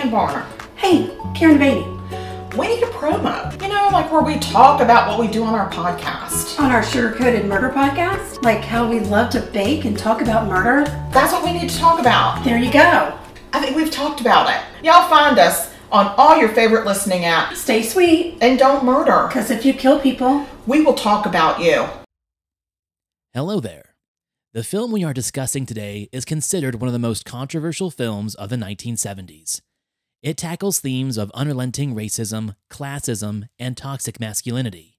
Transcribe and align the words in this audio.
Ann 0.00 0.10
Barner. 0.10 0.44
Hey, 0.76 1.10
Karen 1.34 1.58
Beatty. 1.58 1.84
We 2.56 2.68
need 2.68 2.82
a 2.82 2.86
promo. 2.86 3.52
You 3.60 3.68
know, 3.68 3.88
like 3.92 4.10
where 4.12 4.22
we 4.22 4.38
talk 4.38 4.80
about 4.80 5.08
what 5.08 5.18
we 5.18 5.26
do 5.32 5.42
on 5.44 5.54
our 5.54 5.68
podcast. 5.70 6.58
On 6.60 6.70
our 6.70 6.82
Sugar 6.84 7.12
Coated 7.14 7.46
Murder 7.46 7.70
podcast, 7.70 8.42
like 8.44 8.60
how 8.64 8.88
we 8.88 9.00
love 9.00 9.30
to 9.30 9.40
bake 9.40 9.84
and 9.84 9.98
talk 9.98 10.20
about 10.20 10.46
murder. 10.48 10.84
That's 11.12 11.32
what 11.32 11.44
we 11.44 11.52
need 11.52 11.68
to 11.68 11.76
talk 11.78 11.98
about. 12.00 12.44
There 12.44 12.58
you 12.58 12.72
go. 12.72 13.18
I 13.52 13.60
think 13.60 13.74
we've 13.76 13.90
talked 13.90 14.20
about 14.20 14.48
it. 14.50 14.84
Y'all 14.84 15.08
find 15.08 15.38
us 15.38 15.74
on 15.90 16.14
all 16.16 16.36
your 16.36 16.50
favorite 16.50 16.84
listening 16.86 17.22
apps. 17.22 17.56
Stay 17.56 17.82
sweet, 17.82 18.38
And 18.40 18.58
don't 18.58 18.84
murder. 18.84 19.26
because 19.28 19.50
if 19.50 19.64
you 19.64 19.72
kill 19.72 19.98
people, 20.00 20.46
We 20.66 20.82
will 20.82 20.94
talk 20.94 21.26
about 21.26 21.60
you. 21.60 21.86
Hello 23.34 23.58
there. 23.58 23.94
The 24.52 24.62
film 24.62 24.92
we 24.92 25.02
are 25.04 25.12
discussing 25.14 25.64
today 25.66 26.08
is 26.12 26.24
considered 26.24 26.76
one 26.80 26.88
of 26.88 26.92
the 26.92 26.98
most 26.98 27.24
controversial 27.24 27.90
films 27.90 28.34
of 28.34 28.48
the 28.50 28.56
1970s. 28.56 29.60
It 30.20 30.36
tackles 30.36 30.80
themes 30.80 31.16
of 31.16 31.30
unrelenting 31.32 31.94
racism, 31.94 32.56
classism, 32.68 33.48
and 33.58 33.76
toxic 33.76 34.18
masculinity. 34.18 34.98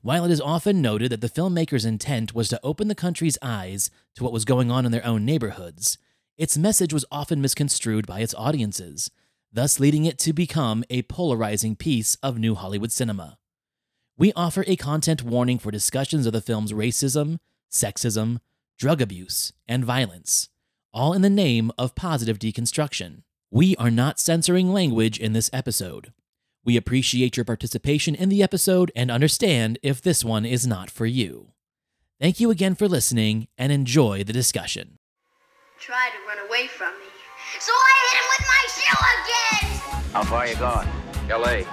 While 0.00 0.24
it 0.24 0.30
is 0.30 0.40
often 0.40 0.80
noted 0.80 1.12
that 1.12 1.20
the 1.20 1.28
filmmaker's 1.28 1.84
intent 1.84 2.34
was 2.34 2.48
to 2.48 2.60
open 2.62 2.88
the 2.88 2.94
country's 2.94 3.36
eyes 3.42 3.90
to 4.14 4.24
what 4.24 4.32
was 4.32 4.46
going 4.46 4.70
on 4.70 4.86
in 4.86 4.92
their 4.92 5.04
own 5.04 5.26
neighborhoods, 5.26 5.98
its 6.38 6.56
message 6.56 6.94
was 6.94 7.04
often 7.12 7.42
misconstrued 7.42 8.06
by 8.06 8.20
its 8.20 8.34
audiences, 8.34 9.10
thus 9.52 9.78
leading 9.78 10.06
it 10.06 10.18
to 10.20 10.32
become 10.32 10.82
a 10.88 11.02
polarizing 11.02 11.76
piece 11.76 12.16
of 12.22 12.38
new 12.38 12.54
Hollywood 12.54 12.90
cinema. 12.90 13.36
We 14.16 14.32
offer 14.32 14.64
a 14.66 14.76
content 14.76 15.22
warning 15.22 15.58
for 15.58 15.70
discussions 15.70 16.26
of 16.26 16.32
the 16.32 16.40
film's 16.40 16.72
racism, 16.72 17.38
sexism, 17.70 18.38
drug 18.78 19.02
abuse, 19.02 19.52
and 19.66 19.84
violence, 19.84 20.48
all 20.92 21.12
in 21.12 21.20
the 21.22 21.30
name 21.30 21.70
of 21.76 21.94
positive 21.94 22.38
deconstruction. 22.38 23.24
We 23.50 23.76
are 23.76 23.90
not 23.90 24.18
censoring 24.18 24.72
language 24.72 25.18
in 25.18 25.32
this 25.32 25.48
episode. 25.52 26.12
We 26.64 26.76
appreciate 26.76 27.36
your 27.36 27.44
participation 27.44 28.14
in 28.14 28.28
the 28.28 28.42
episode 28.42 28.92
and 28.94 29.10
understand 29.10 29.78
if 29.82 30.02
this 30.02 30.22
one 30.24 30.44
is 30.44 30.66
not 30.66 30.90
for 30.90 31.06
you. 31.06 31.52
Thank 32.20 32.40
you 32.40 32.50
again 32.50 32.74
for 32.74 32.88
listening 32.88 33.48
and 33.56 33.72
enjoy 33.72 34.22
the 34.24 34.32
discussion. 34.34 34.98
tried 35.80 36.10
to 36.10 36.28
run 36.28 36.46
away 36.46 36.66
from 36.66 36.92
me. 36.98 37.06
So 37.58 37.72
I 37.72 37.94
hit 38.02 38.18
him 38.20 38.26
with 38.36 38.46
my 38.52 38.62
shoe 38.76 38.98
again! 39.16 40.12
How 40.12 40.24
far 40.24 40.46
you 40.46 40.56
gone? 40.56 40.86
L.A. 41.30 41.64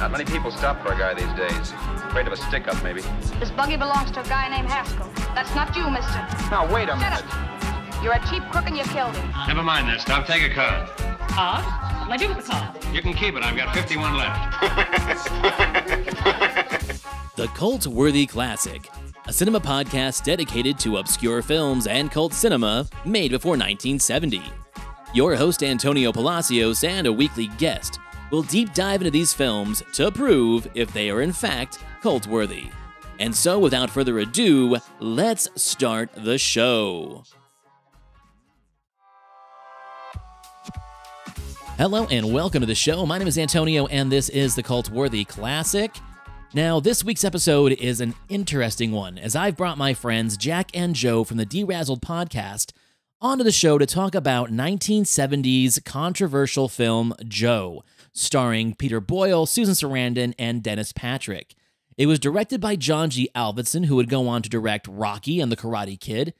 Not 0.00 0.10
many 0.10 0.24
people 0.26 0.50
stop 0.50 0.82
for 0.84 0.92
a 0.92 0.98
guy 0.98 1.14
these 1.14 1.32
days. 1.38 1.72
Afraid 2.04 2.26
of 2.26 2.32
a 2.32 2.36
stick-up, 2.36 2.82
maybe. 2.84 3.00
This 3.40 3.50
buggy 3.52 3.76
belongs 3.76 4.10
to 4.12 4.20
a 4.20 4.24
guy 4.24 4.48
named 4.50 4.68
Haskell. 4.68 5.08
That's 5.34 5.54
not 5.54 5.74
you, 5.74 5.88
mister. 5.90 6.18
Now, 6.50 6.70
wait 6.72 6.88
a 6.88 6.92
Shut 6.92 7.00
minute. 7.00 7.34
up. 7.34 7.77
You're 8.02 8.12
a 8.12 8.26
cheap 8.28 8.42
crook 8.50 8.66
and 8.66 8.76
you 8.76 8.84
killed 8.84 9.16
him. 9.16 9.32
Never 9.46 9.62
mind 9.62 9.88
that 9.88 10.00
stuff. 10.00 10.26
Take 10.26 10.42
a 10.50 10.54
car. 10.54 10.86
Car? 11.28 11.62
What'll 12.06 12.12
I 12.12 12.16
do 12.16 12.28
with 12.28 12.38
the 12.38 12.52
car? 12.52 12.74
You 12.92 13.02
can 13.02 13.12
keep 13.12 13.34
it. 13.34 13.42
I've 13.42 13.56
got 13.56 13.74
51 13.74 14.16
left. 14.16 14.64
The 17.38 17.46
Cult 17.54 17.86
Worthy 17.86 18.26
Classic, 18.26 18.90
a 19.28 19.32
cinema 19.32 19.60
podcast 19.60 20.24
dedicated 20.24 20.76
to 20.80 20.96
obscure 20.96 21.40
films 21.40 21.86
and 21.86 22.10
cult 22.10 22.34
cinema 22.34 22.88
made 23.04 23.30
before 23.30 23.52
1970. 23.52 24.42
Your 25.14 25.36
host, 25.36 25.62
Antonio 25.62 26.10
Palacios, 26.10 26.82
and 26.82 27.06
a 27.06 27.12
weekly 27.12 27.46
guest 27.56 28.00
will 28.32 28.42
deep 28.42 28.74
dive 28.74 29.02
into 29.02 29.12
these 29.12 29.32
films 29.32 29.84
to 29.92 30.10
prove 30.10 30.66
if 30.74 30.92
they 30.92 31.10
are 31.10 31.22
in 31.22 31.32
fact 31.32 31.78
cult 32.02 32.26
worthy. 32.26 32.70
And 33.20 33.32
so, 33.32 33.60
without 33.60 33.88
further 33.88 34.18
ado, 34.18 34.78
let's 34.98 35.48
start 35.54 36.10
the 36.16 36.38
show. 36.38 37.22
Hello 41.78 42.08
and 42.10 42.32
welcome 42.32 42.60
to 42.60 42.66
the 42.66 42.74
show. 42.74 43.06
My 43.06 43.18
name 43.18 43.28
is 43.28 43.38
Antonio, 43.38 43.86
and 43.86 44.10
this 44.10 44.30
is 44.30 44.56
the 44.56 44.64
Cult 44.64 44.90
Worthy 44.90 45.24
Classic. 45.24 45.94
Now, 46.52 46.80
this 46.80 47.04
week's 47.04 47.22
episode 47.22 47.70
is 47.74 48.00
an 48.00 48.16
interesting 48.28 48.90
one, 48.90 49.16
as 49.16 49.36
I've 49.36 49.56
brought 49.56 49.78
my 49.78 49.94
friends 49.94 50.36
Jack 50.36 50.72
and 50.74 50.92
Joe 50.92 51.22
from 51.22 51.36
the 51.36 51.46
Derazzled 51.46 52.00
podcast 52.00 52.72
onto 53.20 53.44
the 53.44 53.52
show 53.52 53.78
to 53.78 53.86
talk 53.86 54.16
about 54.16 54.50
1970s 54.50 55.84
controversial 55.84 56.68
film 56.68 57.14
Joe, 57.28 57.84
starring 58.12 58.74
Peter 58.74 59.00
Boyle, 59.00 59.46
Susan 59.46 59.74
Sarandon, 59.74 60.34
and 60.36 60.64
Dennis 60.64 60.90
Patrick. 60.92 61.54
It 61.96 62.06
was 62.06 62.18
directed 62.18 62.60
by 62.60 62.74
John 62.74 63.08
G. 63.10 63.30
Avildsen, 63.36 63.86
who 63.86 63.94
would 63.94 64.10
go 64.10 64.26
on 64.26 64.42
to 64.42 64.48
direct 64.48 64.88
Rocky 64.88 65.40
and 65.40 65.52
The 65.52 65.56
Karate 65.56 66.00
Kid, 66.00 66.34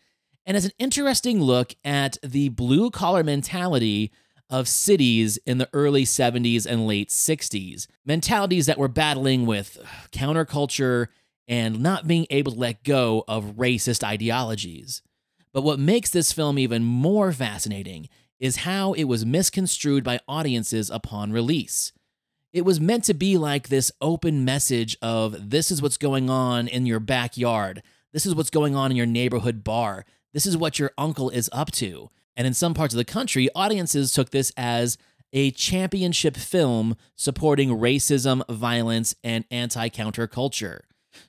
and 0.44 0.56
is 0.56 0.64
an 0.64 0.72
interesting 0.80 1.40
look 1.40 1.76
at 1.84 2.18
the 2.24 2.48
blue 2.48 2.90
collar 2.90 3.22
mentality 3.22 4.10
of 4.50 4.69
cities 4.69 5.38
in 5.47 5.59
the 5.59 5.69
early 5.72 6.04
70s 6.04 6.66
and 6.66 6.86
late 6.86 7.10
60s. 7.10 7.86
Mentalities 8.04 8.66
that 8.66 8.78
were 8.78 8.88
battling 8.88 9.47
with 9.47 9.78
counterculture 10.12 11.09
and 11.47 11.81
not 11.81 12.06
being 12.06 12.26
able 12.31 12.53
to 12.53 12.58
let 12.58 12.84
go 12.84 13.25
of 13.26 13.56
racist 13.56 14.04
ideologies. 14.04 15.03
But 15.53 15.62
what 15.62 15.78
makes 15.78 16.10
this 16.10 16.32
film 16.32 16.58
even 16.58 16.84
more 16.84 17.32
fascinating 17.32 18.08
is 18.38 18.56
how 18.56 18.92
it 18.92 19.04
was 19.04 19.26
misconstrued 19.26 20.04
by 20.04 20.20
audiences 20.28 20.91
upon 20.91 21.32
release. 21.32 21.92
It 22.53 22.64
was 22.64 22.81
meant 22.81 23.04
to 23.04 23.14
be 23.14 23.37
like 23.37 23.69
this 23.69 23.92
open 24.00 24.44
message 24.44 24.97
of 25.03 25.50
this 25.50 25.70
is 25.70 25.82
what's 25.82 25.97
going 25.97 26.31
on 26.31 26.69
in 26.69 26.87
your 26.87 27.00
backyard. 27.00 27.82
This 28.12 28.25
is 28.25 28.34
what's 28.34 28.50
going 28.50 28.75
on 28.75 28.91
in 28.91 28.97
your 28.97 29.06
neighborhood 29.06 29.64
bar. 29.64 30.06
This 30.32 30.47
is 30.47 30.56
what 30.56 30.78
your 30.78 30.92
uncle 30.97 31.31
is 31.31 31.50
up 31.53 31.70
to. 31.72 32.10
And 32.38 32.47
in 32.47 32.54
some 32.54 32.72
parts 32.72 32.94
of 32.94 32.99
the 32.99 33.04
country, 33.04 33.49
audiences 33.56 34.12
took 34.12 34.31
this 34.31 34.53
as 34.56 34.97
a 35.32 35.50
championship 35.50 36.37
film 36.37 36.97
supporting 37.16 37.71
racism, 37.71 38.47
violence, 38.49 39.16
and 39.25 39.44
anti 39.50 39.88
counterculture. 39.88 40.82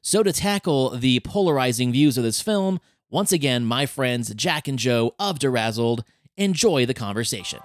So, 0.04 0.22
to 0.22 0.32
tackle 0.32 0.92
the 0.92 1.20
polarizing 1.22 1.92
views 1.92 2.18
of 2.18 2.24
this 2.24 2.42
film, 2.42 2.80
once 3.10 3.32
again, 3.32 3.66
my 3.66 3.88
friends 3.88 4.34
Jack 4.36 4.68
and 4.68 4.78
Joe 4.78 5.16
of 5.18 5.40
Derazzled 5.40 6.04
enjoy 6.38 6.86
the 6.86 6.94
conversation. 6.94 7.60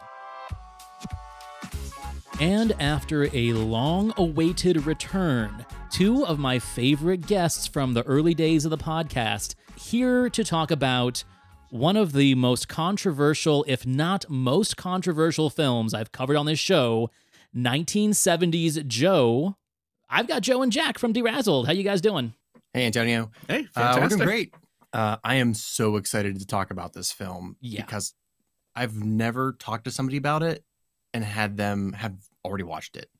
And 2.41 2.73
after 2.81 3.29
a 3.37 3.53
long 3.53 4.15
awaited 4.17 4.87
return, 4.87 5.67
two 5.93 6.27
of 6.27 6.39
my 6.39 6.59
favorite 6.59 7.27
guests 7.27 7.67
from 7.67 7.93
the 7.93 8.03
early 8.05 8.35
days 8.35 8.65
of 8.65 8.71
the 8.71 8.79
podcast 8.79 9.55
here 9.77 10.31
to 10.31 10.43
talk 10.43 10.71
about 10.71 11.25
one 11.75 11.97
of 11.97 12.13
the 12.13 12.37
most 12.37 12.69
controversial, 12.69 13.65
if 13.67 13.85
not 13.85 14.25
most 14.31 14.77
controversial 14.77 15.51
films 15.51 15.93
I've 15.93 16.13
covered 16.13 16.37
on 16.37 16.47
this 16.47 16.61
show, 16.61 17.11
1970s 17.57 18.87
Joe. 18.87 19.57
I've 20.09 20.29
got 20.29 20.43
Joe 20.43 20.63
and 20.63 20.71
Jack 20.71 20.99
from 20.99 21.13
Derazzled. 21.13 21.67
How 21.67 21.73
you 21.73 21.83
guys 21.83 22.01
doing? 22.01 22.33
Hey, 22.73 22.87
Antonio. 22.87 23.33
Hey, 23.49 23.61
Uh, 23.61 23.63
we're 23.65 23.83
fantastic. 23.83 24.09
doing 24.19 24.29
great. 24.29 24.55
Uh, 24.93 25.17
I 25.25 25.35
am 25.37 25.53
so 25.53 25.97
excited 25.97 26.39
to 26.39 26.47
talk 26.47 26.71
about 26.71 26.93
this 26.93 27.11
film 27.11 27.57
Yeah. 27.61 27.85
because 27.85 28.15
I've 28.77 28.95
never 29.03 29.53
talked 29.55 29.83
to 29.85 29.91
somebody 29.91 30.17
about 30.17 30.45
it 30.45 30.65
and 31.13 31.25
had 31.25 31.57
them 31.57 31.93
have 31.95 32.15
already 32.45 32.63
watched 32.65 32.97
it. 32.97 33.11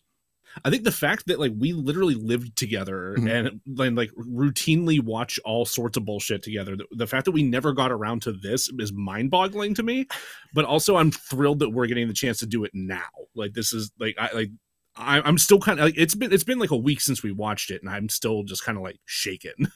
I 0.65 0.71
think 0.71 0.85
the 0.85 0.93
fact 0.93 1.27
that 1.27 1.41
like 1.41 1.53
we 1.59 1.73
literally 1.73 2.15
lived 2.15 2.57
together 2.57 3.15
Mhm. 3.19 3.31
and 3.31 3.61
then 3.67 3.95
like 3.95 4.11
routinely 4.13 5.01
watch 5.03 5.39
all 5.45 5.65
sorts 5.65 5.97
of 5.97 6.05
bullshit 6.05 6.43
together. 6.43 6.77
The, 6.77 6.87
the 6.93 7.07
fact 7.07 7.25
that 7.25 7.33
we 7.33 7.43
never 7.43 7.73
got 7.73 7.91
around 7.91 8.23
to 8.23 8.33
this 8.33 8.71
is 8.79 8.93
mind-boggling 8.93 9.75
to 9.75 9.83
me. 9.83 10.07
But 10.53 10.65
also, 10.65 10.97
I'm 10.97 11.11
thrilled 11.11 11.61
that 11.61 11.71
we're 11.71 11.87
getting 11.87 12.09
the 12.09 12.15
chance 12.15 12.39
to 12.41 12.47
do 12.47 12.65
it 12.65 12.71
now. 12.75 13.03
Like 13.35 13.55
this 13.55 13.73
is 13.73 13.91
like 13.99 14.17
I 14.19 14.31
like 14.33 14.51
I, 14.97 15.21
I'm 15.23 15.39
still 15.39 15.59
kind 15.59 15.81
of 15.81 15.87
like 15.87 15.95
it's 15.97 16.15
been 16.15 16.33
it's 16.33 16.45
been 16.45 16.59
like 16.61 16.71
a 16.71 16.77
week 16.77 17.01
since 17.01 17.23
we 17.23 17.33
watched 17.33 17.71
it, 17.71 17.83
and 17.83 17.91
I'm 17.91 18.09
still 18.09 18.45
just 18.45 18.65
kind 18.65 18.77
of 18.79 18.85
like 18.85 19.01
shaken. 19.07 19.55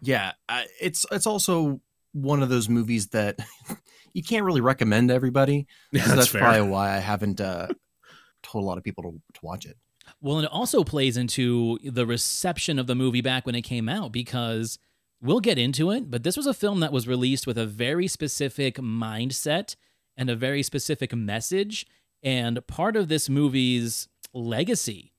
Yeah, 0.00 0.34
I, 0.48 0.66
it's 0.80 1.04
it's 1.10 1.26
also 1.26 1.80
one 2.12 2.40
of 2.40 2.48
those 2.48 2.68
movies 2.68 3.08
that 3.08 3.36
you 4.12 4.22
can't 4.22 4.44
really 4.44 4.60
recommend 4.60 5.08
to 5.08 5.14
everybody. 5.14 5.66
Yeah, 5.90 6.04
so 6.04 6.14
that's 6.14 6.28
probably 6.30 6.68
why 6.70 6.94
I 6.94 6.98
haven't 7.00 7.40
uh, 7.40 7.66
told 8.44 8.62
a 8.62 8.66
lot 8.66 8.78
of 8.78 8.84
people 8.84 9.02
to, 9.02 9.10
to 9.10 9.40
watch 9.42 9.66
it. 9.66 9.76
Well, 10.20 10.38
and 10.38 10.46
it 10.46 10.52
also 10.52 10.82
plays 10.82 11.16
into 11.16 11.78
the 11.84 12.06
reception 12.06 12.78
of 12.78 12.86
the 12.86 12.94
movie 12.94 13.20
back 13.20 13.46
when 13.46 13.54
it 13.54 13.62
came 13.62 13.88
out 13.88 14.10
because 14.10 14.78
we'll 15.22 15.40
get 15.40 15.58
into 15.58 15.90
it, 15.90 16.10
but 16.10 16.22
this 16.22 16.36
was 16.36 16.46
a 16.46 16.54
film 16.54 16.80
that 16.80 16.92
was 16.92 17.06
released 17.08 17.46
with 17.46 17.58
a 17.58 17.66
very 17.66 18.08
specific 18.08 18.76
mindset 18.76 19.76
and 20.16 20.28
a 20.28 20.36
very 20.36 20.62
specific 20.62 21.14
message. 21.14 21.86
And 22.22 22.66
part 22.66 22.96
of 22.96 23.08
this 23.08 23.28
movie's 23.28 24.08
legacy 24.32 25.12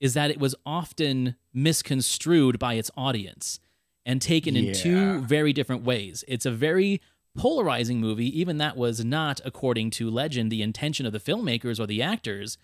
is 0.00 0.14
that 0.14 0.30
it 0.30 0.38
was 0.38 0.54
often 0.66 1.36
misconstrued 1.54 2.58
by 2.58 2.74
its 2.74 2.90
audience 2.96 3.60
and 4.04 4.20
taken 4.20 4.56
in 4.56 4.74
two 4.74 5.20
very 5.20 5.52
different 5.52 5.84
ways. 5.84 6.24
It's 6.26 6.44
a 6.44 6.50
very 6.50 7.00
polarizing 7.36 8.00
movie. 8.00 8.38
Even 8.38 8.58
that 8.58 8.76
was 8.76 9.04
not, 9.04 9.40
according 9.44 9.90
to 9.92 10.10
legend, 10.10 10.50
the 10.50 10.62
intention 10.62 11.06
of 11.06 11.12
the 11.12 11.20
filmmakers 11.20 11.78
or 11.78 11.86
the 11.86 12.02
actors, 12.02 12.58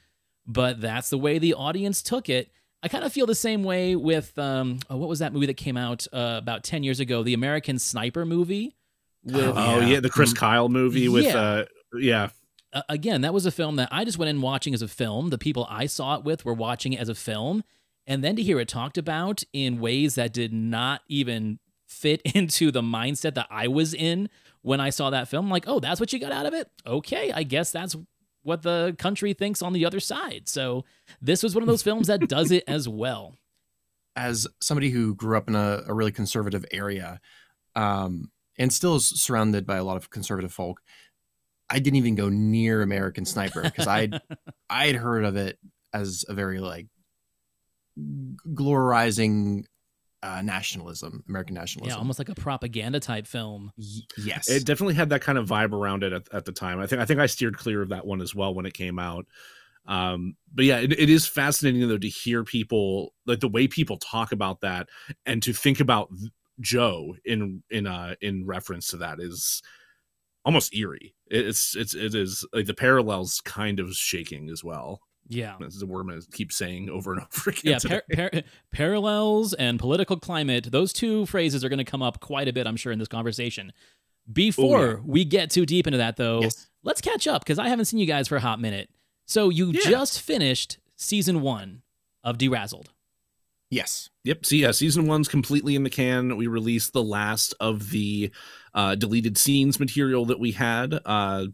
but 0.49 0.81
that's 0.81 1.11
the 1.11 1.19
way 1.19 1.39
the 1.39 1.55
audience 1.55 2.03
took 2.03 2.29
it. 2.29 2.51
I 2.83 2.89
kind 2.89 3.05
of 3.05 3.13
feel 3.13 3.27
the 3.27 3.35
same 3.35 3.63
way 3.63 3.95
with 3.95 4.37
um, 4.39 4.79
oh, 4.91 4.97
what 4.97 5.09
was 5.09 5.19
that 5.21 5.33
movie 5.33 5.47
that 5.47 5.57
came 5.57 5.77
out 5.77 6.07
uh, 6.13 6.37
about 6.39 6.65
ten 6.65 6.83
years 6.83 6.99
ago, 6.99 7.23
the 7.23 7.35
American 7.35 7.79
Sniper 7.79 8.25
movie. 8.25 8.75
With 9.25 9.53
Oh 9.57 9.81
yeah, 9.81 10.01
the 10.01 10.09
Chris 10.11 10.33
Mhm. 10.33 10.37
Kyle 10.37 10.69
movie 10.69 11.09
with 11.09 11.25
Yeah. 11.27 11.39
uh 11.39 11.65
yeah 11.99 12.29
uh, 12.73 12.83
again, 12.89 13.23
that 13.23 13.33
was 13.35 13.47
a 13.47 13.51
film 13.51 13.77
that 13.77 13.89
I 13.91 14.05
just 14.05 14.19
went 14.19 14.29
in 14.29 14.41
watching 14.41 14.75
as 14.75 14.83
a 14.83 14.89
film. 14.89 15.31
The 15.31 15.39
people 15.39 15.67
I 15.71 15.87
saw 15.87 16.17
it 16.17 16.25
with 16.25 16.45
were 16.45 16.55
watching 16.55 16.93
it 16.93 17.01
as 17.01 17.09
a 17.09 17.15
film. 17.15 17.65
And 18.07 18.23
then 18.25 18.37
to 18.37 18.43
hear 18.43 18.59
it 18.61 18.69
talked 18.69 18.97
about 18.99 19.43
in 19.53 19.81
ways 19.81 20.15
that 20.15 20.33
did 20.33 20.53
not 20.53 21.01
even 21.09 21.59
fit 21.87 22.21
into 22.35 22.71
the 22.71 22.81
mindset 22.83 23.35
that 23.35 23.49
I 23.51 23.69
was 23.69 23.93
in 23.95 24.29
when 24.63 24.81
I 24.81 24.91
saw 24.91 25.11
that 25.11 25.29
film, 25.29 25.47
I'm 25.47 25.51
like, 25.51 25.65
oh, 25.67 25.81
that's 25.81 25.99
what 25.99 26.13
you 26.13 26.19
got 26.19 26.31
out 26.33 26.47
of 26.47 26.55
it? 26.55 26.71
Okay, 26.87 27.33
I 27.33 27.43
guess 27.43 27.71
that's 27.73 27.97
what 28.49 28.63
the 28.63 28.97
country 28.99 29.35
thinks 29.35 29.63
on 29.63 29.73
the 29.73 29.85
other 29.85 30.01
side. 30.01 30.49
So 30.49 30.85
this 31.23 31.43
was 31.43 31.55
one 31.55 31.63
of 31.63 31.69
those 31.69 31.83
films 31.83 32.09
that 32.09 32.29
does 32.29 32.51
it 32.51 32.65
as 32.67 32.89
well. 32.89 33.37
As 34.17 34.49
somebody 34.61 34.91
who 34.91 35.15
grew 35.15 35.37
up 35.37 35.47
in 35.47 35.55
a, 35.55 35.83
a 35.87 35.95
really 35.95 36.11
conservative 36.11 36.65
area, 36.73 37.21
um, 37.77 38.33
and 38.59 38.73
still 38.73 38.97
is 38.97 39.07
surrounded 39.07 39.65
by 39.65 39.77
a 39.77 39.85
lot 39.85 39.97
of 39.97 40.11
conservative 40.11 40.53
folk, 40.53 40.81
I 41.71 41.79
didn't 41.79 41.99
even 41.99 42.17
go 42.17 42.29
near 42.29 42.83
American 42.83 43.25
Sniper 43.25 43.63
because 43.63 43.87
I'd 43.87 44.21
I'd 44.71 44.97
heard 44.97 45.25
of 45.25 45.37
it 45.37 45.59
as 45.93 46.25
a 46.29 46.35
very 46.35 46.59
like 46.59 46.89
glorizing 48.55 49.67
uh, 50.23 50.43
nationalism, 50.43 51.23
American 51.29 51.55
nationalism. 51.55 51.97
Yeah, 51.97 51.99
almost 51.99 52.19
like 52.19 52.29
a 52.29 52.35
propaganda 52.35 53.01
type 53.01 53.27
film. 53.27 53.73
Y- 53.77 54.03
yes, 54.17 54.49
It 54.49 54.65
definitely 54.65 54.95
had 54.95 55.11
that 55.11 55.23
kind 55.23 55.39
of 55.39 55.49
vibe 55.49 55.73
around 55.73 56.03
it 56.03 56.13
at, 56.13 56.29
at 56.33 56.45
the 56.45 56.53
time. 56.53 56.81
I 56.81 56.87
think 56.87 57.01
I 57.01 57.05
think 57.05 57.21
I 57.21 57.27
steered 57.27 57.57
clear 57.57 57.83
of 57.83 57.91
that 57.91 58.07
one 58.07 58.21
as 58.21 58.35
well 58.35 58.55
when 58.55 58.67
it 58.67 58.75
came 58.75 58.99
out. 58.99 59.27
Um, 59.87 60.37
but 60.53 60.65
yeah, 60.67 60.79
it, 60.79 60.93
it 60.93 61.09
is 61.09 61.27
fascinating 61.27 61.89
though 61.89 61.99
to 61.99 62.09
hear 62.09 62.45
people 62.45 63.15
like 63.27 63.41
the 63.41 63.49
way 63.49 63.69
people 63.69 63.97
talk 63.97 64.33
about 64.33 64.61
that 64.61 64.89
and 65.25 65.43
to 65.43 65.53
think 65.53 65.81
about 65.81 66.11
Joe 66.61 67.17
in 67.25 67.63
in 67.71 67.87
uh 67.87 68.15
in 68.21 68.45
reference 68.45 68.89
to 68.89 68.99
that 68.99 69.21
is 69.21 69.63
almost 70.45 70.75
eerie. 70.75 71.15
It's 71.27 71.77
it's 71.77 71.95
it 71.95 72.15
is 72.15 72.45
like 72.53 72.67
the 72.67 72.75
parallels 72.75 73.41
kind 73.45 73.81
of 73.81 73.95
shaking 73.95 74.51
as 74.51 74.65
well. 74.65 75.01
Yeah. 75.29 75.57
This 75.61 75.75
is 75.77 75.83
a 75.83 75.87
word 75.87 76.01
I'm 76.01 76.09
going 76.09 76.21
to 76.23 76.31
keep 76.31 76.53
saying 76.53 76.89
over 76.89 77.13
and 77.13 77.23
over 77.39 77.51
again. 77.51 77.79
Yeah, 77.85 78.01
par- 78.01 78.31
par- 78.31 78.43
parallels 78.73 79.53
and 79.55 79.79
political 79.79 80.17
climate, 80.19 80.69
those 80.71 80.93
two 80.93 81.27
phrases 81.27 81.65
are 81.65 81.69
going 81.69 81.79
to 81.79 81.85
come 81.85 82.03
up 82.03 82.21
quite 82.21 82.49
a 82.49 82.53
bit, 82.53 82.67
I'm 82.67 82.77
sure, 82.77 82.93
in 82.93 82.99
this 82.99 83.09
conversation. 83.09 83.73
Before 84.33 84.79
Oh, 84.79 84.91
yeah. 84.91 84.97
we 85.05 85.25
get 85.25 85.51
too 85.51 85.65
deep 85.67 85.87
into 85.87 85.99
that, 85.99 86.17
though, 86.17 86.43
Yes. 86.43 86.69
let's 86.83 87.01
catch 87.01 87.27
up 87.27 87.43
because 87.45 87.59
I 87.59 87.69
haven't 87.69 87.87
seen 87.87 87.99
you 88.01 88.07
guys 88.07 88.29
for 88.29 88.37
a 88.37 88.41
hot 88.41 88.61
minute. 88.61 88.91
So 89.27 89.49
you 89.51 89.71
Yeah. 89.73 89.81
just 89.91 90.21
finished 90.21 90.79
season 90.97 91.41
one 91.43 91.83
of 92.25 92.37
Derazzled. 92.39 92.87
yes, 93.71 94.11
Yep. 94.25 94.45
So 94.47 94.57
yeah, 94.57 94.71
season 94.73 95.07
one's 95.07 95.29
completely 95.29 95.75
in 95.75 95.85
the 95.85 95.91
can. 95.91 96.37
We 96.37 96.47
released 96.47 96.93
the 96.93 97.03
last 97.03 97.55
of 97.61 97.91
the 97.91 98.31
uh, 98.75 98.95
deleted 98.95 99.39
scenes 99.39 99.81
material 99.81 100.27
that 100.27 100.39
we 100.39 100.53
had. 100.53 101.01
Uh, 101.07 101.47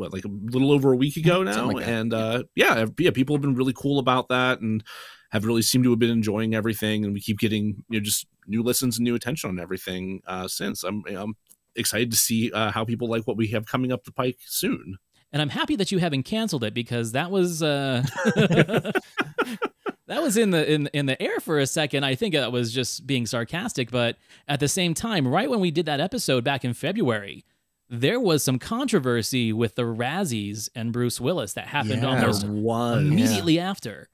what 0.00 0.12
like 0.12 0.24
a 0.24 0.28
little 0.28 0.72
over 0.72 0.92
a 0.92 0.96
week 0.96 1.16
ago 1.16 1.42
now, 1.42 1.66
like 1.66 1.84
that, 1.84 1.88
and 1.88 2.14
uh, 2.14 2.42
yeah, 2.54 2.86
yeah, 2.98 3.10
people 3.10 3.36
have 3.36 3.42
been 3.42 3.54
really 3.54 3.74
cool 3.74 3.98
about 3.98 4.28
that 4.28 4.60
and 4.60 4.82
have 5.30 5.44
really 5.44 5.62
seemed 5.62 5.84
to 5.84 5.90
have 5.90 5.98
been 5.98 6.10
enjoying 6.10 6.54
everything. 6.54 7.04
And 7.04 7.14
we 7.14 7.20
keep 7.20 7.38
getting 7.38 7.84
you 7.88 8.00
know 8.00 8.00
just 8.00 8.26
new 8.48 8.62
listens 8.62 8.98
and 8.98 9.04
new 9.04 9.14
attention 9.14 9.50
on 9.50 9.60
everything 9.60 10.22
uh, 10.26 10.48
since. 10.48 10.82
I'm 10.82 11.04
I'm 11.06 11.34
excited 11.76 12.10
to 12.10 12.16
see 12.16 12.50
uh, 12.52 12.72
how 12.72 12.84
people 12.84 13.08
like 13.08 13.26
what 13.26 13.36
we 13.36 13.48
have 13.48 13.66
coming 13.66 13.92
up 13.92 14.04
the 14.04 14.12
pike 14.12 14.38
soon. 14.46 14.98
And 15.32 15.40
I'm 15.40 15.50
happy 15.50 15.76
that 15.76 15.92
you 15.92 15.98
haven't 15.98 16.24
canceled 16.24 16.64
it 16.64 16.74
because 16.74 17.12
that 17.12 17.30
was 17.30 17.62
uh 17.62 18.02
that 20.10 20.22
was 20.22 20.36
in 20.36 20.50
the 20.50 20.70
in 20.70 20.88
in 20.92 21.06
the 21.06 21.20
air 21.22 21.38
for 21.38 21.58
a 21.58 21.66
second. 21.66 22.04
I 22.04 22.16
think 22.16 22.34
it 22.34 22.50
was 22.50 22.72
just 22.72 23.06
being 23.06 23.26
sarcastic, 23.26 23.90
but 23.90 24.16
at 24.48 24.58
the 24.58 24.68
same 24.68 24.92
time, 24.92 25.26
right 25.26 25.48
when 25.48 25.60
we 25.60 25.70
did 25.70 25.86
that 25.86 26.00
episode 26.00 26.42
back 26.42 26.64
in 26.64 26.74
February, 26.74 27.44
there 27.92 28.20
was 28.20 28.42
some 28.44 28.58
controversy 28.58 29.52
with 29.52 29.74
the 29.74 29.82
Razzies 29.82 30.68
and 30.76 30.92
Bruce 30.92 31.20
Willis 31.20 31.54
that 31.54 31.66
happened 31.66 32.02
Yeah. 32.02 32.08
almost 32.20 32.46
was 32.46 33.02
immediately 33.02 33.58
after. 33.58 34.08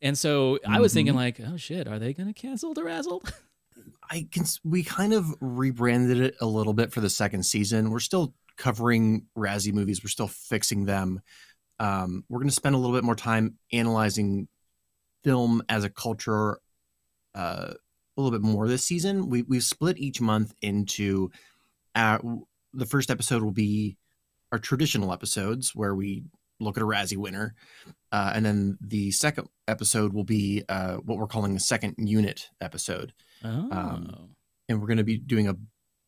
And 0.00 0.16
so 0.16 0.58
I 0.66 0.80
was 0.80 0.94
thinking 0.94 1.14
Mhm. 1.14 1.18
like, 1.18 1.40
oh 1.40 1.56
shit, 1.56 1.86
are 1.88 1.98
they 1.98 2.14
going 2.14 2.28
to 2.32 2.32
cancel 2.32 2.72
the 2.72 2.84
Razzle? 2.84 3.22
I 4.10 4.26
can. 4.30 4.44
We 4.64 4.82
kind 4.84 5.12
of 5.12 5.26
rebranded 5.40 6.20
it 6.20 6.36
a 6.40 6.46
little 6.46 6.72
bit 6.72 6.92
for 6.92 7.00
the 7.00 7.10
second 7.10 7.44
season. 7.44 7.90
We're 7.90 7.98
still 8.00 8.34
covering 8.56 9.26
Razzie 9.36 9.72
movies. 9.72 10.02
We're 10.02 10.08
still 10.08 10.28
fixing 10.28 10.84
them. 10.84 11.20
Um, 11.78 12.24
we're 12.28 12.38
going 12.40 12.48
to 12.48 12.54
spend 12.54 12.74
a 12.74 12.78
little 12.78 12.94
bit 12.96 13.04
more 13.04 13.14
time 13.16 13.58
analyzing 13.72 14.48
film 15.24 15.62
as 15.68 15.84
a 15.84 15.90
culture 15.90 16.60
uh, 17.34 17.72
a 17.74 18.20
little 18.20 18.30
bit 18.36 18.42
more 18.44 18.66
this 18.68 18.84
season. 18.84 19.28
We 19.28 19.42
we've 19.42 19.62
split 19.64 19.98
each 19.98 20.20
month 20.20 20.54
into 20.62 21.30
uh, 21.94 22.18
the 22.74 22.86
first 22.86 23.10
episode 23.10 23.42
will 23.42 23.52
be 23.52 23.96
our 24.52 24.58
traditional 24.58 25.12
episodes 25.12 25.74
where 25.74 25.94
we 25.94 26.24
look 26.58 26.76
at 26.76 26.82
a 26.82 26.86
Razzie 26.86 27.16
winner, 27.16 27.54
uh, 28.12 28.32
and 28.34 28.44
then 28.44 28.76
the 28.80 29.10
second 29.12 29.48
episode 29.68 30.12
will 30.12 30.24
be 30.24 30.62
uh, 30.68 30.96
what 30.96 31.16
we're 31.18 31.26
calling 31.26 31.54
the 31.54 31.60
second 31.60 31.94
unit 31.98 32.48
episode 32.60 33.12
Oh. 33.44 34.28
and 34.68 34.80
we're 34.80 34.86
going 34.86 34.98
to 34.98 35.04
be 35.04 35.16
doing 35.18 35.48
a 35.48 35.56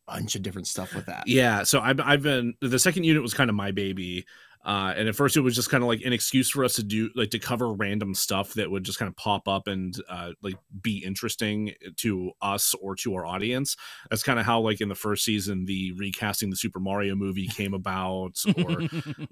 bunch 0.07 0.35
of 0.35 0.41
different 0.43 0.67
stuff 0.67 0.93
with 0.93 1.07
that. 1.07 1.23
Yeah, 1.27 1.63
so 1.63 1.79
I've 1.79 1.99
I've 1.99 2.21
been 2.21 2.53
the 2.61 2.77
second 2.79 3.05
unit 3.05 3.21
was 3.23 3.33
kind 3.33 3.49
of 3.49 3.55
my 3.55 3.71
baby. 3.71 4.25
Uh, 4.65 4.93
and 4.95 5.09
at 5.09 5.15
first 5.15 5.35
it 5.35 5.41
was 5.41 5.55
just 5.55 5.69
kind 5.69 5.83
of 5.83 5.87
like 5.87 6.01
an 6.01 6.13
excuse 6.13 6.49
for 6.49 6.63
us 6.63 6.75
to 6.75 6.83
do 6.83 7.09
like 7.15 7.29
to 7.31 7.39
cover 7.39 7.73
random 7.73 8.13
stuff 8.13 8.53
that 8.53 8.69
would 8.69 8.83
just 8.83 8.97
kind 8.97 9.09
of 9.09 9.15
pop 9.15 9.47
up 9.47 9.67
and 9.67 9.95
uh, 10.09 10.31
like 10.41 10.55
be 10.81 11.03
interesting 11.03 11.73
to 11.97 12.31
us 12.41 12.73
or 12.81 12.95
to 12.95 13.13
our 13.15 13.25
audience. 13.25 13.75
That's 14.09 14.23
kind 14.23 14.39
of 14.39 14.45
how 14.45 14.61
like 14.61 14.81
in 14.81 14.89
the 14.89 14.95
first 14.95 15.25
season 15.25 15.65
the 15.65 15.93
recasting 15.93 16.49
the 16.49 16.55
Super 16.55 16.79
Mario 16.79 17.15
movie 17.15 17.47
came 17.53 17.73
about, 17.73 18.41
or 18.57 18.81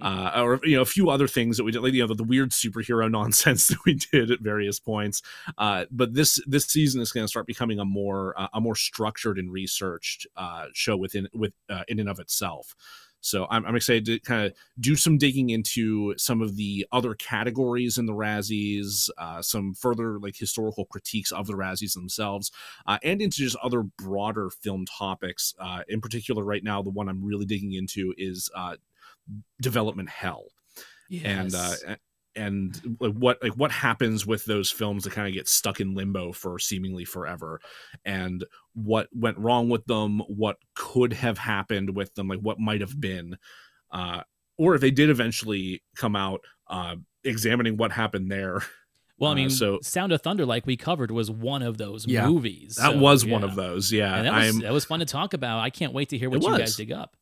uh, 0.01 0.41
or 0.43 0.59
you 0.63 0.75
know 0.75 0.81
a 0.81 0.85
few 0.85 1.09
other 1.09 1.27
things 1.27 1.57
that 1.57 1.63
we 1.63 1.71
did, 1.71 1.81
like 1.81 1.93
you 1.93 2.01
know 2.01 2.07
the, 2.07 2.15
the 2.15 2.23
weird 2.23 2.51
superhero 2.51 3.09
nonsense 3.11 3.67
that 3.67 3.77
we 3.85 3.95
did 4.11 4.31
at 4.31 4.41
various 4.41 4.79
points. 4.79 5.21
Uh, 5.57 5.85
but 5.91 6.13
this 6.13 6.39
this 6.45 6.65
season 6.65 7.01
is 7.01 7.11
going 7.11 7.23
to 7.23 7.29
start 7.29 7.47
becoming 7.47 7.79
a 7.79 7.85
more 7.85 8.33
uh, 8.37 8.47
a 8.53 8.61
more 8.61 8.75
structured 8.75 9.37
and 9.37 9.51
researched 9.51 10.27
uh, 10.35 10.65
show 10.73 10.97
within 10.97 11.27
with 11.33 11.53
uh, 11.69 11.83
in 11.87 11.99
and 11.99 12.09
of 12.09 12.19
itself. 12.19 12.75
So 13.21 13.47
I'm, 13.49 13.65
I'm 13.65 13.75
excited 13.75 14.05
to 14.05 14.19
kind 14.19 14.47
of 14.47 14.53
do 14.79 14.95
some 14.95 15.17
digging 15.17 15.51
into 15.51 16.17
some 16.17 16.41
of 16.41 16.55
the 16.55 16.85
other 16.91 17.13
categories 17.15 17.97
in 17.97 18.05
the 18.05 18.13
Razzies, 18.13 19.09
uh, 19.17 19.41
some 19.41 19.73
further 19.73 20.19
like 20.19 20.35
historical 20.35 20.85
critiques 20.85 21.31
of 21.31 21.47
the 21.47 21.53
Razzies 21.53 21.93
themselves, 21.93 22.51
uh, 22.87 22.97
and 23.03 23.21
into 23.21 23.37
just 23.37 23.55
other 23.63 23.83
broader 23.83 24.49
film 24.49 24.85
topics. 24.85 25.53
Uh, 25.59 25.83
in 25.87 26.01
particular, 26.01 26.43
right 26.43 26.63
now, 26.63 26.81
the 26.81 26.89
one 26.89 27.07
I'm 27.07 27.23
really 27.23 27.45
digging 27.45 27.73
into 27.73 28.13
is 28.17 28.49
uh, 28.55 28.75
development 29.61 30.09
hell. 30.09 30.45
And 31.25 31.53
uh, 31.55 31.95
and 32.35 32.97
like 32.99 33.13
what 33.13 33.43
like 33.43 33.53
what 33.53 33.71
happens 33.71 34.25
with 34.25 34.45
those 34.45 34.71
films 34.71 35.03
that 35.03 35.13
kind 35.13 35.27
of 35.27 35.33
get 35.33 35.49
stuck 35.49 35.81
in 35.81 35.93
limbo 35.93 36.31
for 36.31 36.57
seemingly 36.59 37.05
forever? 37.05 37.59
And 38.05 38.45
what 38.73 39.07
went 39.13 39.37
wrong 39.37 39.69
with 39.69 39.85
them 39.85 40.19
what 40.27 40.57
could 40.75 41.13
have 41.13 41.37
happened 41.37 41.95
with 41.95 42.13
them 42.15 42.27
like 42.27 42.39
what 42.39 42.59
might 42.59 42.81
have 42.81 42.99
been 42.99 43.37
uh 43.91 44.21
or 44.57 44.75
if 44.75 44.81
they 44.81 44.91
did 44.91 45.09
eventually 45.09 45.81
come 45.95 46.15
out 46.15 46.41
uh 46.67 46.95
examining 47.23 47.77
what 47.77 47.91
happened 47.91 48.31
there 48.31 48.61
well, 49.17 49.29
I 49.29 49.33
uh, 49.33 49.35
mean, 49.35 49.49
so- 49.51 49.77
Sound 49.83 50.11
of 50.13 50.23
Thunder, 50.23 50.47
like 50.47 50.65
we 50.65 50.75
covered, 50.75 51.11
was 51.11 51.29
one 51.29 51.61
of 51.61 51.77
those 51.77 52.07
Yeah. 52.07 52.27
movies. 52.27 52.77
that 52.77 52.93
So, 52.93 52.97
was 52.97 53.23
one 53.23 53.43
of 53.43 53.53
those 53.53 53.91
yeah 53.91 54.15
and 54.15 54.25
that 54.25 54.33
was, 54.33 54.55
i'm 54.55 54.61
that 54.61 54.73
was 54.73 54.85
fun 54.85 54.99
to 54.99 55.05
talk 55.05 55.35
about. 55.35 55.59
I 55.59 55.69
can't 55.69 55.93
wait 55.93 56.09
to 56.09 56.17
hear 56.17 56.27
what 56.27 56.41
you 56.41 56.57
guys 56.57 56.75
dig 56.75 56.91
up. 56.91 57.15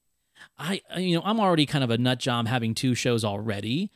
I- 0.57 0.79
you 0.97 1.17
know, 1.17 1.21
I'm 1.25 1.41
already 1.41 1.65
kind 1.65 1.83
of 1.83 1.89
a 1.89 1.97
nut 1.97 2.19
job 2.19 2.47
having 2.47 2.73
two 2.73 2.95
shows 2.95 3.25
already. 3.25 3.91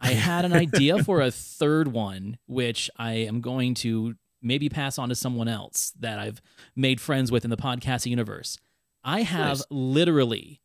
I 0.00 0.14
had 0.14 0.44
an 0.44 0.52
idea 0.66 1.04
for 1.04 1.20
a 1.20 1.30
third 1.30 1.86
one, 1.92 2.38
which 2.46 2.90
I 2.96 3.12
am 3.12 3.40
going 3.40 3.74
to 3.74 4.16
maybe 4.44 4.68
pass 4.68 4.98
on 4.98 5.08
to 5.08 5.14
someone 5.14 5.48
else 5.48 5.92
that 5.98 6.18
I've 6.18 6.40
made 6.76 7.00
friends 7.00 7.32
with 7.32 7.44
in 7.44 7.50
the 7.50 7.56
podcast 7.56 8.06
universe. 8.06 8.58
I 9.02 9.22
have 9.22 9.58
Nice. 9.58 9.64
literally 9.70 10.60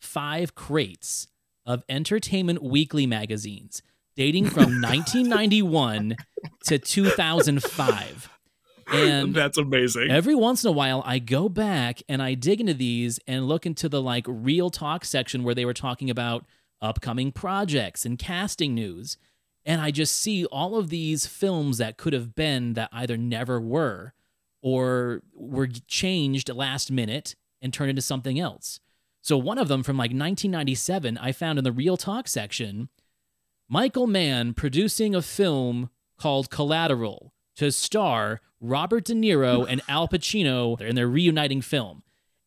five 0.00 0.54
crates 0.54 1.26
of 1.66 1.82
Entertainment 1.88 2.62
Weekly 2.62 3.06
magazines 3.06 3.82
dating 4.16 4.46
from 4.46 4.64
1991 4.82 6.16
to 6.64 6.78
2005. 6.78 8.28
And 8.92 9.34
that's 9.34 9.56
amazing 9.56 10.10
Every 10.10 10.34
once 10.34 10.62
in 10.62 10.68
a 10.68 10.72
while, 10.72 11.02
I 11.06 11.18
go 11.18 11.48
back 11.48 12.02
and 12.08 12.22
I 12.22 12.34
dig 12.34 12.60
into 12.60 12.74
these 12.74 13.18
and 13.26 13.48
look 13.48 13.64
into 13.64 13.88
the 13.88 14.02
like 14.02 14.26
real 14.28 14.68
talk 14.68 15.04
section 15.06 15.42
where 15.42 15.54
they 15.54 15.64
were 15.64 15.72
talking 15.72 16.10
about 16.10 16.44
upcoming 16.82 17.32
projects 17.32 18.04
and 18.04 18.18
casting 18.18 18.74
news. 18.74 19.16
And 19.66 19.80
I 19.80 19.90
just 19.90 20.16
see 20.16 20.44
all 20.46 20.76
of 20.76 20.90
these 20.90 21.26
films 21.26 21.78
that 21.78 21.96
could 21.96 22.12
have 22.12 22.34
been 22.34 22.74
that 22.74 22.90
either 22.92 23.16
never 23.16 23.60
were 23.60 24.12
or 24.62 25.22
were 25.34 25.66
changed 25.66 26.48
last 26.48 26.90
minute 26.90 27.34
and 27.62 27.72
turned 27.72 27.90
into 27.90 28.02
something 28.02 28.38
else. 28.38 28.80
So 29.22 29.38
one 29.38 29.58
of 29.58 29.68
them 29.68 29.82
from 29.82 29.96
like 29.96 30.10
1997, 30.10 31.16
I 31.16 31.32
found 31.32 31.58
in 31.58 31.64
the 31.64 31.72
real 31.72 31.96
talk 31.96 32.28
section 32.28 32.90
Michael 33.68 34.06
Mann 34.06 34.52
producing 34.52 35.14
a 35.14 35.22
film 35.22 35.88
called 36.18 36.50
Collateral 36.50 37.32
to 37.56 37.72
star 37.72 38.40
Robert 38.60 39.04
De 39.04 39.14
Niro 39.14 39.66
and 39.68 39.80
Al 39.88 40.08
Pacino 40.08 40.80
in 40.80 40.94
their 40.94 41.08
reuniting 41.08 41.62
film. 41.62 42.02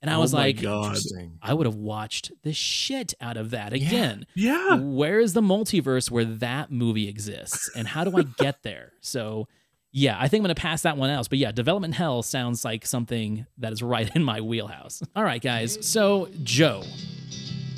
And 0.07 0.13
And 0.13 0.15
I 0.15 0.17
Oh 0.17 0.21
was 0.21 0.33
my 0.33 0.39
like, 0.39 0.61
God. 0.61 0.97
I 1.41 1.53
would 1.53 1.65
have 1.65 1.75
watched 1.75 2.31
the 2.43 2.53
shit 2.53 3.13
out 3.19 3.37
of 3.37 3.51
that 3.51 3.73
again. 3.73 4.25
Yeah. 4.35 4.75
Where 4.75 5.19
is 5.19 5.33
the 5.33 5.41
multiverse 5.41 6.09
where 6.09 6.25
that 6.25 6.71
movie 6.71 7.07
exists? 7.09 7.69
And 7.75 7.87
how 7.87 8.03
do 8.03 8.17
I 8.17 8.23
get 8.23 8.63
there? 8.63 8.93
So, 9.01 9.47
yeah, 9.91 10.17
I 10.19 10.27
think 10.27 10.41
I'm 10.41 10.45
going 10.45 10.55
to 10.55 10.61
pass 10.61 10.81
that 10.83 10.97
one 10.97 11.09
else. 11.09 11.27
But 11.27 11.37
yeah, 11.39 11.51
Development 11.51 11.93
Hell 11.93 12.21
sounds 12.23 12.65
like 12.65 12.85
something 12.85 13.45
that 13.57 13.71
is 13.71 13.81
right 13.81 14.13
in 14.15 14.23
my 14.23 14.41
wheelhouse. 14.41 15.01
All 15.15 15.23
right, 15.23 15.41
guys. 15.41 15.77
So, 15.87 16.29
Joe. 16.43 16.83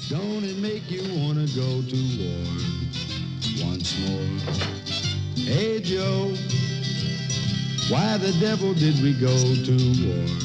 Don't 0.10 0.44
it 0.44 0.58
make 0.58 0.90
you 0.90 1.04
wanna 1.24 1.46
go 1.56 1.82
to 1.84 1.98
war 2.18 3.70
once 3.70 4.00
more? 4.00 4.26
Hey 5.36 5.80
Joe, 5.82 6.34
why 7.90 8.18
the 8.18 8.36
devil 8.40 8.74
did 8.74 9.02
we 9.04 9.14
go 9.14 9.28
to 9.30 9.76
war? 10.08 10.38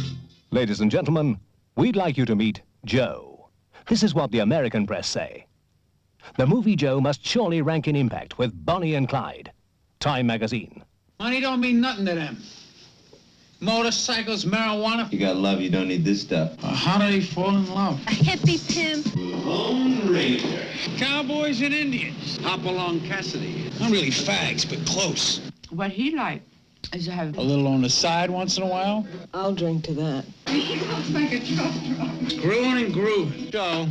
Ladies 0.50 0.80
and 0.80 0.90
gentlemen, 0.90 1.38
we'd 1.76 1.96
like 1.96 2.16
you 2.16 2.24
to 2.26 2.36
meet 2.36 2.62
Joe. 2.84 3.48
This 3.88 4.02
is 4.02 4.14
what 4.14 4.30
the 4.30 4.40
American 4.40 4.86
press 4.86 5.06
say. 5.08 5.46
The 6.36 6.46
movie 6.46 6.76
Joe 6.76 7.00
must 7.00 7.24
surely 7.24 7.62
rank 7.62 7.88
in 7.88 7.96
impact 7.96 8.38
with 8.38 8.64
Bonnie 8.64 8.94
and 8.94 9.08
Clyde. 9.08 9.52
Time 10.00 10.26
magazine. 10.26 10.82
Money 11.18 11.40
don't 11.40 11.60
mean 11.60 11.80
nothing 11.80 12.06
to 12.06 12.14
them. 12.14 12.38
Motorcycles, 13.60 14.44
marijuana. 14.44 15.10
You 15.12 15.18
got 15.18 15.36
love, 15.36 15.60
you 15.60 15.70
don't 15.70 15.88
need 15.88 16.04
this 16.04 16.20
stuff. 16.20 16.52
Uh, 16.62 16.68
how 16.68 16.98
do 16.98 17.10
they 17.10 17.20
fall 17.20 17.50
in 17.50 17.72
love? 17.72 18.00
A 18.06 18.10
hippie 18.10 18.60
pimp. 18.72 19.14
Lone 19.16 20.12
Ranger. 20.12 20.66
Cowboys 20.96 21.60
and 21.62 21.72
Indians. 21.72 22.38
Hopalong 22.42 23.00
Cassidy. 23.00 23.70
Not 23.80 23.90
really 23.90 24.10
fags, 24.10 24.68
but 24.68 24.86
close. 24.86 25.40
What 25.70 25.90
he 25.90 26.14
like 26.14 26.42
is 26.92 27.06
to 27.06 27.12
have 27.12 27.36
A 27.38 27.40
little 27.40 27.66
on 27.66 27.82
the 27.82 27.88
side 27.88 28.30
once 28.30 28.56
in 28.56 28.62
a 28.62 28.66
while. 28.66 29.06
I'll 29.32 29.54
drink 29.54 29.84
to 29.84 29.94
that. 29.94 30.24
He 30.48 30.76
looks 30.80 31.10
like 31.10 31.32
a 31.32 31.40
truck 31.40 31.74
drunk. 31.84 32.30
Screwing 32.30 32.84
and 32.84 32.92
grooving. 32.92 33.50
Joe, 33.50 33.88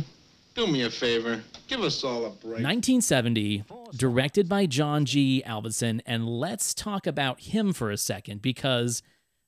do 0.54 0.66
me 0.66 0.82
a 0.82 0.90
favor. 0.90 1.42
Give 1.66 1.82
us 1.82 2.04
all 2.04 2.26
a 2.26 2.30
break. 2.30 2.62
1970, 2.62 3.64
directed 3.96 4.48
by 4.48 4.66
John 4.66 5.04
G. 5.04 5.42
Avildsen. 5.46 6.00
And 6.06 6.28
let's 6.28 6.74
talk 6.74 7.06
about 7.06 7.40
him 7.40 7.72
for 7.72 7.90
a 7.90 7.96
second 7.96 8.42
because 8.42 9.02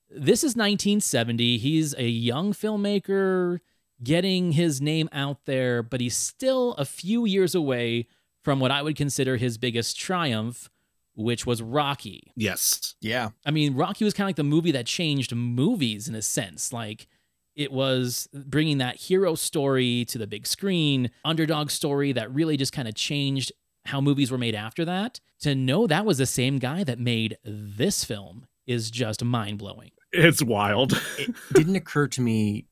this 0.08 0.40
is 0.40 0.56
1970. 0.56 1.58
He's 1.58 1.94
a 1.94 2.08
young 2.08 2.52
filmmaker 2.52 3.60
getting 4.02 4.52
his 4.52 4.80
name 4.80 5.08
out 5.12 5.44
there, 5.46 5.82
but 5.82 6.00
he's 6.00 6.16
still 6.16 6.72
a 6.74 6.84
few 6.84 7.24
years 7.24 7.54
away 7.54 8.06
from 8.42 8.60
what 8.60 8.70
I 8.70 8.82
would 8.82 8.96
consider 8.96 9.36
his 9.36 9.58
biggest 9.58 9.98
triumph, 9.98 10.70
which 11.16 11.46
was 11.46 11.62
Rocky. 11.62 12.30
Yes. 12.36 12.94
Yeah. 13.00 13.30
I 13.44 13.50
mean, 13.50 13.74
Rocky 13.74 14.04
was 14.04 14.14
kind 14.14 14.26
of 14.26 14.28
like 14.28 14.36
the 14.36 14.44
movie 14.44 14.72
that 14.72 14.86
changed 14.86 15.34
movies 15.34 16.08
in 16.08 16.14
a 16.14 16.22
sense. 16.22 16.72
Like, 16.72 17.08
it 17.54 17.72
was 17.72 18.28
bringing 18.32 18.78
that 18.78 18.96
hero 18.96 19.34
story 19.34 20.04
to 20.06 20.18
the 20.18 20.26
big 20.26 20.46
screen, 20.46 21.10
underdog 21.24 21.70
story 21.70 22.12
that 22.12 22.32
really 22.32 22.56
just 22.56 22.72
kind 22.72 22.86
of 22.86 22.94
changed 22.94 23.50
how 23.86 24.00
movies 24.00 24.30
were 24.30 24.38
made 24.38 24.54
after 24.54 24.84
that. 24.84 25.20
To 25.40 25.54
know 25.54 25.86
that 25.86 26.04
was 26.04 26.18
the 26.18 26.26
same 26.26 26.58
guy 26.58 26.84
that 26.84 26.98
made 26.98 27.38
this 27.44 28.04
film 28.04 28.46
is 28.66 28.90
just 28.90 29.24
mind 29.24 29.58
blowing. 29.58 29.92
It's 30.12 30.42
wild. 30.42 30.92
it 31.18 31.34
didn't 31.54 31.76
occur 31.76 32.08
to 32.08 32.20
me. 32.20 32.66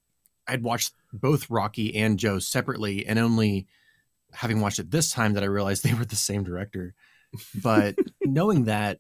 I'd 0.47 0.63
watched 0.63 0.93
both 1.13 1.49
Rocky 1.49 1.95
and 1.95 2.19
Joe 2.19 2.39
separately, 2.39 3.07
and 3.07 3.19
only 3.19 3.67
having 4.33 4.61
watched 4.61 4.79
it 4.79 4.91
this 4.91 5.11
time 5.11 5.33
that 5.35 5.43
I 5.43 5.47
realized 5.47 5.83
they 5.83 5.95
were 5.95 6.05
the 6.05 6.17
same 6.17 6.45
director. 6.45 6.95
But 7.63 7.97
knowing 8.23 8.65
that 8.65 8.99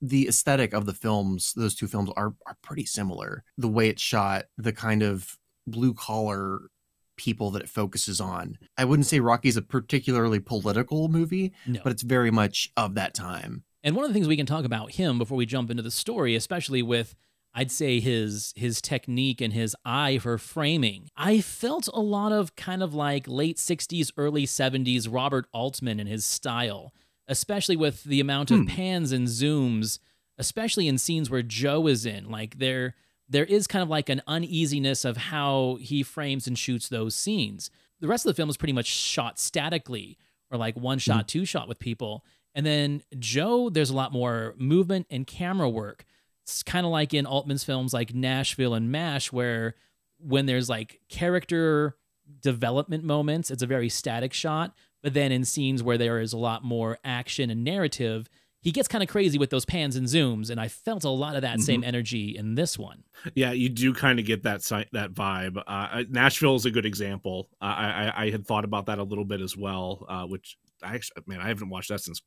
the 0.00 0.28
aesthetic 0.28 0.72
of 0.74 0.84
the 0.86 0.92
films, 0.92 1.52
those 1.56 1.74
two 1.74 1.86
films 1.86 2.10
are 2.16 2.34
are 2.46 2.56
pretty 2.62 2.84
similar. 2.86 3.44
The 3.58 3.68
way 3.68 3.88
it's 3.88 4.02
shot, 4.02 4.44
the 4.58 4.72
kind 4.72 5.02
of 5.02 5.38
blue 5.66 5.94
collar 5.94 6.68
people 7.16 7.50
that 7.52 7.62
it 7.62 7.68
focuses 7.68 8.20
on. 8.20 8.58
I 8.76 8.84
wouldn't 8.84 9.06
say 9.06 9.20
Rocky's 9.20 9.56
a 9.56 9.62
particularly 9.62 10.38
political 10.38 11.08
movie, 11.08 11.52
No. 11.66 11.80
but 11.82 11.90
it's 11.92 12.02
very 12.02 12.30
much 12.30 12.70
of 12.76 12.94
that 12.96 13.14
time. 13.14 13.64
And 13.82 13.96
one 13.96 14.04
of 14.04 14.10
the 14.10 14.14
things 14.14 14.28
we 14.28 14.36
can 14.36 14.44
talk 14.46 14.66
about 14.66 14.92
him 14.92 15.16
before 15.16 15.38
we 15.38 15.46
jump 15.46 15.70
into 15.70 15.82
the 15.82 15.90
story, 15.90 16.34
especially 16.34 16.82
with 16.82 17.14
I'd 17.54 17.70
say 17.70 18.00
his 18.00 18.52
his 18.54 18.82
technique 18.82 19.40
and 19.40 19.54
his 19.54 19.74
eye 19.82 20.18
for 20.18 20.36
framing. 20.36 21.08
I 21.16 21.40
felt 21.40 21.88
a 21.94 22.00
lot 22.00 22.32
of 22.32 22.54
kind 22.54 22.82
of 22.82 22.92
like 22.92 23.26
late 23.26 23.56
60s 23.56 24.12
early 24.18 24.44
70s 24.44 25.08
Robert 25.10 25.46
Altman 25.54 25.98
and 25.98 26.06
his 26.08 26.26
style, 26.26 26.92
especially 27.28 27.76
with 27.76 28.04
the 28.04 28.20
amount 28.20 28.50
of 28.50 28.60
Hmm. 28.60 28.66
pans 28.66 29.12
and 29.12 29.26
zooms, 29.28 29.98
especially 30.38 30.86
in 30.88 30.98
scenes 30.98 31.30
where 31.30 31.42
Joe 31.42 31.86
is 31.86 32.06
in. 32.06 32.30
Like 32.30 32.58
there 32.58 32.94
there 33.28 33.44
is 33.44 33.66
kind 33.66 33.82
of 33.82 33.88
like 33.88 34.08
an 34.08 34.22
uneasiness 34.28 35.04
of 35.04 35.16
how 35.16 35.78
he 35.80 36.04
frames 36.04 36.46
and 36.46 36.56
shoots 36.56 36.88
those 36.88 37.14
scenes. 37.16 37.70
The 38.00 38.06
rest 38.06 38.24
of 38.24 38.30
the 38.30 38.34
film 38.36 38.48
is 38.48 38.56
pretty 38.56 38.72
much 38.72 38.86
shot 38.86 39.40
statically 39.40 40.16
or 40.50 40.56
like 40.58 40.76
one 40.76 40.98
shot, 41.00 41.26
two 41.26 41.44
shot 41.44 41.66
with 41.66 41.80
people. 41.80 42.24
And 42.54 42.64
then 42.64 43.02
Joe, 43.18 43.68
there's 43.68 43.90
a 43.90 43.96
lot 43.96 44.12
more 44.12 44.54
movement 44.58 45.06
and 45.10 45.26
camera 45.26 45.68
work. 45.68 46.04
It's 46.44 46.62
kind 46.62 46.86
of 46.86 46.92
like 46.92 47.12
in 47.12 47.26
Altman's 47.26 47.64
films 47.64 47.92
like 47.92 48.14
Nashville 48.14 48.74
and 48.74 48.92
MASH, 48.92 49.32
where 49.32 49.74
when 50.18 50.46
there's 50.46 50.68
like 50.68 51.00
character 51.08 51.96
development 52.40 53.02
moments, 53.02 53.50
it's 53.50 53.62
a 53.62 53.66
very 53.66 53.88
static 53.88 54.32
shot. 54.32 54.72
But 55.06 55.14
then 55.14 55.30
in 55.30 55.44
scenes 55.44 55.84
where 55.84 55.96
there 55.96 56.18
is 56.18 56.32
a 56.32 56.36
lot 56.36 56.64
more 56.64 56.98
action 57.04 57.48
and 57.48 57.62
narrative, 57.62 58.28
he 58.60 58.72
gets 58.72 58.88
kind 58.88 59.04
of 59.04 59.08
crazy 59.08 59.38
with 59.38 59.50
those 59.50 59.64
pans 59.64 59.94
and 59.94 60.08
zooms. 60.08 60.50
And 60.50 60.58
I 60.60 60.66
felt 60.66 61.04
a 61.04 61.08
lot 61.10 61.36
of 61.36 61.42
that 61.42 61.60
same 61.60 61.82
Mhm. 61.82 61.86
energy 61.86 62.36
in 62.36 62.56
this 62.56 62.76
one. 62.76 63.04
Yeah, 63.36 63.52
you 63.52 63.68
do 63.68 63.94
kind 63.94 64.18
of 64.18 64.24
get 64.26 64.42
that 64.42 64.62
that 64.90 65.14
vibe. 65.14 65.62
Uh, 65.64 66.02
Nashville 66.10 66.56
is 66.56 66.64
a 66.66 66.72
good 66.72 66.84
example. 66.84 67.48
Uh, 67.60 67.66
I, 67.66 67.86
I 68.16 68.22
I 68.24 68.30
had 68.30 68.48
thought 68.48 68.64
about 68.64 68.86
that 68.86 68.98
a 68.98 69.04
little 69.04 69.24
bit 69.24 69.40
as 69.40 69.56
well. 69.56 70.04
Uh, 70.08 70.24
which 70.26 70.56
I 70.82 70.96
actually, 70.96 71.22
man, 71.28 71.40
I 71.40 71.46
haven't 71.46 71.68
watched 71.68 71.90
that 71.90 72.00
since 72.00 72.20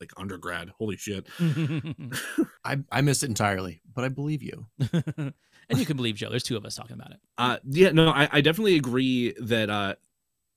like 0.00 0.10
undergrad. 0.16 0.70
Holy 0.80 0.96
shit! 0.96 1.28
I 2.64 2.78
I 2.90 3.00
missed 3.02 3.22
it 3.22 3.28
entirely, 3.28 3.80
but 3.94 4.02
I 4.02 4.08
believe 4.08 4.42
you. 4.42 4.66
and 4.92 5.32
you 5.78 5.86
can 5.86 5.96
believe 5.96 6.16
Joe. 6.16 6.30
There's 6.30 6.42
two 6.42 6.56
of 6.56 6.64
us 6.64 6.74
talking 6.74 6.94
about 6.94 7.12
it. 7.12 7.20
Uh, 7.38 7.58
yeah, 7.64 7.92
no, 7.92 8.08
I, 8.08 8.28
I 8.32 8.40
definitely 8.40 8.74
agree 8.74 9.34
that 9.40 9.70
uh, 9.70 9.94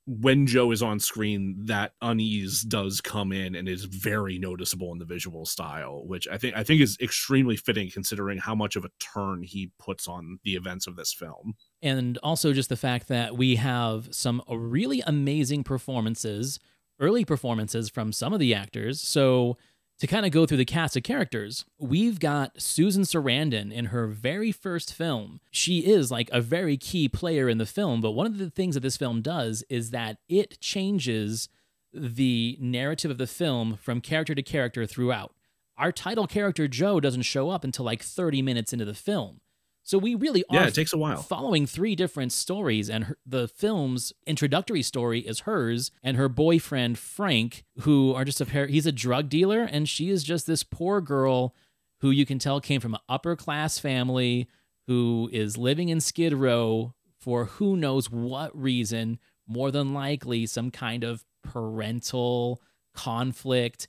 when 0.07 0.45
Joe 0.45 0.71
is 0.71 0.83
on 0.83 0.99
screen, 0.99 1.55
that 1.65 1.93
unease 2.01 2.61
does 2.61 3.01
come 3.01 3.31
in 3.31 3.55
and 3.55 3.67
is 3.67 3.85
very 3.85 4.37
noticeable 4.37 4.91
in 4.91 4.99
the 4.99 5.05
visual 5.05 5.45
style, 5.45 6.03
which 6.05 6.27
I 6.27 6.37
think 6.37 6.55
I 6.55 6.63
think 6.63 6.81
is 6.81 6.97
extremely 7.01 7.55
fitting 7.55 7.89
considering 7.89 8.37
how 8.37 8.53
much 8.53 8.75
of 8.75 8.85
a 8.85 8.89
turn 8.99 9.41
he 9.43 9.71
puts 9.79 10.07
on 10.07 10.39
the 10.43 10.55
events 10.55 10.85
of 10.87 10.95
this 10.95 11.13
film. 11.13 11.55
and 11.81 12.17
also 12.19 12.53
just 12.53 12.69
the 12.69 12.75
fact 12.75 13.07
that 13.07 13.35
we 13.35 13.55
have 13.55 14.07
some 14.11 14.41
really 14.47 15.01
amazing 15.05 15.63
performances, 15.63 16.59
early 16.99 17.25
performances 17.25 17.89
from 17.89 18.11
some 18.11 18.33
of 18.33 18.39
the 18.39 18.53
actors. 18.53 19.01
So 19.01 19.57
to 19.99 20.07
kind 20.07 20.25
of 20.25 20.31
go 20.31 20.45
through 20.45 20.57
the 20.57 20.65
cast 20.65 20.97
of 20.97 21.03
characters, 21.03 21.65
we've 21.79 22.19
got 22.19 22.61
Susan 22.61 23.03
Sarandon 23.03 23.71
in 23.71 23.85
her 23.85 24.07
very 24.07 24.51
first 24.51 24.93
film. 24.93 25.39
She 25.51 25.79
is 25.79 26.11
like 26.11 26.29
a 26.31 26.41
very 26.41 26.77
key 26.77 27.07
player 27.07 27.47
in 27.47 27.57
the 27.57 27.65
film, 27.65 28.01
but 28.01 28.11
one 28.11 28.25
of 28.25 28.37
the 28.37 28.49
things 28.49 28.75
that 28.75 28.81
this 28.81 28.97
film 28.97 29.21
does 29.21 29.63
is 29.69 29.91
that 29.91 30.17
it 30.27 30.59
changes 30.59 31.47
the 31.93 32.57
narrative 32.59 33.09
of 33.09 33.17
the 33.17 33.27
film 33.27 33.77
from 33.81 34.01
character 34.01 34.35
to 34.35 34.43
character 34.43 34.85
throughout. 34.85 35.33
Our 35.77 35.91
title 35.91 36.27
character 36.27 36.67
Joe 36.67 36.99
doesn't 36.99 37.23
show 37.23 37.49
up 37.49 37.63
until 37.63 37.85
like 37.85 38.03
30 38.03 38.41
minutes 38.41 38.73
into 38.73 38.85
the 38.85 38.93
film. 38.93 39.39
So 39.85 39.99
we 39.99 40.15
really 40.15 40.43
are 40.49 40.55
Yeah, 40.55 40.67
it 40.67 40.73
takes 40.73 40.93
a 40.93 40.97
while. 40.97 41.21
following 41.21 41.67
three 41.67 41.95
different 41.95 42.31
stories 42.31 42.89
and 42.89 43.05
her, 43.05 43.17
the 43.25 43.47
film's 43.47 44.11
introductory 44.25 44.81
story 44.81 45.19
is 45.19 45.41
hers 45.41 45.91
and 46.03 46.17
her 46.17 46.27
boyfriend 46.27 46.97
Frank 46.97 47.63
who 47.81 48.13
are 48.13 48.25
just 48.25 48.41
a 48.41 48.45
pair 48.47 48.65
he's 48.65 48.87
a 48.87 48.91
drug 48.91 49.29
dealer 49.29 49.61
and 49.61 49.87
she 49.87 50.09
is 50.09 50.23
just 50.23 50.47
this 50.47 50.63
poor 50.63 51.01
girl 51.01 51.53
who 52.01 52.09
you 52.09 52.25
can 52.25 52.39
tell 52.39 52.59
came 52.59 52.81
from 52.81 52.95
an 52.95 52.99
upper 53.07 53.35
class 53.35 53.77
family 53.77 54.47
who 54.87 55.29
is 55.31 55.55
living 55.55 55.89
in 55.89 56.01
Skid 56.01 56.33
Row 56.33 56.95
for 57.19 57.45
who 57.45 57.77
knows 57.77 58.09
what 58.09 58.59
reason 58.59 59.19
more 59.47 59.69
than 59.69 59.93
likely 59.93 60.47
some 60.47 60.71
kind 60.71 61.03
of 61.03 61.23
parental 61.43 62.59
conflict 62.95 63.87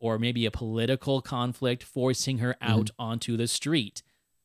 or 0.00 0.18
maybe 0.18 0.44
a 0.44 0.50
political 0.50 1.22
conflict 1.22 1.82
forcing 1.82 2.38
her 2.38 2.56
mm-hmm. 2.62 2.72
out 2.72 2.90
onto 2.98 3.38
the 3.38 3.48
street 3.48 4.02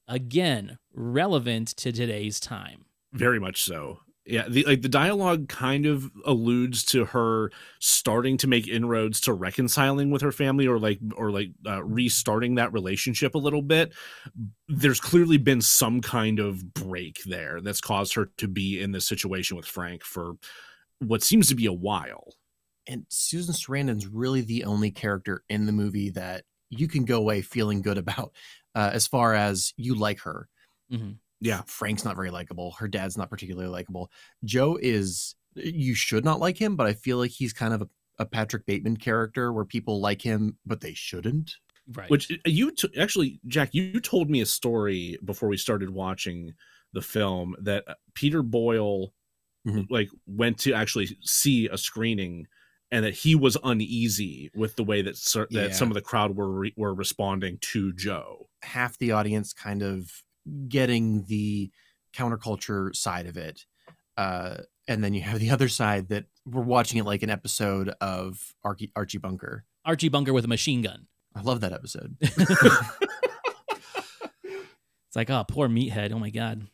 again 0.08 0.78
relevant 0.96 1.70
to 1.70 1.92
today's 1.92 2.40
time 2.40 2.86
Very 3.14 3.40
much 3.40 3.64
so. 3.64 4.00
Yeah, 4.28 4.48
the 4.50 4.64
like 4.66 4.82
the 4.82 4.90
dialogue 4.90 5.50
kind 5.50 5.86
of 5.86 6.10
alludes 6.26 6.84
to 6.86 7.06
her 7.06 7.52
starting 7.80 8.38
to 8.38 8.48
make 8.48 8.68
inroads 8.68 9.22
to 9.22 9.34
reconciling 9.34 10.10
with 10.10 10.24
her 10.24 10.32
family 10.32 10.66
or 10.66 10.80
like 10.80 10.98
or 11.16 11.30
like 11.30 11.50
uh, 11.68 11.84
restarting 11.84 12.56
that 12.56 12.74
relationship 12.74 13.36
a 13.36 13.40
little 13.40 13.62
bit. 13.62 13.94
There's 14.68 15.00
clearly 15.00 15.38
been 15.38 15.62
some 15.62 16.02
kind 16.02 16.40
of 16.40 16.74
break 16.74 17.22
there 17.26 17.62
that's 17.62 17.82
caused 17.82 18.16
her 18.16 18.32
to 18.38 18.48
be 18.48 18.82
in 18.82 18.94
this 18.94 19.08
situation 19.08 19.58
with 19.58 19.68
Frank 19.68 20.04
for 20.04 20.38
what 21.00 21.22
seems 21.22 21.48
to 21.50 21.56
be 21.56 21.68
a 21.68 21.74
while. 21.74 22.34
And 22.88 23.06
Susan 23.10 23.54
Sarandon's 23.54 24.08
really 24.08 24.42
the 24.42 24.64
only 24.64 24.90
character 24.90 25.44
in 25.50 25.68
the 25.68 25.72
movie 25.72 26.10
that 26.12 26.46
you 26.72 26.88
can 26.88 27.06
go 27.06 27.18
away 27.18 27.42
feeling 27.42 27.84
good 27.84 27.98
about, 28.00 28.34
uh, 28.74 28.90
as 28.92 29.06
far 29.06 29.36
as 29.36 29.72
you 29.78 29.94
like 29.94 30.22
her. 30.22 30.50
Mhm. 30.96 31.18
Yeah. 31.42 31.62
Frank's 31.68 32.06
not 32.06 32.16
very 32.16 32.32
likable. 32.32 32.72
Her 32.74 32.88
dad's 32.88 33.18
not 33.18 33.30
particularly 33.30 33.68
likable. 33.70 34.12
Joe 34.44 34.78
is 34.82 35.36
you 35.56 35.94
should 35.96 36.26
not 36.26 36.40
like 36.40 36.58
him, 36.58 36.76
but 36.76 36.88
I 36.88 36.94
feel 36.94 37.18
like 37.18 37.32
he's 37.32 37.54
kind 37.54 37.74
of 37.74 37.82
a, 37.82 37.90
a 38.20 38.26
Patrick 38.26 38.66
Bateman 38.66 38.98
character 38.98 39.54
where 39.54 39.66
people 39.66 40.02
like 40.02 40.22
him, 40.22 40.58
but 40.66 40.82
they 40.82 40.94
shouldn't. 40.94 41.56
Right. 41.94 42.10
Which 42.10 42.32
uh, 42.32 42.36
you 42.46 42.72
t- 42.72 42.90
actually, 42.98 43.40
Jack, 43.48 43.74
you 43.74 44.00
told 44.00 44.30
me 44.30 44.42
a 44.42 44.46
story 44.46 45.18
before 45.24 45.48
we 45.50 45.58
started 45.58 45.90
watching 45.90 46.54
the 46.94 47.02
film 47.02 47.56
that 47.60 47.84
uh, 47.88 47.94
Peter 48.16 48.42
Boyle 48.42 49.14
Mhm. 49.68 49.88
like 49.90 50.10
went 50.28 50.58
to 50.60 50.74
actually 50.74 51.18
see 51.22 51.68
a 51.70 51.78
screening 51.78 52.46
and 52.92 53.04
that 53.04 53.16
he 53.16 53.34
was 53.36 53.58
uneasy 53.64 54.52
with 54.56 54.76
the 54.76 54.84
way 54.84 55.02
that 55.02 55.18
cer- 55.18 55.48
that 55.52 55.70
Yeah. 55.70 55.76
some 55.76 55.90
of 55.90 55.96
the 55.96 56.02
crowd 56.02 56.36
were 56.36 56.52
re- 56.52 56.74
were 56.78 56.94
responding 56.94 57.58
to 57.74 57.92
Joe. 57.94 58.48
half 58.62 58.98
the 59.00 59.12
audience 59.12 59.54
kind 59.54 59.82
of 59.84 60.12
getting 60.68 61.26
the 61.26 61.72
counterculture 62.14 62.96
side 62.96 63.26
of 63.26 63.38
it. 63.38 63.66
Uh, 64.18 64.58
and 64.88 65.04
then 65.04 65.14
you 65.14 65.22
have 65.22 65.40
the 65.40 65.50
other 65.50 65.68
side 65.68 66.10
that 66.10 66.26
we're 66.46 66.62
watching 66.62 67.00
it 67.00 67.06
like 67.06 67.24
an 67.24 67.30
episode 67.30 67.90
of 68.02 68.54
Archie, 68.64 68.92
Archie 68.96 69.18
Bunker. 69.18 69.66
Archie 69.84 70.10
Bunker 70.10 70.34
with 70.34 70.46
a 70.46 70.50
machine 70.50 70.82
gun. 70.82 71.08
I 71.36 71.42
love 71.42 71.62
that 71.62 71.74
episode. 71.74 72.16
It's 75.16 75.18
like, 75.18 75.30
oh, 75.30 75.46
poor 75.48 75.70
meathead. 75.70 76.12
Oh 76.12 76.20
my 76.20 76.30
god, 76.30 76.68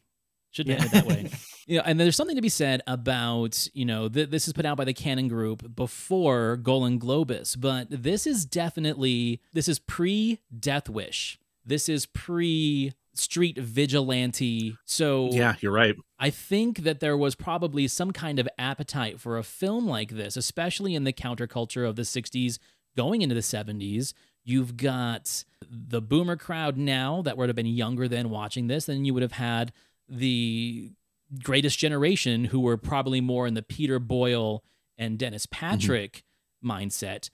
shouldn't 0.50 0.82
have 0.82 0.92
ended 0.92 1.10
that 1.10 1.16
way. 1.16 1.30
You 1.68 1.78
know, 1.78 1.84
and 1.86 2.00
there's 2.00 2.16
something 2.16 2.36
to 2.36 2.42
be 2.42 2.50
said 2.50 2.82
about 2.88 3.68
you 3.74 3.86
know 3.86 4.10
th- 4.10 4.32
this 4.32 4.48
is 4.48 4.54
put 4.54 4.66
out 4.66 4.78
by 4.78 4.84
the 4.84 4.96
Cannon 4.96 5.28
Group 5.28 5.76
before 5.76 6.58
Golan 6.58 7.00
Globus, 7.00 7.56
but 7.58 7.86
this 7.90 8.26
is 8.26 8.46
definitely 8.46 9.42
this 9.54 9.68
is 9.70 9.78
pre 9.78 10.40
Death 10.60 10.90
Wish. 10.90 11.40
This 11.64 11.88
is 11.88 12.08
pre 12.08 12.94
Street 13.14 13.58
Vigilante. 13.58 14.78
So 14.86 15.30
Yeah, 15.32 15.56
you're 15.60 15.72
right. 15.72 15.96
I 16.20 16.30
think 16.30 16.80
that 16.80 17.00
there 17.00 17.18
was 17.18 17.36
probably 17.36 17.88
some 17.88 18.12
kind 18.12 18.40
of 18.40 18.48
appetite 18.58 19.20
for 19.20 19.38
a 19.38 19.44
film 19.44 19.88
like 19.88 20.12
this, 20.12 20.38
especially 20.38 20.96
in 20.96 21.04
the 21.04 21.14
counterculture 21.14 21.88
of 21.88 21.96
the 21.96 22.04
60s 22.04 22.58
going 22.96 23.22
into 23.22 23.36
the 23.36 23.42
70s. 23.42 24.14
You've 24.44 24.78
got 24.78 25.44
the 25.70 26.02
boomer 26.02 26.36
crowd 26.36 26.78
now 26.78 27.22
that 27.22 27.38
would 27.38 27.50
have 27.50 27.56
been 27.56 27.66
younger 27.66 28.08
than 28.08 28.30
watching 28.30 28.68
this, 28.68 28.90
and 28.90 29.06
you 29.06 29.14
would 29.14 29.24
have 29.24 29.34
had 29.34 29.72
the 30.10 30.92
greatest 31.44 31.80
generation 31.80 32.46
who 32.46 32.60
were 32.60 32.78
probably 32.78 33.22
more 33.22 33.48
in 33.48 33.54
the 33.54 33.62
Peter 33.62 34.00
Boyle 34.00 34.64
and 34.98 35.18
Dennis 35.18 35.46
mm-hmm. 35.46 35.66
Patrick 35.66 36.24
mindset 36.64 37.30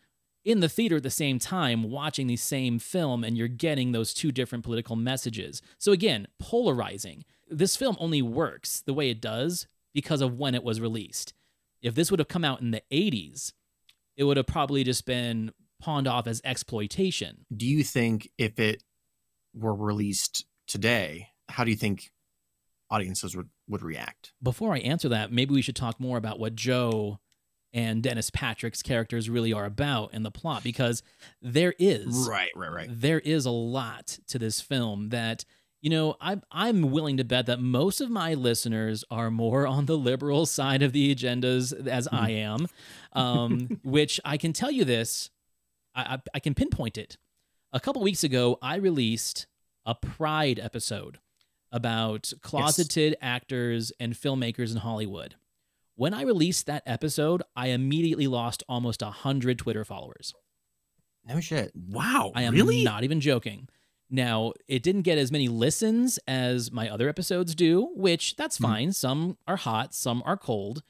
in 0.48 0.62
the 0.62 0.70
theater 0.70 0.96
at 0.96 1.04
the 1.04 1.10
same 1.10 1.40
time 1.40 1.92
watching 1.92 2.28
the 2.28 2.38
same 2.38 2.80
film 2.80 3.22
and 3.22 3.38
you're 3.38 3.50
getting 3.50 3.92
those 3.92 4.14
two 4.14 4.32
different 4.32 4.64
political 4.64 4.96
messages. 4.96 5.62
So 5.78 5.92
again, 5.92 6.26
polarizing. 6.40 7.26
This 7.50 7.76
film 7.76 7.98
only 8.00 8.22
works 8.22 8.80
the 8.80 8.94
way 8.94 9.10
it 9.10 9.20
does 9.20 9.68
because 9.94 10.22
of 10.22 10.40
when 10.40 10.56
it 10.56 10.64
was 10.64 10.80
released. 10.80 11.34
If 11.82 11.96
this 11.96 12.10
would 12.10 12.22
have 12.22 12.30
come 12.30 12.46
out 12.46 12.62
in 12.62 12.72
the 12.72 12.82
80s, 12.94 13.52
it 14.16 14.24
would 14.24 14.38
have 14.38 14.48
probably 14.48 14.86
just 14.86 15.06
been 15.06 15.52
pawned 15.82 16.08
off 16.08 16.28
as 16.28 16.42
exploitation. 16.46 17.46
Do 17.56 17.68
you 17.68 17.84
think 17.84 18.30
if 18.38 18.58
it 18.58 18.84
were 19.54 19.76
released 19.76 20.46
today, 20.66 21.28
how 21.50 21.66
do 21.66 21.72
you 21.72 21.78
think 21.78 22.10
audiences 22.90 23.36
would, 23.36 23.50
would 23.68 23.84
react? 23.84 24.32
Before 24.42 24.74
I 24.74 24.80
answer 24.80 25.10
that, 25.10 25.30
maybe 25.30 25.54
we 25.54 25.62
should 25.62 25.76
talk 25.76 26.00
more 26.00 26.18
about 26.18 26.40
what 26.40 26.56
Joe 26.56 27.20
and 27.78 28.02
Dennis 28.02 28.32
Patrick's 28.32 28.82
characters 28.82 29.30
really 29.30 29.54
are 29.54 29.66
about 29.66 30.12
in 30.14 30.24
the 30.24 30.32
plot 30.32 30.64
because 30.64 31.04
there 31.42 31.76
is 31.78 32.28
Right, 32.28 32.50
right, 32.56 32.72
right. 32.72 32.90
there 32.92 33.20
is 33.20 33.46
a 33.46 33.52
lot 33.52 34.18
to 34.30 34.40
this 34.40 34.60
film 34.60 35.10
that 35.10 35.46
you 35.82 35.92
know 35.92 36.16
I'm 36.20 36.42
I'm 36.52 36.90
willing 36.92 37.18
to 37.18 37.24
bet 37.24 37.46
that 37.46 37.62
most 37.62 38.02
of 38.02 38.10
my 38.10 38.34
listeners 38.34 39.06
are 39.12 39.30
more 39.30 39.68
on 39.68 39.86
the 39.86 39.98
liberal 39.98 40.48
side 40.48 40.82
of 40.82 40.92
the 40.92 41.14
agendas 41.14 41.88
as 41.88 42.08
I 42.12 42.32
am, 42.32 42.68
um, 43.14 43.80
which 43.84 44.20
I 44.26 44.38
can 44.38 44.54
tell 44.54 44.72
you 44.72 44.84
this, 44.84 45.30
I, 45.94 46.16
I 46.16 46.18
I 46.34 46.40
can 46.40 46.56
pinpoint 46.56 46.98
it. 46.98 47.18
A 47.72 47.80
couple 47.80 48.02
weeks 48.02 48.24
ago, 48.24 48.58
I 48.60 48.78
released 48.78 49.46
a 49.86 49.94
Pride 49.94 50.60
episode 50.60 51.20
about 51.72 52.34
closeted 52.42 53.16
actors 53.22 53.92
and 54.00 54.14
filmmakers 54.14 54.72
in 54.72 54.78
Hollywood. 54.78 55.36
When 55.98 56.14
I 56.14 56.22
released 56.22 56.68
that 56.68 56.84
episode, 56.86 57.42
I 57.56 57.70
immediately 57.70 58.28
lost 58.28 58.64
almost 58.70 59.02
a 59.02 59.08
hundred 59.10 59.58
Twitter 59.58 59.84
followers. 59.84 60.32
No 61.26 61.40
shit. 61.40 61.72
Wow. 61.76 62.32
I 62.36 62.44
am 62.44 62.54
really? 62.54 62.84
not 62.84 63.04
even 63.04 63.20
joking. 63.20 63.68
Now, 64.08 64.54
it 64.68 64.84
didn't 64.84 65.02
get 65.02 65.18
as 65.18 65.32
many 65.32 65.48
listens 65.48 66.20
as 66.28 66.72
my 66.72 66.88
other 66.88 67.10
episodes 67.10 67.56
do, 67.56 67.90
which 67.96 68.36
that's 68.36 68.58
hmm. 68.58 68.64
fine. 68.64 68.94
Some 68.94 69.40
are 69.48 69.58
hot, 69.58 69.96
some 69.96 70.22
are 70.24 70.38
cold. 70.38 70.84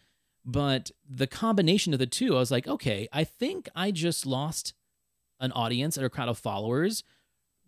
But 0.44 0.92
the 1.10 1.26
combination 1.26 1.94
of 1.94 2.00
the 2.00 2.06
two, 2.06 2.36
I 2.36 2.40
was 2.40 2.52
like, 2.52 2.68
okay, 2.68 3.08
I 3.14 3.24
think 3.24 3.70
I 3.74 3.92
just 3.92 4.26
lost 4.26 4.74
an 5.40 5.54
audience 5.54 5.98
or 5.98 6.04
a 6.04 6.10
crowd 6.10 6.28
of 6.28 6.38
followers 6.38 7.06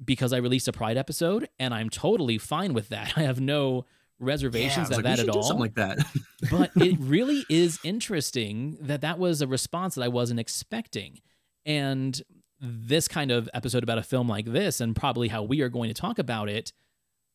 because 0.03 0.33
I 0.33 0.37
released 0.37 0.67
a 0.67 0.73
Pride 0.73 0.97
episode, 0.97 1.47
and 1.57 1.73
I'm 1.73 1.89
totally 1.89 2.37
fine 2.37 2.73
with 2.73 2.89
that. 2.89 3.13
I 3.17 3.21
have 3.21 3.39
no 3.39 3.85
reservations 4.19 4.75
Yeah, 4.75 4.79
I 4.79 4.81
was 4.81 4.91
at 4.91 4.95
like, 4.97 5.03
that 5.17 5.19
at 5.19 5.29
all 5.29 5.43
something 5.43 5.61
like 5.61 5.75
that. 5.75 5.99
but 6.51 6.71
it 6.75 6.97
really 6.99 7.45
is 7.49 7.79
interesting 7.83 8.77
that 8.81 9.01
that 9.01 9.17
was 9.19 9.41
a 9.41 9.47
response 9.47 9.95
that 9.95 10.03
I 10.03 10.07
wasn't 10.07 10.39
expecting. 10.39 11.19
And 11.65 12.21
this 12.59 13.07
kind 13.07 13.31
of 13.31 13.49
episode 13.53 13.83
about 13.83 13.97
a 13.97 14.03
film 14.03 14.27
like 14.27 14.45
this, 14.45 14.81
and 14.81 14.95
probably 14.95 15.29
how 15.29 15.43
we 15.43 15.61
are 15.61 15.69
going 15.69 15.89
to 15.89 15.93
talk 15.99 16.19
about 16.19 16.49
it, 16.49 16.73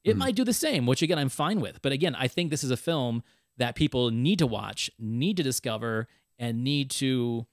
it 0.05 0.15
Mhm. 0.17 0.19
might 0.19 0.35
do 0.35 0.45
the 0.45 0.53
same, 0.53 0.85
which 0.87 1.01
again, 1.03 1.19
I'm 1.19 1.31
fine 1.31 1.61
with. 1.61 1.81
But 1.81 1.93
again, 1.93 2.15
I 2.15 2.29
think 2.29 2.51
this 2.51 2.63
is 2.65 2.71
a 2.71 2.77
film 2.77 3.23
that 3.57 3.75
people 3.75 4.11
need 4.11 4.39
to 4.41 4.47
watch, 4.47 4.91
need 4.99 5.37
to 5.39 5.43
discover, 5.43 6.09
and 6.39 6.63
need 6.65 6.91
to 6.91 7.47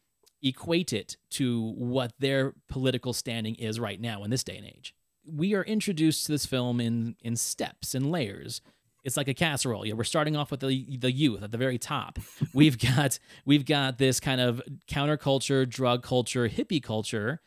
equate 0.43 0.91
it 0.91 1.15
to 1.29 1.61
what 1.77 2.13
their 2.19 2.55
political 2.67 3.13
standing 3.13 3.55
is 3.55 3.79
right 3.79 4.01
now 4.01 4.23
in 4.23 4.31
this 4.31 4.43
day 4.43 4.57
and 4.57 4.65
age. 4.65 4.93
We 5.23 5.53
are 5.53 5.63
introduced 5.63 6.25
to 6.25 6.31
this 6.31 6.45
film 6.47 6.81
in 6.81 7.15
in 7.21 7.35
steps 7.35 7.93
and 7.95 8.11
layers. 8.11 8.59
It's 9.03 9.17
like 9.17 9.27
a 9.27 9.33
casserole. 9.33 9.85
Yeah, 9.85 9.93
we're 9.93 10.03
starting 10.03 10.35
off 10.35 10.51
with 10.51 10.59
the 10.59 10.97
the 10.97 11.11
youth 11.11 11.43
at 11.43 11.51
the 11.51 11.57
very 11.57 11.77
top. 11.77 12.19
We've 12.53 12.77
got 12.77 13.19
we've 13.45 13.65
got 13.65 13.97
this 13.97 14.19
kind 14.19 14.39
of 14.39 14.61
counterculture, 14.89 15.67
drug 15.67 16.03
culture, 16.03 16.47
hippie 16.47 16.83
culture, 16.83 17.41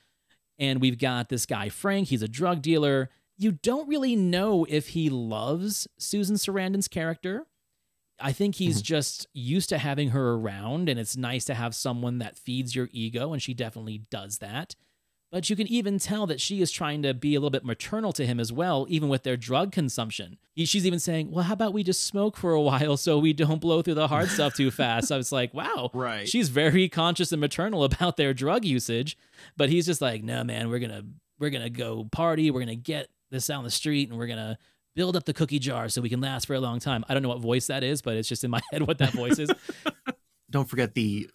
and 0.58 0.80
we've 0.80 0.98
got 0.98 1.28
this 1.28 1.46
guy 1.46 1.68
Frank. 1.68 2.08
He's 2.08 2.22
a 2.22 2.28
drug 2.28 2.62
dealer. 2.62 3.10
You 3.36 3.52
don't 3.52 3.88
really 3.88 4.16
know 4.16 4.64
if 4.68 4.88
he 4.88 5.10
loves 5.10 5.88
Susan 5.98 6.36
Sarandon's 6.36 6.88
character. 6.88 7.46
I 8.20 8.32
think 8.32 8.54
he's 8.56 8.76
mm-hmm. 8.76 8.84
just 8.84 9.26
used 9.32 9.68
to 9.70 9.78
having 9.78 10.10
her 10.10 10.34
around, 10.34 10.88
and 10.88 11.00
it's 11.00 11.16
nice 11.16 11.44
to 11.46 11.54
have 11.54 11.74
someone 11.74 12.18
that 12.18 12.38
feeds 12.38 12.74
your 12.74 12.88
ego, 12.92 13.32
and 13.32 13.42
she 13.42 13.54
definitely 13.54 14.02
does 14.10 14.38
that. 14.38 14.76
But 15.34 15.50
you 15.50 15.56
can 15.56 15.66
even 15.66 15.98
tell 15.98 16.28
that 16.28 16.40
she 16.40 16.62
is 16.62 16.70
trying 16.70 17.02
to 17.02 17.12
be 17.12 17.34
a 17.34 17.40
little 17.40 17.50
bit 17.50 17.64
maternal 17.64 18.12
to 18.12 18.24
him 18.24 18.38
as 18.38 18.52
well, 18.52 18.86
even 18.88 19.08
with 19.08 19.24
their 19.24 19.36
drug 19.36 19.72
consumption. 19.72 20.38
He- 20.54 20.64
She's 20.64 20.86
even 20.86 21.00
saying, 21.00 21.32
Well, 21.32 21.42
how 21.42 21.54
about 21.54 21.72
we 21.72 21.82
just 21.82 22.04
smoke 22.04 22.36
for 22.36 22.52
a 22.52 22.60
while 22.60 22.96
so 22.96 23.18
we 23.18 23.32
don't 23.32 23.60
blow 23.60 23.82
through 23.82 23.94
the 23.94 24.06
hard 24.06 24.28
stuff 24.28 24.54
too 24.54 24.70
fast? 24.70 25.10
I 25.10 25.16
was 25.16 25.32
like, 25.32 25.52
Wow. 25.52 25.90
Right. 25.94 26.28
She's 26.28 26.50
very 26.50 26.88
conscious 26.88 27.32
and 27.32 27.40
maternal 27.40 27.82
about 27.82 28.16
their 28.16 28.32
drug 28.32 28.64
usage. 28.64 29.18
But 29.56 29.70
he's 29.70 29.86
just 29.86 30.00
like, 30.00 30.22
No, 30.22 30.44
man, 30.44 30.68
we're 30.70 30.78
gonna 30.78 31.02
we're 31.40 31.50
gonna 31.50 31.68
go 31.68 32.04
party, 32.12 32.52
we're 32.52 32.60
gonna 32.60 32.76
get 32.76 33.08
this 33.32 33.50
out 33.50 33.58
on 33.58 33.64
the 33.64 33.72
street, 33.72 34.10
and 34.10 34.16
we're 34.16 34.28
gonna 34.28 34.56
build 34.94 35.16
up 35.16 35.24
the 35.24 35.34
cookie 35.34 35.58
jar 35.58 35.88
so 35.88 36.00
we 36.00 36.08
can 36.10 36.20
last 36.20 36.46
for 36.46 36.54
a 36.54 36.60
long 36.60 36.78
time. 36.78 37.04
I 37.08 37.12
don't 37.12 37.24
know 37.24 37.30
what 37.30 37.40
voice 37.40 37.66
that 37.66 37.82
is, 37.82 38.02
but 38.02 38.16
it's 38.16 38.28
just 38.28 38.44
in 38.44 38.52
my 38.52 38.60
head 38.72 38.82
what 38.86 38.98
that 38.98 39.10
voice 39.12 39.40
is. 39.40 39.50
Don't 40.52 40.68
forget 40.70 40.94
the 40.94 41.28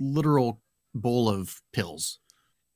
literal 0.00 0.60
bowl 0.92 1.28
of 1.28 1.62
pills. 1.72 2.18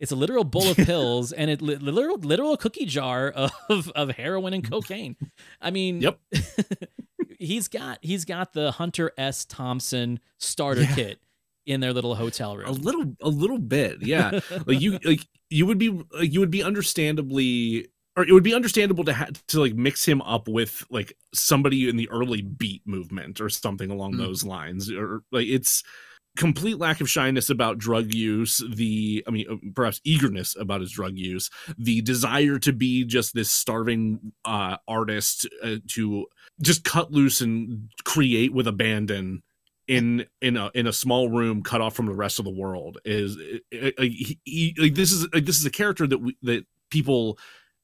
It's 0.01 0.13
a 0.13 0.17
literal 0.17 0.45
bowl 0.45 0.69
of 0.71 0.77
pills 0.77 1.33
and 1.33 1.51
a 1.51 1.57
literal 1.57 2.19
literal 2.19 2.57
cookie 2.57 2.87
jar 2.87 3.29
of 3.31 3.91
of 3.97 4.11
heroin 4.11 4.55
and 4.55 4.69
cocaine. 4.69 5.17
I 5.61 5.71
mean, 5.71 6.01
Yep. 6.01 6.19
he's 7.39 7.69
got 7.69 7.99
he's 8.03 8.25
got 8.25 8.53
the 8.53 8.73
Hunter 8.73 9.13
S. 9.19 9.45
Thompson 9.45 10.21
starter 10.39 10.83
Yeah. 10.83 10.95
kit 10.95 11.21
in 11.67 11.81
their 11.81 11.93
little 11.93 12.15
hotel 12.15 12.57
room. 12.57 12.69
a 12.69 12.73
little 12.73 13.15
a 13.21 13.29
little 13.29 13.59
bit 13.59 13.99
yeah 14.01 14.41
like 14.67 14.81
you 14.81 14.99
like 15.05 15.27
you 15.51 15.67
would 15.67 15.77
be 15.79 15.91
like 15.91 16.33
you 16.33 16.41
would 16.41 16.51
be 16.51 16.63
understandably 16.63 17.89
or 18.17 18.25
it 18.27 18.33
would 18.33 18.43
be 18.43 18.55
understandable 18.55 19.05
to 19.05 19.13
ha- 19.13 19.29
to 19.49 19.61
like 19.61 19.75
mix 19.75 20.05
him 20.07 20.23
up 20.23 20.49
with 20.49 20.83
like 20.91 21.13
somebody 21.35 21.89
in 21.89 21.97
the 21.97 22.09
early 22.09 22.41
beat 22.41 22.83
movement 22.87 23.41
or 23.41 23.49
something 23.51 23.91
along 23.91 24.15
Mm. 24.15 24.19
those 24.19 24.45
lines 24.45 24.91
or 24.91 25.23
like 25.31 25.47
it's 25.47 25.83
complete 26.39 26.79
lack 26.79 27.01
of 27.01 27.11
shyness 27.11 27.51
about 27.51 27.79
drug 27.79 28.15
use 28.15 28.63
the 28.75 29.23
i 29.27 29.31
mean 29.31 29.45
uh, 29.51 29.57
perhaps 29.75 30.01
eagerness 30.05 30.57
about 30.57 30.81
his 30.81 30.93
drug 30.93 31.19
use 31.19 31.51
the 31.77 32.01
desire 32.03 32.59
to 32.59 32.73
be 32.73 33.05
just 33.05 33.35
this 33.35 33.51
starving 33.51 34.33
uh 34.45 34.77
artist 34.87 35.47
uh, 35.65 35.77
to 35.89 36.25
just 36.63 36.85
cut 36.85 37.11
loose 37.13 37.41
and 37.41 37.91
create 38.05 38.55
with 38.55 38.67
abandon 38.67 39.43
in 39.89 40.25
in 40.41 40.57
a 40.57 40.71
in 40.75 40.87
a 40.87 40.93
small 40.93 41.29
room 41.29 41.63
cut 41.63 41.81
off 41.81 41.95
from 41.95 42.07
the 42.07 42.15
rest 42.15 42.39
of 42.39 42.45
the 42.45 42.51
world 42.51 42.99
is 43.05 43.37
like, 43.73 43.95
he, 43.99 44.39
he- 44.45 44.77
like 44.79 44.95
this 44.95 45.11
is 45.13 45.27
like 45.35 45.45
this 45.45 45.59
is 45.59 45.67
a 45.67 45.71
character 45.71 46.07
that 46.07 46.19
we, 46.19 46.37
that 46.43 46.65
people 46.91 47.39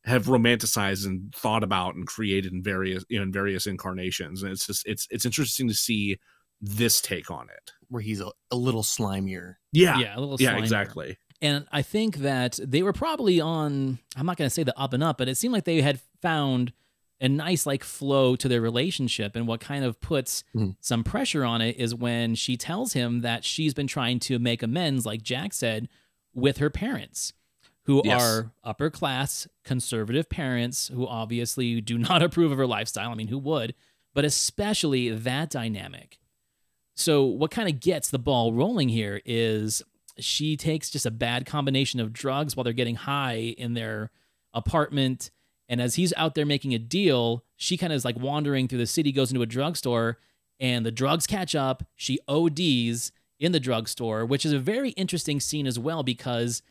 have 0.04 0.26
romanticized 0.26 1.06
and 1.06 1.34
thought 1.34 1.64
about 1.64 1.94
and 1.94 2.06
created 2.06 2.52
in 2.52 2.62
various 2.62 3.04
you 3.08 3.18
know, 3.18 3.22
in 3.22 3.32
various 3.32 3.66
incarnations. 3.66 4.42
And 4.42 4.52
it's 4.52 4.66
just 4.66 4.86
it's 4.86 5.08
it's 5.10 5.24
interesting 5.24 5.66
to 5.68 5.74
see 5.74 6.18
this 6.66 7.00
take 7.00 7.30
on 7.30 7.48
it 7.50 7.72
where 7.88 8.02
he's 8.02 8.20
a, 8.20 8.30
a 8.50 8.56
little 8.56 8.82
slimier 8.82 9.56
yeah 9.72 9.98
yeah 9.98 10.16
a 10.16 10.20
little 10.20 10.36
yeah 10.40 10.54
slimier. 10.54 10.58
exactly 10.60 11.18
And 11.42 11.66
I 11.70 11.82
think 11.82 12.16
that 12.18 12.58
they 12.62 12.82
were 12.82 12.92
probably 12.94 13.38
on, 13.40 13.98
I'm 14.16 14.24
not 14.24 14.36
going 14.38 14.46
to 14.48 14.54
say 14.54 14.62
the 14.64 14.76
up 14.78 14.92
and 14.94 15.02
up, 15.02 15.18
but 15.18 15.28
it 15.28 15.36
seemed 15.36 15.52
like 15.52 15.64
they 15.64 15.82
had 15.82 16.00
found 16.22 16.72
a 17.20 17.28
nice 17.28 17.66
like 17.66 17.84
flow 17.84 18.34
to 18.36 18.48
their 18.48 18.62
relationship. 18.62 19.36
And 19.36 19.46
what 19.46 19.60
kind 19.60 19.84
of 19.84 20.00
puts 20.00 20.42
Mhm. 20.56 20.76
some 20.80 21.04
pressure 21.04 21.44
on 21.44 21.60
it 21.60 21.76
is 21.76 21.94
when 21.94 22.34
she 22.34 22.56
tells 22.56 22.94
him 22.94 23.20
that 23.20 23.44
she's 23.44 23.74
been 23.74 23.86
trying 23.86 24.20
to 24.20 24.38
make 24.38 24.62
amends, 24.62 25.04
like 25.04 25.22
Jack 25.22 25.52
said, 25.52 25.88
with 26.34 26.58
her 26.58 26.70
parents, 26.70 27.34
who 27.82 28.00
Yes. 28.04 28.22
are 28.22 28.52
upper 28.62 28.88
class 28.88 29.46
conservative 29.64 30.30
parents 30.30 30.88
who 30.88 31.06
obviously 31.06 31.80
do 31.82 31.98
not 31.98 32.22
approve 32.26 32.52
of 32.52 32.58
her 32.58 32.66
lifestyle. 32.66 33.10
I 33.10 33.14
mean, 33.16 33.28
who 33.28 33.38
would? 33.38 33.74
But 34.14 34.24
especially 34.24 35.10
that 35.10 35.50
dynamic. 35.50 36.18
So, 36.94 37.24
what 37.24 37.50
kind 37.50 37.68
of 37.68 37.80
gets 37.80 38.10
the 38.10 38.18
ball 38.18 38.52
rolling 38.52 38.88
here 38.88 39.20
is 39.24 39.82
she 40.18 40.56
takes 40.56 40.90
just 40.90 41.06
a 41.06 41.10
bad 41.10 41.44
combination 41.44 42.00
of 42.00 42.12
drugs 42.12 42.56
while 42.56 42.64
they're 42.64 42.72
getting 42.72 42.94
high 42.94 43.54
in 43.58 43.74
their 43.74 44.10
apartment. 44.52 45.30
And 45.68 45.80
as 45.80 45.96
he's 45.96 46.12
out 46.16 46.34
there 46.34 46.46
making 46.46 46.74
a 46.74 46.78
deal, 46.78 47.44
she 47.56 47.76
kind 47.76 47.92
of 47.92 47.96
is 47.96 48.04
like 48.04 48.18
wandering 48.18 48.68
through 48.68 48.78
the 48.78 48.86
city, 48.86 49.10
goes 49.12 49.30
into 49.30 49.42
a 49.42 49.46
drugstore, 49.46 50.18
and 50.60 50.86
the 50.86 50.92
drugs 50.92 51.26
catch 51.26 51.54
up. 51.54 51.82
She 51.96 52.18
ODs 52.28 53.10
in 53.40 53.52
the 53.52 53.60
drugstore, 53.60 54.24
which 54.24 54.46
is 54.46 54.52
a 54.52 54.58
very 54.58 54.90
interesting 54.90 55.40
scene 55.40 55.66
as 55.66 55.78
well 55.78 56.02
because 56.02 56.62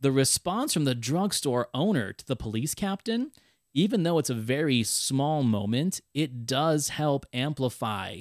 the 0.00 0.12
response 0.12 0.74
from 0.74 0.84
the 0.84 0.94
drugstore 0.94 1.68
owner 1.72 2.12
to 2.12 2.26
the 2.26 2.36
police 2.36 2.74
captain, 2.74 3.30
even 3.72 4.02
though 4.02 4.18
it's 4.18 4.30
a 4.30 4.34
very 4.34 4.82
small 4.82 5.42
moment, 5.42 6.00
it 6.12 6.44
does 6.44 6.90
help 6.90 7.24
amplify 7.32 8.20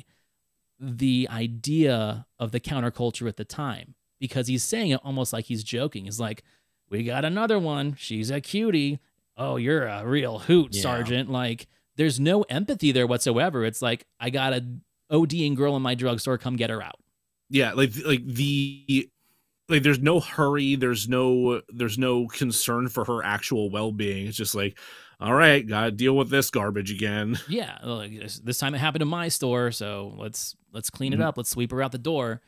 the 0.80 1.28
idea 1.32 2.26
of 2.40 2.52
the 2.52 2.60
counterculture 2.60 3.28
at 3.28 3.38
the 3.38 3.46
time 3.46 3.96
because 4.20 4.48
he's 4.48 4.64
saying 4.64 4.92
it 4.92 5.00
almost 5.04 5.34
like 5.34 5.46
he's 5.46 5.64
joking. 5.64 6.06
He's 6.06 6.20
like, 6.20 6.44
We 6.90 7.04
got 7.04 7.26
another 7.26 7.60
one. 7.60 7.96
She's 7.98 8.30
a 8.32 8.42
cutie. 8.42 9.00
Oh, 9.38 9.56
you're 9.58 9.86
a 9.86 10.06
real 10.06 10.40
hoot, 10.40 10.76
Yeah. 10.76 10.82
Sergeant. 10.82 11.30
Like, 11.30 11.68
there's 11.96 12.20
no 12.20 12.42
empathy 12.44 12.92
there 12.92 13.08
whatsoever. 13.08 13.64
It's 13.66 13.82
like, 13.82 14.06
I 14.20 14.30
got 14.30 14.54
a 14.54 14.66
ODing 15.12 15.56
girl 15.56 15.76
in 15.76 15.82
my 15.82 15.96
drugstore. 15.96 16.38
Come 16.38 16.56
get 16.56 16.70
her 16.70 16.82
out. 16.82 17.00
yeah 17.50 17.72
like 17.74 17.92
like 18.06 18.26
the 18.26 19.10
like 19.68 19.84
there's 19.84 20.00
no 20.00 20.20
hurry 20.20 20.76
there's 20.76 21.08
no 21.10 21.62
there's 21.70 21.98
no 21.98 22.28
concern 22.28 22.88
for 22.88 23.06
her 23.06 23.24
actual 23.24 23.70
well-being 23.70 24.28
it's 24.28 24.38
just 24.38 24.54
like 24.56 24.78
all 25.20 25.34
right 25.34 25.68
gotta 25.68 25.92
deal 25.92 26.16
with 26.16 26.30
this 26.30 26.50
garbage 26.50 26.92
again 26.92 27.38
Yeah, 27.50 27.78
like 27.84 28.12
this, 28.44 28.58
time 28.58 28.74
it 28.76 28.80
happened 28.80 29.02
in 29.02 29.08
my 29.08 29.28
store, 29.28 29.72
so 29.72 30.14
let's 30.18 30.56
let's 30.72 30.90
clean 30.90 31.14
it 31.14 31.20
Mhm. 31.20 31.24
up. 31.26 31.38
Let's 31.38 31.50
sweep 31.50 31.72
her 31.72 31.82
out 31.82 31.92
the 31.92 31.98
door. 31.98 32.42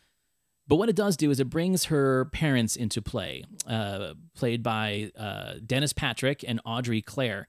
But 0.68 0.76
what 0.78 0.88
it 0.90 0.96
does 0.96 1.18
do 1.18 1.32
is 1.32 1.40
it 1.40 1.50
brings 1.50 1.86
her 1.86 2.26
parents 2.26 2.76
into 2.78 3.02
play, 3.02 3.44
uh, 3.68 4.14
played 4.36 4.64
by 4.64 5.12
uh, 5.18 5.56
Dennis 5.66 5.92
Patrick 5.92 6.46
and 6.48 6.62
Audrey 6.66 7.02
Caire. 7.02 7.46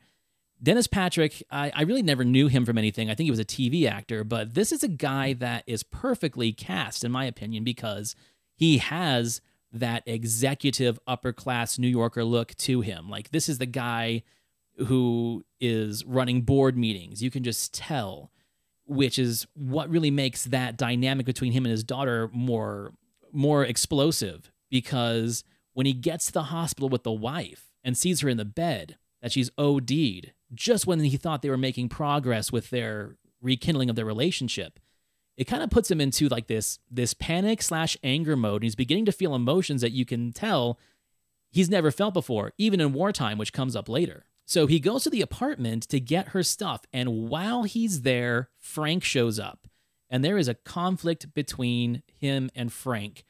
Dennis 0.60 0.86
Patrick, 0.86 1.42
I, 1.50 1.70
I 1.74 1.82
really 1.82 2.02
never 2.02 2.24
knew 2.24 2.48
him 2.48 2.64
from 2.64 2.78
anything. 2.78 3.10
I 3.10 3.14
think 3.14 3.26
he 3.26 3.30
was 3.30 3.38
a 3.38 3.44
TV 3.44 3.86
actor, 3.86 4.24
but 4.24 4.54
this 4.54 4.72
is 4.72 4.82
a 4.82 4.88
guy 4.88 5.34
that 5.34 5.62
is 5.66 5.82
perfectly 5.84 6.52
cast, 6.52 7.04
in 7.04 7.12
my 7.12 7.24
opinion, 7.26 7.62
because 7.64 8.16
he 8.54 8.78
has 8.78 9.40
that 9.72 10.02
executive 10.06 10.98
upper 11.06 11.32
class 11.32 11.78
New 11.78 11.88
Yorker 11.88 12.24
look 12.24 12.54
to 12.56 12.80
him. 12.80 13.08
Like, 13.10 13.30
this 13.30 13.48
is 13.48 13.58
the 13.58 13.66
guy 13.66 14.22
who 14.84 15.44
is 15.60 16.04
running 16.04 16.42
board 16.42 16.76
meetings. 16.76 17.22
You 17.22 17.30
can 17.30 17.42
just 17.42 17.74
tell, 17.74 18.30
which 18.86 19.18
is 19.18 19.46
what 19.54 19.88
really 19.88 20.10
makes 20.10 20.44
that 20.44 20.76
dynamic 20.76 21.26
between 21.26 21.52
him 21.52 21.64
and 21.64 21.70
his 21.70 21.84
daughter 21.84 22.30
more 22.32 22.92
more 23.32 23.64
explosive. 23.64 24.50
Because 24.70 25.44
when 25.74 25.86
he 25.86 25.92
gets 25.92 26.26
to 26.26 26.32
the 26.32 26.44
hospital 26.44 26.88
with 26.88 27.02
the 27.02 27.12
wife 27.12 27.70
and 27.84 27.96
sees 27.96 28.20
her 28.20 28.28
in 28.28 28.36
the 28.36 28.44
bed 28.44 28.96
that 29.20 29.32
she's 29.32 29.50
OD'd 29.56 30.32
just 30.54 30.86
when 30.86 31.00
he 31.00 31.16
thought 31.16 31.42
they 31.42 31.50
were 31.50 31.56
making 31.56 31.88
progress 31.88 32.52
with 32.52 32.70
their 32.70 33.16
rekindling 33.40 33.88
of 33.88 33.96
their 33.96 34.04
relationship 34.04 34.78
it 35.36 35.44
kind 35.44 35.62
of 35.62 35.70
puts 35.70 35.90
him 35.90 36.00
into 36.00 36.28
like 36.28 36.46
this 36.46 36.78
this 36.90 37.14
panic 37.14 37.62
slash 37.62 37.96
anger 38.02 38.36
mode. 38.36 38.56
And 38.56 38.64
he's 38.64 38.74
beginning 38.74 39.06
to 39.06 39.12
feel 39.12 39.34
emotions 39.34 39.80
that 39.80 39.92
you 39.92 40.04
can 40.04 40.32
tell 40.32 40.78
he's 41.50 41.70
never 41.70 41.90
felt 41.90 42.14
before 42.14 42.52
even 42.58 42.80
in 42.80 42.92
wartime 42.92 43.38
which 43.38 43.52
comes 43.52 43.76
up 43.76 43.88
later 43.88 44.24
so 44.52 44.66
he 44.66 44.78
goes 44.80 45.04
to 45.04 45.10
the 45.10 45.22
apartment 45.22 45.88
to 45.88 45.98
get 46.00 46.28
her 46.28 46.42
stuff 46.42 46.82
and 46.92 47.28
while 47.28 47.62
he's 47.64 48.02
there 48.02 48.50
frank 48.58 49.02
shows 49.04 49.38
up 49.38 49.66
and 50.10 50.24
there 50.24 50.38
is 50.38 50.48
a 50.48 50.54
conflict 50.54 51.32
between 51.34 52.02
him 52.06 52.50
and 52.54 52.72
frank 52.72 53.24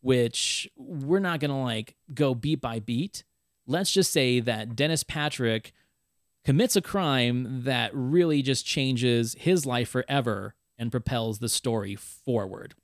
which 0.00 0.68
we're 0.76 1.18
not 1.18 1.40
going 1.40 1.50
to 1.50 1.56
like 1.56 1.96
go 2.14 2.34
beat 2.34 2.60
by 2.60 2.78
beat 2.78 3.24
let's 3.66 3.92
just 3.92 4.12
say 4.12 4.40
that 4.40 4.76
dennis 4.76 5.02
patrick 5.02 5.72
commits 6.44 6.76
a 6.76 6.82
crime 6.82 7.62
that 7.64 7.90
really 7.94 8.42
just 8.42 8.64
changes 8.64 9.36
his 9.38 9.66
life 9.66 9.88
forever 9.88 10.54
and 10.78 10.90
propels 10.90 11.38
the 11.38 11.48
story 11.48 11.94
forward. 11.94 12.74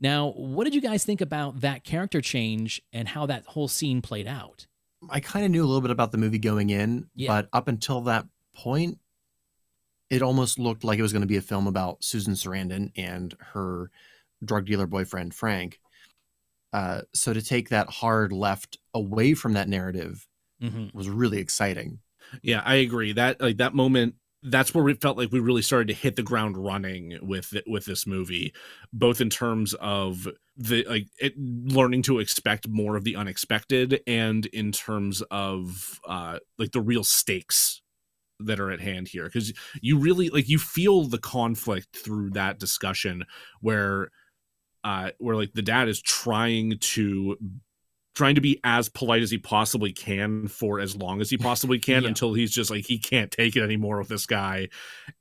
Now, 0.00 0.30
what 0.30 0.64
did 0.64 0.74
you 0.74 0.80
guys 0.80 1.04
think 1.04 1.20
about 1.20 1.60
that 1.60 1.84
character 1.84 2.20
change 2.20 2.82
and 2.92 3.08
how 3.08 3.26
that 3.26 3.44
whole 3.46 3.68
scene 3.68 4.02
played 4.02 4.26
out? 4.26 4.66
I 5.10 5.20
kind 5.20 5.44
of 5.44 5.50
knew 5.50 5.64
a 5.64 5.66
little 5.66 5.80
bit 5.80 5.90
about 5.90 6.12
the 6.12 6.18
movie 6.18 6.38
going 6.38 6.70
in, 6.70 7.08
Yeah. 7.14 7.28
but 7.28 7.48
up 7.52 7.68
until 7.68 8.00
that 8.02 8.26
point, 8.54 8.98
it 10.10 10.22
almost 10.22 10.58
looked 10.58 10.84
like 10.84 10.98
it 10.98 11.02
was 11.02 11.12
going 11.12 11.22
to 11.22 11.26
be 11.26 11.36
a 11.36 11.42
film 11.42 11.66
about 11.66 12.04
Susan 12.04 12.34
Sarandon 12.34 12.92
and 12.96 13.34
her 13.40 13.90
drug 14.44 14.66
dealer 14.66 14.86
boyfriend 14.86 15.34
Frank. 15.34 15.80
Uh, 16.72 17.02
so 17.14 17.32
to 17.32 17.42
take 17.42 17.70
that 17.70 17.88
hard 17.88 18.32
left 18.32 18.78
away 18.94 19.34
from 19.34 19.54
that 19.54 19.68
narrative 19.68 20.26
Mm-hmm. 20.62 20.96
was 20.96 21.06
really 21.10 21.36
exciting. 21.38 21.98
yeah 22.42 22.62
i 22.64 22.76
agree 22.76 23.12
that 23.12 23.38
like 23.42 23.58
that 23.58 23.74
moment 23.74 24.14
that's 24.48 24.74
where 24.74 24.84
we 24.84 24.94
felt 24.94 25.18
like 25.18 25.32
we 25.32 25.40
really 25.40 25.62
started 25.62 25.88
to 25.88 25.94
hit 25.94 26.16
the 26.16 26.22
ground 26.22 26.56
running 26.56 27.18
with 27.22 27.54
with 27.66 27.84
this 27.84 28.06
movie 28.06 28.52
both 28.92 29.20
in 29.20 29.28
terms 29.28 29.74
of 29.74 30.28
the 30.56 30.84
like 30.88 31.08
it, 31.18 31.34
learning 31.38 32.02
to 32.02 32.18
expect 32.18 32.68
more 32.68 32.96
of 32.96 33.04
the 33.04 33.16
unexpected 33.16 34.00
and 34.06 34.46
in 34.46 34.72
terms 34.72 35.22
of 35.30 36.00
uh 36.06 36.38
like 36.58 36.72
the 36.72 36.80
real 36.80 37.04
stakes 37.04 37.82
that 38.40 38.60
are 38.60 38.70
at 38.70 38.80
hand 38.80 39.08
here. 39.08 39.24
Because 39.24 39.52
you 39.80 39.98
really 39.98 40.28
like 40.30 40.48
you 40.48 40.58
feel 40.58 41.04
the 41.04 41.18
conflict 41.18 41.96
through 41.96 42.30
that 42.30 42.58
discussion 42.58 43.24
where 43.60 44.10
uh 44.84 45.10
where 45.18 45.36
like 45.36 45.52
the 45.54 45.62
dad 45.62 45.88
is 45.88 46.00
trying 46.00 46.78
to 46.78 47.36
trying 48.16 48.34
to 48.34 48.40
be 48.40 48.58
as 48.64 48.88
polite 48.88 49.22
as 49.22 49.30
he 49.30 49.38
possibly 49.38 49.92
can 49.92 50.48
for 50.48 50.80
as 50.80 50.96
long 50.96 51.20
as 51.20 51.30
he 51.30 51.36
possibly 51.38 51.78
can 51.78 52.02
Yeah. 52.02 52.08
until 52.08 52.34
he's 52.34 52.50
just 52.50 52.70
like 52.70 52.84
he 52.86 52.98
can't 52.98 53.30
take 53.30 53.54
it 53.54 53.62
anymore 53.62 53.98
with 53.98 54.08
this 54.08 54.26
guy 54.26 54.68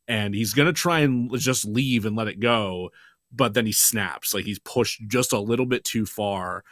and 0.07 0.33
he's 0.33 0.53
gonna 0.55 0.73
try 0.73 1.01
and 1.01 1.31
just 1.37 1.65
leave 1.65 2.05
and 2.05 2.15
let 2.15 2.27
it 2.27 2.39
go 2.39 2.89
but 3.31 3.53
then 3.53 3.65
he 3.67 3.71
snaps 3.73 4.33
like 4.33 4.45
he's 4.45 4.59
pushed 4.59 5.01
just 5.07 5.33
a 5.33 5.39
little 5.39 5.65
bit 5.67 5.83
too 5.83 6.05
far 6.07 6.63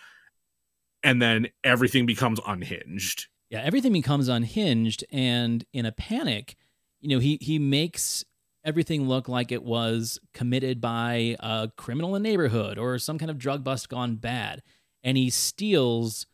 and 1.03 1.21
then 1.21 1.47
everything 1.63 2.05
becomes 2.05 2.39
unhinged 2.47 3.27
Yeah, 3.49 3.61
everything 3.61 3.93
becomes 3.93 4.27
unhinged 4.29 5.03
and 5.11 5.63
in 5.73 5.85
a 5.85 5.91
panic, 5.91 6.55
you 7.01 7.09
know, 7.09 7.19
he 7.19 7.37
he 7.41 7.59
makes 7.59 8.23
everything 8.65 9.09
look 9.09 9.27
like 9.27 9.51
it 9.51 9.61
was 9.63 10.19
committed 10.33 10.79
by 10.79 11.35
a 11.41 11.69
criminal 11.77 12.15
in 12.15 12.23
the 12.23 12.29
neighborhood 12.29 12.77
or 12.77 12.97
some 12.97 13.17
kind 13.17 13.29
of 13.29 13.37
drug 13.37 13.61
bust 13.63 13.89
gone 13.89 14.15
bad. 14.15 14.63
And 15.03 15.17
he 15.17 15.29
steals 15.29 16.25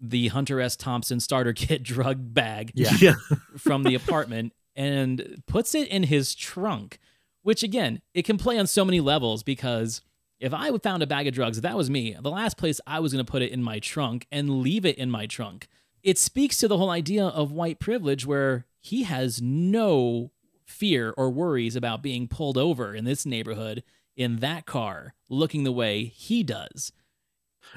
the 0.00 0.28
Hunter 0.28 0.60
S. 0.60 0.76
Thompson 0.76 1.20
starter 1.20 1.52
kit 1.54 1.82
drug 1.82 2.34
bag 2.34 2.72
Yeah. 2.74 2.92
yeah 3.00 3.14
from 3.56 3.82
the 3.84 3.94
apartment 3.94 4.52
and 4.76 5.42
puts 5.46 5.74
it 5.74 5.88
in 5.88 6.04
his 6.04 6.34
trunk, 6.34 6.98
which 7.42 7.62
again, 7.62 8.00
it 8.12 8.24
can 8.24 8.38
play 8.38 8.58
on 8.58 8.66
so 8.66 8.84
many 8.84 9.00
levels 9.00 9.42
because 9.42 10.02
if 10.40 10.52
I 10.52 10.76
found 10.78 11.02
a 11.02 11.06
bag 11.06 11.26
of 11.26 11.34
drugs, 11.34 11.58
if 11.58 11.62
that 11.62 11.76
was 11.76 11.88
me, 11.88 12.16
the 12.20 12.30
last 12.30 12.56
place 12.56 12.80
I 12.86 13.00
was 13.00 13.12
going 13.12 13.24
to 13.24 13.30
put 13.30 13.40
it 13.42 13.52
in 13.52 13.62
my 13.62 13.78
trunk 13.78 14.26
and 14.32 14.60
leave 14.60 14.84
it 14.84 14.98
in 14.98 15.10
my 15.10 15.26
trunk. 15.26 15.68
It 16.02 16.18
speaks 16.18 16.58
to 16.58 16.68
the 16.68 16.76
whole 16.76 16.90
idea 16.90 17.24
of 17.24 17.50
white 17.52 17.78
privilege 17.78 18.26
where 18.26 18.66
he 18.80 19.04
has 19.04 19.40
no 19.40 20.32
fear 20.66 21.14
or 21.16 21.30
worries 21.30 21.76
about 21.76 22.02
being 22.02 22.26
pulled 22.28 22.58
over 22.58 22.94
in 22.94 23.04
this 23.04 23.24
neighborhood 23.24 23.82
in 24.16 24.36
that 24.36 24.66
car 24.66 25.14
looking 25.30 25.64
the 25.64 25.72
way 25.72 26.04
he 26.04 26.42
does. 26.42 26.92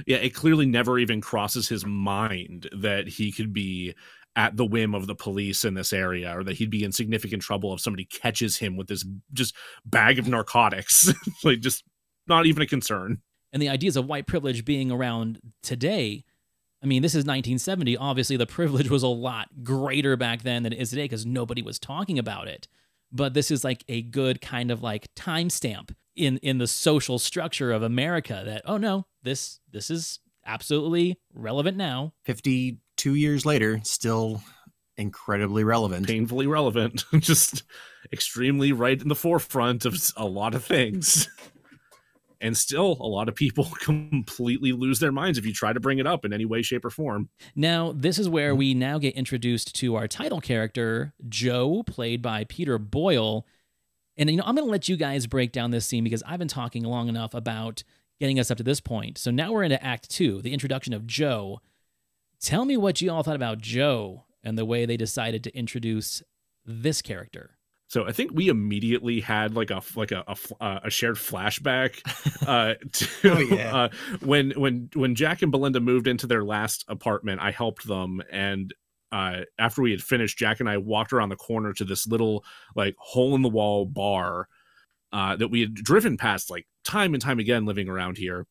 Yeah 0.05 0.17
it 0.17 0.33
clearly 0.33 0.65
never 0.65 0.99
even 0.99 1.21
crosses 1.21 1.67
his 1.67 1.85
mind 1.85 2.69
that 2.75 3.07
he 3.07 3.31
could 3.31 3.53
be 3.53 3.93
at 4.35 4.55
the 4.55 4.65
whim 4.65 4.93
of 4.93 5.07
the 5.07 5.15
police 5.15 5.65
in 5.65 5.73
this 5.73 5.91
area 5.91 6.37
or 6.37 6.43
that 6.43 6.57
he'd 6.57 6.69
be 6.69 6.83
in 6.83 6.91
significant 6.91 7.41
trouble 7.41 7.73
if 7.73 7.79
somebody 7.79 8.05
catches 8.05 8.57
him 8.57 8.77
with 8.77 8.87
this 8.87 9.05
just 9.33 9.55
bag 9.85 10.19
of 10.19 10.27
narcotics 10.27 11.11
like 11.43 11.59
just 11.59 11.83
not 12.27 12.45
even 12.45 12.61
a 12.61 12.67
concern 12.67 13.19
and 13.51 13.61
the 13.61 13.69
ideas 13.69 13.95
of 13.95 14.05
white 14.05 14.27
privilege 14.27 14.63
being 14.63 14.91
around 14.91 15.39
today 15.63 16.23
I 16.81 16.85
mean, 16.85 17.01
this 17.01 17.13
is 17.13 17.25
1970. 17.25 17.97
Obviously, 17.97 18.37
the 18.37 18.45
privilege 18.45 18.89
was 18.89 19.03
a 19.03 19.07
lot 19.07 19.47
greater 19.63 20.15
back 20.15 20.43
then 20.43 20.63
than 20.63 20.73
it 20.73 20.79
is 20.79 20.91
today 20.91 21.05
because 21.05 21.25
nobody 21.25 21.61
was 21.61 21.79
talking 21.79 22.19
about 22.19 22.47
it. 22.47 22.67
But 23.11 23.33
this 23.33 23.51
is 23.51 23.63
like 23.63 23.83
a 23.87 24.01
good 24.03 24.41
kind 24.41 24.69
of 24.69 24.83
like 24.83 25.13
timestamp 25.15 25.95
in 26.17 26.37
in 26.37 26.57
the 26.57 26.67
social 26.67 27.19
structure 27.19 27.71
of 27.71 27.83
America 27.83 28.43
that 28.45 28.63
oh 28.65 28.77
no, 28.77 29.05
this 29.23 29.59
this 29.71 29.89
is 29.89 30.19
absolutely 30.45 31.19
relevant 31.33 31.77
now. 31.77 32.13
52 32.25 33.15
years 33.15 33.45
later, 33.45 33.79
still 33.83 34.41
incredibly 34.97 35.63
relevant. 35.63 36.07
Painfully 36.07 36.47
relevant. 36.47 37.05
Just 37.19 37.63
extremely 38.11 38.71
right 38.71 38.99
in 38.99 39.09
the 39.09 39.15
forefront 39.15 39.85
of 39.85 39.95
a 40.15 40.25
lot 40.25 40.55
of 40.55 40.63
things. 40.63 41.29
and 42.41 42.55
still 42.55 42.97
a 42.99 43.07
lot 43.07 43.27
of 43.29 43.35
people 43.35 43.65
completely 43.81 44.71
lose 44.71 44.99
their 44.99 45.11
minds 45.11 45.37
if 45.37 45.45
you 45.45 45.53
try 45.53 45.73
to 45.73 45.79
bring 45.79 45.99
it 45.99 46.07
up 46.07 46.25
in 46.25 46.33
any 46.33 46.45
way 46.45 46.61
shape 46.61 46.85
or 46.85 46.89
form 46.89 47.29
now 47.55 47.91
this 47.95 48.19
is 48.19 48.29
where 48.29 48.55
we 48.55 48.73
now 48.73 48.97
get 48.97 49.15
introduced 49.15 49.75
to 49.75 49.95
our 49.95 50.07
title 50.07 50.41
character 50.41 51.13
joe 51.27 51.83
played 51.83 52.21
by 52.21 52.43
peter 52.43 52.77
boyle 52.77 53.45
and 54.17 54.29
you 54.29 54.37
know 54.37 54.43
i'm 54.45 54.55
going 54.55 54.65
to 54.65 54.71
let 54.71 54.89
you 54.89 54.97
guys 54.97 55.27
break 55.27 55.51
down 55.51 55.71
this 55.71 55.85
scene 55.85 56.03
because 56.03 56.23
i've 56.25 56.39
been 56.39 56.47
talking 56.47 56.83
long 56.83 57.07
enough 57.07 57.33
about 57.33 57.83
getting 58.19 58.39
us 58.39 58.49
up 58.51 58.57
to 58.57 58.63
this 58.63 58.79
point 58.79 59.17
so 59.17 59.31
now 59.31 59.51
we're 59.51 59.63
into 59.63 59.83
act 59.83 60.09
two 60.09 60.41
the 60.41 60.53
introduction 60.53 60.93
of 60.93 61.05
joe 61.07 61.59
tell 62.39 62.65
me 62.65 62.77
what 62.77 63.01
you 63.01 63.11
all 63.11 63.23
thought 63.23 63.35
about 63.35 63.59
joe 63.59 64.23
and 64.43 64.57
the 64.57 64.65
way 64.65 64.85
they 64.85 64.97
decided 64.97 65.43
to 65.43 65.55
introduce 65.55 66.21
this 66.65 67.01
character 67.01 67.57
so 67.89 68.05
I 68.05 68.11
think 68.11 68.31
we 68.33 68.49
immediately 68.49 69.21
had 69.21 69.55
like 69.55 69.71
a 69.71 69.81
like 69.95 70.11
a 70.11 70.23
a, 70.27 70.63
uh, 70.63 70.79
a 70.83 70.89
shared 70.89 71.15
flashback 71.15 72.01
uh, 72.47 72.73
to 72.91 73.31
oh, 73.31 73.39
yeah. 73.39 73.75
uh, 73.75 73.89
when 74.21 74.51
when 74.51 74.89
when 74.93 75.15
Jack 75.15 75.41
and 75.41 75.51
Belinda 75.51 75.79
moved 75.79 76.07
into 76.07 76.27
their 76.27 76.43
last 76.43 76.83
apartment. 76.89 77.41
I 77.41 77.51
helped 77.51 77.87
them, 77.87 78.21
and 78.29 78.73
uh, 79.11 79.41
after 79.57 79.81
we 79.81 79.91
had 79.91 80.01
finished, 80.01 80.37
Jack 80.37 80.59
and 80.59 80.69
I 80.69 80.77
walked 80.77 81.13
around 81.13 81.29
the 81.29 81.35
corner 81.35 81.73
to 81.73 81.85
this 81.85 82.07
little 82.07 82.43
like 82.75 82.95
hole 82.97 83.35
in 83.35 83.41
the 83.41 83.49
wall 83.49 83.85
bar 83.85 84.47
uh, 85.13 85.35
that 85.37 85.47
we 85.49 85.61
had 85.61 85.73
driven 85.73 86.17
past 86.17 86.49
like 86.49 86.67
time 86.83 87.13
and 87.13 87.21
time 87.21 87.39
again 87.39 87.65
living 87.65 87.87
around 87.87 88.17
here 88.17 88.45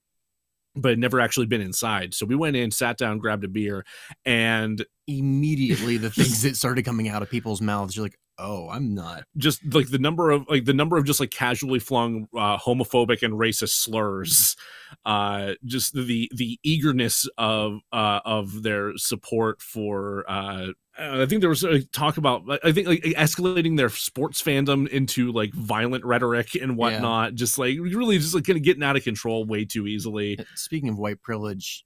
but 0.76 0.90
had 0.90 0.98
never 0.98 1.20
actually 1.20 1.46
been 1.46 1.60
inside. 1.60 2.14
So 2.14 2.26
we 2.26 2.36
went 2.36 2.54
in, 2.54 2.70
sat 2.70 2.98
down, 2.98 3.18
grabbed 3.18 3.44
a 3.44 3.48
beer, 3.48 3.84
and 4.24 4.84
immediately 5.06 5.96
the 5.96 6.10
things 6.12 6.42
that 6.42 6.56
started 6.56 6.84
coming 6.84 7.08
out 7.08 7.22
of 7.22 7.30
people's 7.30 7.62
mouths, 7.62 7.96
you're 7.96 8.04
like, 8.04 8.18
oh, 8.38 8.68
I'm 8.68 8.94
not. 8.94 9.24
Just 9.36 9.60
like 9.74 9.88
the 9.88 9.98
number 9.98 10.30
of 10.30 10.46
like 10.48 10.64
the 10.64 10.74
number 10.74 10.96
of 10.96 11.04
just 11.04 11.20
like 11.20 11.30
casually 11.30 11.78
flung 11.78 12.28
uh, 12.36 12.58
homophobic 12.58 13.22
and 13.22 13.34
racist 13.34 13.80
slurs, 13.80 14.56
uh, 15.04 15.52
just 15.64 15.94
the 15.94 16.30
the 16.34 16.58
eagerness 16.62 17.28
of 17.38 17.80
uh, 17.92 18.20
of 18.24 18.62
their 18.62 18.96
support 18.96 19.62
for 19.62 20.24
uh, 20.28 20.68
I 20.98 21.26
think 21.26 21.40
there 21.40 21.50
was 21.50 21.62
a 21.62 21.82
talk 21.84 22.16
about 22.16 22.42
I 22.64 22.72
think 22.72 22.88
like 22.88 23.02
escalating 23.02 23.76
their 23.76 23.90
sports 23.90 24.42
fandom 24.42 24.88
into 24.88 25.30
like 25.30 25.52
violent 25.52 26.04
rhetoric 26.04 26.54
and 26.54 26.76
whatnot, 26.76 27.32
yeah. 27.32 27.36
just 27.36 27.58
like 27.58 27.76
really 27.78 28.18
just 28.18 28.34
like 28.34 28.44
kind 28.44 28.56
of 28.56 28.62
getting 28.62 28.82
out 28.82 28.96
of 28.96 29.04
control 29.04 29.44
way 29.44 29.64
too 29.64 29.86
easily. 29.86 30.38
Speaking 30.54 30.88
of 30.88 30.98
white 30.98 31.20
privilege, 31.22 31.84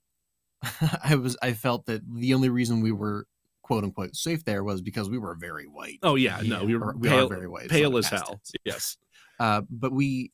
I 1.04 1.16
was 1.16 1.36
I 1.42 1.54
felt 1.54 1.86
that 1.86 2.02
the 2.08 2.34
only 2.34 2.50
reason 2.50 2.82
we 2.82 2.92
were 2.92 3.26
quote 3.70 3.85
unquote 3.85 4.16
safe 4.16 4.44
there 4.44 4.64
was 4.64 4.83
because 4.83 5.09
we 5.09 5.18
were 5.18 5.35
very 5.35 5.66
white. 5.66 5.98
Oh 6.02 6.16
yeah, 6.16 6.40
no, 6.44 6.64
we 6.64 6.76
were 6.76 6.94
we 6.96 7.09
pale, 7.09 7.28
very 7.28 7.46
white, 7.46 7.68
pale 7.68 7.96
as 7.96 8.09
hell. 8.09 8.40
It. 8.52 8.61
Yes, 8.64 8.96
uh, 9.38 9.62
but 9.70 9.92
we 9.92 10.33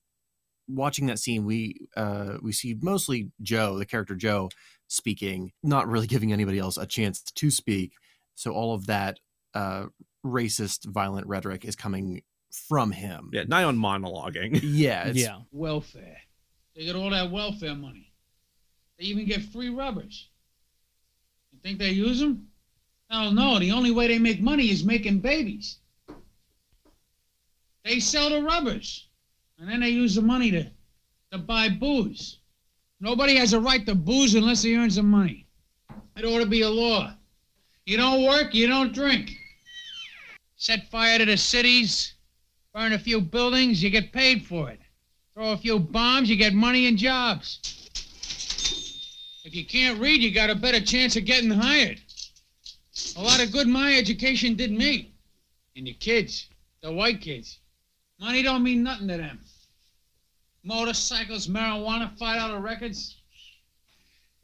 watching 0.68 1.06
that 1.06 1.18
scene, 1.18 1.44
we 1.44 1.88
uh, 1.96 2.38
we 2.40 2.52
see 2.52 2.76
mostly 2.80 3.30
Joe, 3.42 3.78
the 3.78 3.84
character 3.84 4.14
Joe, 4.14 4.48
speaking, 4.88 5.52
not 5.62 5.86
really 5.86 6.06
giving 6.06 6.32
anybody 6.32 6.58
else 6.58 6.78
a 6.78 6.86
chance 6.86 7.20
to 7.22 7.50
speak 7.50 7.92
so 8.36 8.52
all 8.52 8.74
of 8.74 8.86
that 8.86 9.18
uh, 9.54 9.86
racist, 10.24 10.86
violent 10.86 11.26
rhetoric 11.26 11.64
is 11.64 11.74
coming 11.74 12.22
from 12.68 12.92
him. 12.92 13.30
Yeah, 13.32 13.44
nigh 13.48 13.64
on 13.64 13.76
monologuing. 13.76 14.60
Yeah, 14.62 15.10
yeah. 15.12 15.38
Welfare. 15.50 16.18
They 16.76 16.84
get 16.84 16.94
all 16.94 17.10
that 17.10 17.30
welfare 17.30 17.74
money. 17.74 18.12
They 18.98 19.06
even 19.06 19.26
get 19.26 19.42
free 19.42 19.70
rubbers. 19.70 20.28
You 21.50 21.58
think 21.62 21.78
they 21.78 21.90
use 21.90 22.20
them? 22.20 22.48
Hell 23.10 23.32
no. 23.32 23.58
The 23.58 23.72
only 23.72 23.90
way 23.90 24.08
they 24.08 24.18
make 24.18 24.40
money 24.40 24.70
is 24.70 24.84
making 24.84 25.20
babies. 25.20 25.78
They 27.84 28.00
sell 28.00 28.30
the 28.30 28.42
rubbers, 28.42 29.06
and 29.58 29.68
then 29.68 29.80
they 29.80 29.90
use 29.90 30.16
the 30.16 30.22
money 30.22 30.50
to 30.50 30.66
to 31.32 31.38
buy 31.38 31.68
booze. 31.68 32.38
Nobody 33.00 33.36
has 33.36 33.52
a 33.52 33.60
right 33.60 33.84
to 33.86 33.94
booze 33.94 34.34
unless 34.34 34.62
he 34.62 34.76
earns 34.76 34.96
the 34.96 35.02
money. 35.02 35.46
It 36.16 36.24
ought 36.24 36.40
to 36.40 36.46
be 36.46 36.62
a 36.62 36.68
law. 36.68 37.14
You 37.84 37.96
don't 37.96 38.24
work, 38.24 38.54
you 38.54 38.66
don't 38.66 38.94
drink. 38.94 39.32
Set 40.56 40.88
fire 40.90 41.18
to 41.18 41.24
the 41.24 41.36
cities, 41.36 42.14
burn 42.72 42.92
a 42.92 42.98
few 42.98 43.20
buildings, 43.20 43.82
you 43.82 43.90
get 43.90 44.12
paid 44.12 44.46
for 44.46 44.70
it. 44.70 44.80
Throw 45.34 45.52
a 45.52 45.56
few 45.58 45.78
bombs, 45.78 46.30
you 46.30 46.36
get 46.36 46.54
money 46.54 46.86
and 46.86 46.96
jobs. 46.96 47.60
If 49.44 49.54
you 49.54 49.66
can't 49.66 50.00
read, 50.00 50.22
you 50.22 50.32
got 50.32 50.50
a 50.50 50.54
better 50.54 50.80
chance 50.80 51.14
of 51.16 51.24
getting 51.24 51.50
hired. 51.50 52.00
A 53.16 53.22
lot 53.22 53.42
of 53.42 53.50
good 53.50 53.66
my 53.66 53.96
education 53.96 54.56
did 54.56 54.70
me. 54.70 55.10
And 55.74 55.86
your 55.86 55.96
kids, 55.98 56.48
the 56.82 56.92
white 56.92 57.22
kids. 57.22 57.58
Money 58.20 58.42
don't 58.42 58.62
mean 58.62 58.82
nothing 58.82 59.08
to 59.08 59.16
them. 59.16 59.40
Motorcycles, 60.62 61.48
marijuana, 61.48 62.16
five 62.18 62.40
dollar 62.40 62.60
records. 62.60 63.16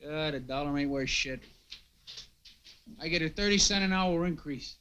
God, 0.03 0.35
a 0.35 0.41
dollar 0.41 0.77
ain't 0.79 0.91
worth 0.91 1.11
shit. 1.11 1.41
I 3.01 3.09
get 3.09 3.23
a 3.23 3.29
30 3.29 3.59
cent 3.59 3.85
an 3.85 3.93
hour 3.93 4.27
increase. 4.27 4.77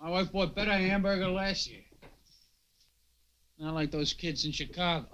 My 0.00 0.10
wife 0.10 0.30
bought 0.30 0.54
better 0.54 0.72
hamburger 0.72 1.28
last 1.28 1.68
year. 1.68 1.82
Not 3.58 3.74
like 3.74 3.90
those 3.90 4.12
kids 4.12 4.44
in 4.44 4.52
Chicago. 4.52 5.06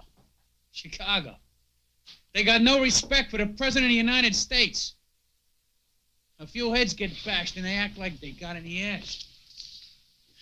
Chicago. 0.71 1.35
They 2.33 2.43
got 2.43 2.61
no 2.61 2.81
respect 2.81 3.31
for 3.31 3.37
the 3.37 3.47
President 3.47 3.85
of 3.85 3.89
the 3.89 3.95
United 3.95 4.35
States. 4.35 4.93
A 6.41 6.47
few 6.47 6.73
heads 6.73 6.93
get 6.93 7.11
bashed 7.23 7.55
and 7.55 7.65
they 7.65 7.75
act 7.75 7.97
like 7.97 8.19
they 8.19 8.31
got 8.31 8.55
any 8.55 8.83
ass. 8.83 9.25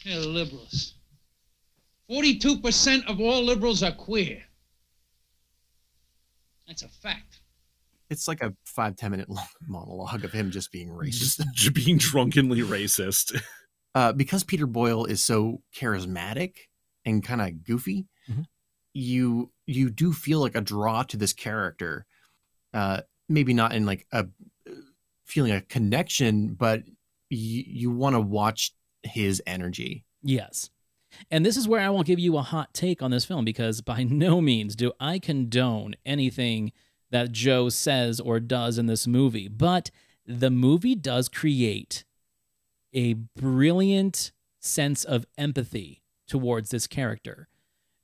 They're 0.03 0.19
liberals. 0.19 0.95
42% 2.09 3.05
of 3.05 3.19
all 3.19 3.43
liberals 3.43 3.83
are 3.83 3.91
queer. 3.91 4.41
That's 6.67 6.83
a 6.83 6.87
fact 6.87 7.41
it's 8.09 8.27
like 8.27 8.41
a 8.41 8.53
five 8.65 8.95
ten 8.95 9.11
minute 9.11 9.29
long 9.29 9.45
monologue 9.67 10.23
of 10.25 10.31
him 10.31 10.51
just 10.51 10.71
being 10.71 10.89
racist, 10.89 11.41
just 11.53 11.73
being 11.73 11.97
drunkenly 11.97 12.61
racist. 12.61 13.39
Uh, 13.95 14.13
because 14.13 14.43
Peter 14.43 14.67
Boyle 14.67 15.05
is 15.05 15.23
so 15.23 15.61
charismatic 15.75 16.53
and 17.05 17.23
kind 17.23 17.41
of 17.41 17.63
goofy, 17.63 18.07
mm-hmm. 18.29 18.41
you 18.93 19.51
you 19.65 19.89
do 19.89 20.11
feel 20.11 20.39
like 20.39 20.55
a 20.55 20.61
draw 20.61 21.03
to 21.03 21.17
this 21.17 21.33
character. 21.33 22.05
Uh, 22.73 23.01
maybe 23.27 23.53
not 23.53 23.73
in 23.73 23.85
like 23.85 24.05
a 24.11 24.25
feeling 25.29 25.51
a 25.51 25.61
connection, 25.61 26.49
but 26.49 26.81
y- 27.31 27.65
you 27.67 27.91
want 27.91 28.15
to 28.15 28.19
watch 28.19 28.73
his 29.03 29.41
energy. 29.45 30.03
Yes. 30.23 30.69
And 31.31 31.45
this 31.45 31.57
is 31.57 31.67
where 31.67 31.81
I 31.81 31.89
will 31.89 32.03
give 32.03 32.19
you 32.19 32.37
a 32.37 32.41
hot 32.41 32.73
take 32.73 33.01
on 33.01 33.11
this 33.11 33.25
film 33.25 33.45
because 33.45 33.81
by 33.81 34.03
no 34.09 34.41
means 34.41 34.75
do 34.75 34.91
I 34.99 35.19
condone 35.19 35.95
anything 36.05 36.71
that 37.11 37.31
Joe 37.31 37.69
says 37.69 38.19
or 38.19 38.39
does 38.39 38.77
in 38.77 38.85
this 38.85 39.07
movie, 39.07 39.47
but 39.47 39.89
the 40.25 40.51
movie 40.51 40.95
does 40.95 41.27
create 41.27 42.05
a 42.93 43.13
brilliant 43.13 44.31
sense 44.59 45.03
of 45.03 45.25
empathy 45.37 46.03
towards 46.27 46.69
this 46.69 46.85
character. 46.85 47.48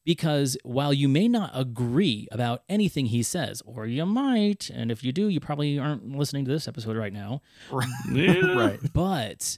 Because 0.06 0.56
while 0.64 0.94
you 0.94 1.10
may 1.10 1.28
not 1.28 1.52
agree 1.54 2.28
about 2.32 2.62
anything 2.70 3.08
he 3.08 3.24
says, 3.24 3.64
or 3.66 3.88
you 3.88 4.06
might, 4.06 4.70
and 4.70 4.92
if 4.92 5.04
you 5.04 5.12
do, 5.12 5.28
you 5.28 5.40
probably 5.40 5.80
aren't 5.80 6.16
listening 6.16 6.46
to 6.46 6.52
this 6.52 6.68
episode 6.68 6.96
right 6.96 7.14
now. 7.14 7.42
Right. 7.72 7.90
Yeah. 8.14 8.56
right. 8.56 8.80
But 8.94 9.58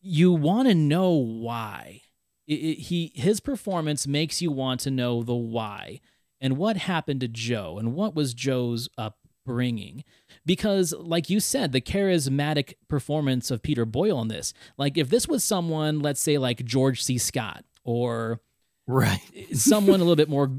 you 0.00 0.32
want 0.32 0.68
to 0.68 0.74
know 0.74 1.10
why. 1.10 2.02
It, 2.46 2.54
it, 2.54 2.78
he 2.78 3.12
his 3.14 3.40
performance 3.40 4.06
makes 4.06 4.42
you 4.42 4.50
want 4.50 4.80
to 4.80 4.90
know 4.90 5.22
the 5.22 5.34
why 5.34 6.00
and 6.40 6.56
what 6.56 6.76
happened 6.76 7.20
to 7.20 7.28
Joe 7.28 7.78
and 7.78 7.94
what 7.94 8.14
was 8.14 8.34
Joe's 8.34 8.88
upbringing. 8.98 10.02
Because, 10.44 10.92
like 10.98 11.30
you 11.30 11.38
said, 11.38 11.70
the 11.70 11.80
charismatic 11.80 12.74
performance 12.88 13.50
of 13.50 13.62
Peter 13.62 13.84
Boyle 13.84 14.20
in 14.20 14.28
this, 14.28 14.52
like 14.76 14.98
if 14.98 15.08
this 15.08 15.28
was 15.28 15.44
someone, 15.44 16.00
let's 16.00 16.20
say 16.20 16.36
like 16.38 16.64
George 16.64 17.02
C. 17.02 17.16
Scott 17.16 17.64
or 17.84 18.40
right 18.86 19.20
someone 19.52 20.00
a 20.00 20.04
little 20.04 20.16
bit 20.16 20.28
more 20.28 20.50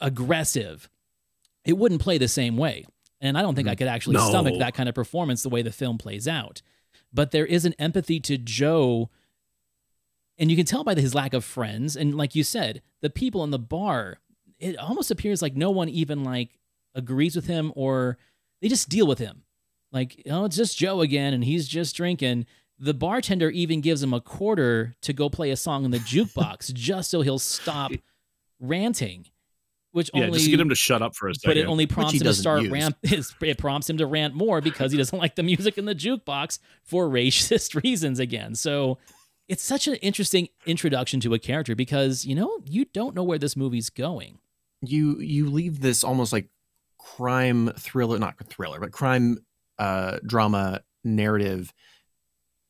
aggressive, 0.00 0.88
it 1.64 1.76
wouldn't 1.76 2.00
play 2.00 2.18
the 2.18 2.28
same 2.28 2.56
way. 2.56 2.86
And 3.20 3.38
I 3.38 3.42
don't 3.42 3.54
think 3.54 3.68
I 3.68 3.74
mm. 3.74 3.78
could 3.78 3.88
actually 3.88 4.16
no. 4.16 4.28
stomach 4.28 4.58
that 4.58 4.74
kind 4.74 4.88
of 4.88 4.94
performance 4.94 5.42
the 5.42 5.48
way 5.48 5.62
the 5.62 5.72
film 5.72 5.98
plays 5.98 6.28
out. 6.28 6.62
But 7.12 7.30
there 7.30 7.46
is 7.46 7.64
an 7.64 7.74
empathy 7.78 8.20
to 8.20 8.36
Joe 8.38 9.10
and 10.38 10.50
you 10.50 10.56
can 10.56 10.66
tell 10.66 10.84
by 10.84 10.94
his 10.94 11.14
lack 11.14 11.32
of 11.32 11.44
friends 11.44 11.96
and 11.96 12.14
like 12.14 12.34
you 12.34 12.44
said 12.44 12.82
the 13.00 13.08
people 13.08 13.42
in 13.42 13.50
the 13.50 13.58
bar 13.58 14.18
it 14.58 14.76
almost 14.76 15.10
appears 15.10 15.40
like 15.40 15.56
no 15.56 15.70
one 15.70 15.88
even 15.88 16.24
like 16.24 16.58
agrees 16.94 17.36
with 17.36 17.46
him 17.46 17.72
or 17.74 18.18
they 18.60 18.68
just 18.68 18.88
deal 18.88 19.06
with 19.06 19.18
him. 19.18 19.42
Like, 19.92 20.22
oh, 20.28 20.44
it's 20.44 20.56
just 20.56 20.76
Joe 20.76 21.00
again, 21.00 21.32
and 21.32 21.44
he's 21.44 21.68
just 21.68 21.96
drinking. 21.96 22.46
The 22.78 22.94
bartender 22.94 23.48
even 23.50 23.80
gives 23.80 24.02
him 24.02 24.12
a 24.12 24.20
quarter 24.20 24.96
to 25.02 25.12
go 25.12 25.28
play 25.30 25.50
a 25.50 25.56
song 25.56 25.84
in 25.84 25.90
the 25.90 25.98
jukebox 25.98 26.72
just 26.74 27.10
so 27.10 27.22
he'll 27.22 27.38
stop 27.38 27.92
ranting. 28.60 29.26
Which 29.92 30.10
Yeah, 30.12 30.24
only 30.26 30.38
just 30.38 30.50
get 30.50 30.60
him 30.60 30.68
to 30.68 30.74
shut 30.74 31.00
up 31.00 31.16
for 31.16 31.28
a 31.28 31.34
second. 31.34 31.48
but 31.50 31.56
it 31.56 31.66
only 31.66 31.86
prompts 31.86 32.14
him 32.14 32.20
to 32.20 32.34
start 32.34 32.62
use. 32.64 32.70
rant. 32.72 32.96
It 33.40 33.56
prompts 33.56 33.88
him 33.88 33.96
to 33.96 34.06
rant 34.06 34.34
more 34.34 34.60
because 34.60 34.92
he 34.92 34.98
doesn't 34.98 35.18
like 35.24 35.36
the 35.36 35.42
music 35.42 35.78
in 35.78 35.86
the 35.86 35.94
jukebox 35.94 36.58
for 36.82 37.08
racist 37.08 37.82
reasons 37.82 38.18
again. 38.18 38.54
So 38.54 38.98
it's 39.48 39.62
such 39.62 39.88
an 39.88 39.94
interesting 39.96 40.48
introduction 40.66 41.20
to 41.20 41.32
a 41.32 41.38
character 41.38 41.74
because 41.74 42.26
you 42.26 42.34
know 42.34 42.58
you 42.66 42.84
don't 42.92 43.14
know 43.14 43.22
where 43.24 43.38
this 43.38 43.56
movie's 43.56 43.88
going. 43.88 44.38
you 44.82 45.18
you 45.20 45.48
leave 45.48 45.80
this 45.80 46.04
almost 46.04 46.30
like 46.32 46.48
crime 46.98 47.70
thriller 47.78 48.18
not 48.18 48.34
thriller 48.48 48.80
but 48.80 48.90
crime 48.92 49.38
uh 49.78 50.18
drama 50.26 50.80
narrative 51.04 51.72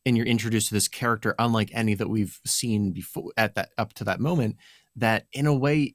and 0.06 0.16
you're 0.16 0.24
introduced 0.24 0.68
to 0.68 0.74
this 0.74 0.88
character 0.88 1.34
unlike 1.38 1.70
any 1.74 1.92
that 1.94 2.08
we've 2.08 2.40
seen 2.46 2.92
before 2.92 3.32
at 3.36 3.54
that 3.56 3.70
up 3.76 3.92
to 3.94 4.04
that 4.04 4.20
moment 4.20 4.56
that 4.94 5.26
in 5.34 5.46
a 5.46 5.54
way 5.54 5.94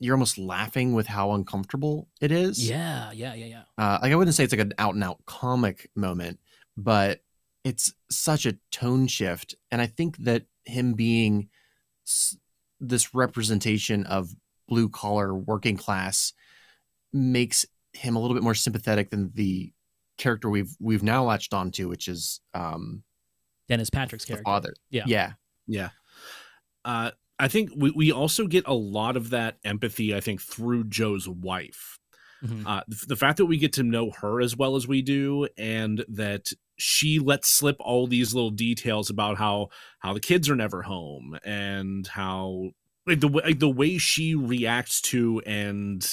you're 0.00 0.14
almost 0.14 0.38
laughing 0.38 0.94
with 0.94 1.08
how 1.08 1.32
uncomfortable 1.32 2.08
it 2.20 2.30
is 2.32 2.66
Yeah, 2.70 3.10
yeah, 3.12 3.34
yeah, 3.34 3.46
yeah. 3.46 3.62
uh, 3.76 3.98
like 4.00 4.12
I 4.12 4.14
wouldn't 4.16 4.34
say 4.36 4.44
it's 4.44 4.52
like 4.52 4.60
an 4.60 4.72
out 4.78 4.94
and 4.94 5.02
out 5.04 5.18
comic 5.26 5.90
moment, 5.96 6.38
but 6.76 7.20
it's 7.64 7.92
such 8.08 8.46
a 8.46 8.56
tone 8.70 9.08
shift. 9.08 9.56
And 9.72 9.82
I 9.82 9.86
think 9.86 10.16
that 10.18 10.44
him 10.64 10.94
being 10.94 11.48
s- 12.06 12.36
this 12.78 13.12
representation 13.12 14.06
of 14.06 14.30
blue 14.68 14.88
collar 14.88 15.34
working 15.34 15.76
class 15.76 16.32
makes 17.12 17.66
him 17.92 18.14
a 18.14 18.20
little 18.20 18.36
bit 18.36 18.44
more 18.44 18.54
sympathetic 18.54 19.10
than 19.10 19.32
the 19.34 19.72
character 20.16 20.48
we've 20.48 20.76
we've 20.78 21.02
now 21.02 21.24
latched 21.24 21.52
onto, 21.52 21.88
which 21.88 22.06
is 22.06 22.40
um, 22.54 23.02
Dennis 23.68 23.90
Patrick's 23.90 24.24
the 24.24 24.28
character. 24.34 24.44
father. 24.44 24.74
Yeah. 24.90 25.04
yeah, 25.06 25.32
Yeah. 25.66 25.90
Uh, 26.84 27.10
I 27.38 27.48
think 27.48 27.70
we, 27.76 27.90
we 27.90 28.10
also 28.12 28.46
get 28.46 28.66
a 28.66 28.74
lot 28.74 29.16
of 29.16 29.30
that 29.30 29.58
empathy, 29.64 30.14
I 30.14 30.20
think, 30.20 30.40
through 30.40 30.84
Joe's 30.84 31.28
wife. 31.28 31.98
Mhm. 32.42 32.66
Uh, 32.66 32.82
the, 32.88 33.06
the 33.08 33.16
fact 33.16 33.36
that 33.38 33.46
we 33.46 33.58
get 33.58 33.72
to 33.74 33.82
know 33.82 34.10
her 34.10 34.40
as 34.40 34.56
well 34.56 34.76
as 34.76 34.86
we 34.88 35.02
do, 35.02 35.48
and 35.56 36.04
that 36.08 36.48
she 36.76 37.18
lets 37.18 37.48
slip 37.48 37.76
all 37.80 38.06
these 38.06 38.32
little 38.32 38.50
details 38.50 39.10
about 39.10 39.38
how 39.38 39.68
how 39.98 40.14
the 40.14 40.20
kids 40.20 40.48
are 40.48 40.54
never 40.56 40.82
home, 40.82 41.36
and 41.44 42.06
how 42.06 42.70
like 43.06 43.20
the 43.20 43.28
way 43.28 43.42
like 43.44 43.58
the 43.58 43.68
way 43.68 43.98
she 43.98 44.34
reacts 44.36 45.00
to 45.02 45.42
and 45.46 46.06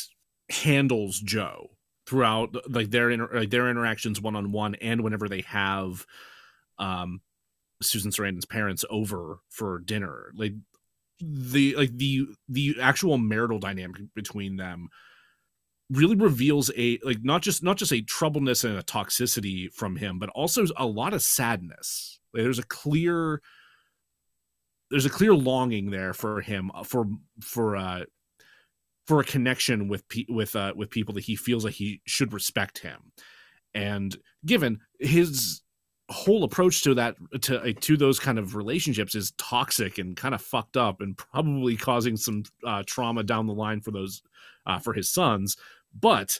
handles 0.49 1.19
Joe 1.19 1.69
throughout 2.07 2.55
like 2.71 2.89
their 2.89 3.11
inter- 3.11 3.29
like 3.31 3.51
their 3.51 3.69
interactions 3.69 4.19
one 4.19 4.35
on 4.35 4.51
one, 4.51 4.73
and 4.75 5.03
whenever 5.03 5.29
they 5.29 5.41
have 5.41 6.05
um 6.79 7.21
Susan 7.85 8.11
Sarandon's 8.11 8.45
parents 8.45 8.85
over 8.89 9.39
for 9.49 9.79
dinner. 9.79 10.31
Like 10.35 10.53
the 11.19 11.75
like 11.75 11.95
the 11.97 12.27
the 12.49 12.75
actual 12.81 13.17
marital 13.17 13.59
dynamic 13.59 14.01
between 14.13 14.57
them 14.57 14.89
really 15.89 16.15
reveals 16.15 16.71
a 16.77 16.99
like 17.03 17.23
not 17.23 17.41
just 17.41 17.63
not 17.63 17.77
just 17.77 17.93
a 17.93 18.01
troubleness 18.01 18.63
and 18.63 18.77
a 18.77 18.83
toxicity 18.83 19.71
from 19.71 19.95
him, 19.95 20.19
but 20.19 20.29
also 20.29 20.65
a 20.77 20.85
lot 20.85 21.13
of 21.13 21.21
sadness. 21.21 22.19
Like, 22.33 22.43
there's 22.43 22.59
a 22.59 22.63
clear 22.63 23.41
there's 24.91 25.05
a 25.05 25.09
clear 25.09 25.33
longing 25.33 25.91
there 25.91 26.13
for 26.13 26.41
him 26.41 26.71
uh, 26.73 26.83
for 26.83 27.05
for 27.41 27.75
uh 27.75 28.03
for 29.07 29.19
a 29.19 29.25
connection 29.25 29.87
with 29.87 30.07
pe- 30.09 30.25
with 30.29 30.55
uh 30.55 30.73
with 30.75 30.89
people 30.89 31.13
that 31.13 31.25
he 31.25 31.35
feels 31.35 31.63
like 31.63 31.75
he 31.75 32.01
should 32.05 32.33
respect 32.33 32.79
him 32.79 33.11
and 33.73 34.17
given 34.45 34.79
his 34.99 35.61
whole 36.09 36.43
approach 36.43 36.83
to 36.83 36.93
that 36.93 37.15
to 37.41 37.61
uh, 37.61 37.73
to 37.81 37.97
those 37.97 38.19
kind 38.19 38.37
of 38.37 38.55
relationships 38.55 39.15
is 39.15 39.31
toxic 39.37 39.97
and 39.97 40.15
kind 40.15 40.35
of 40.35 40.41
fucked 40.41 40.77
up 40.77 41.01
and 41.01 41.17
probably 41.17 41.75
causing 41.75 42.15
some 42.15 42.43
uh, 42.65 42.83
trauma 42.85 43.23
down 43.23 43.47
the 43.47 43.53
line 43.53 43.81
for 43.81 43.91
those 43.91 44.21
uh, 44.65 44.79
for 44.79 44.93
his 44.93 45.09
sons. 45.09 45.57
But 45.99 46.39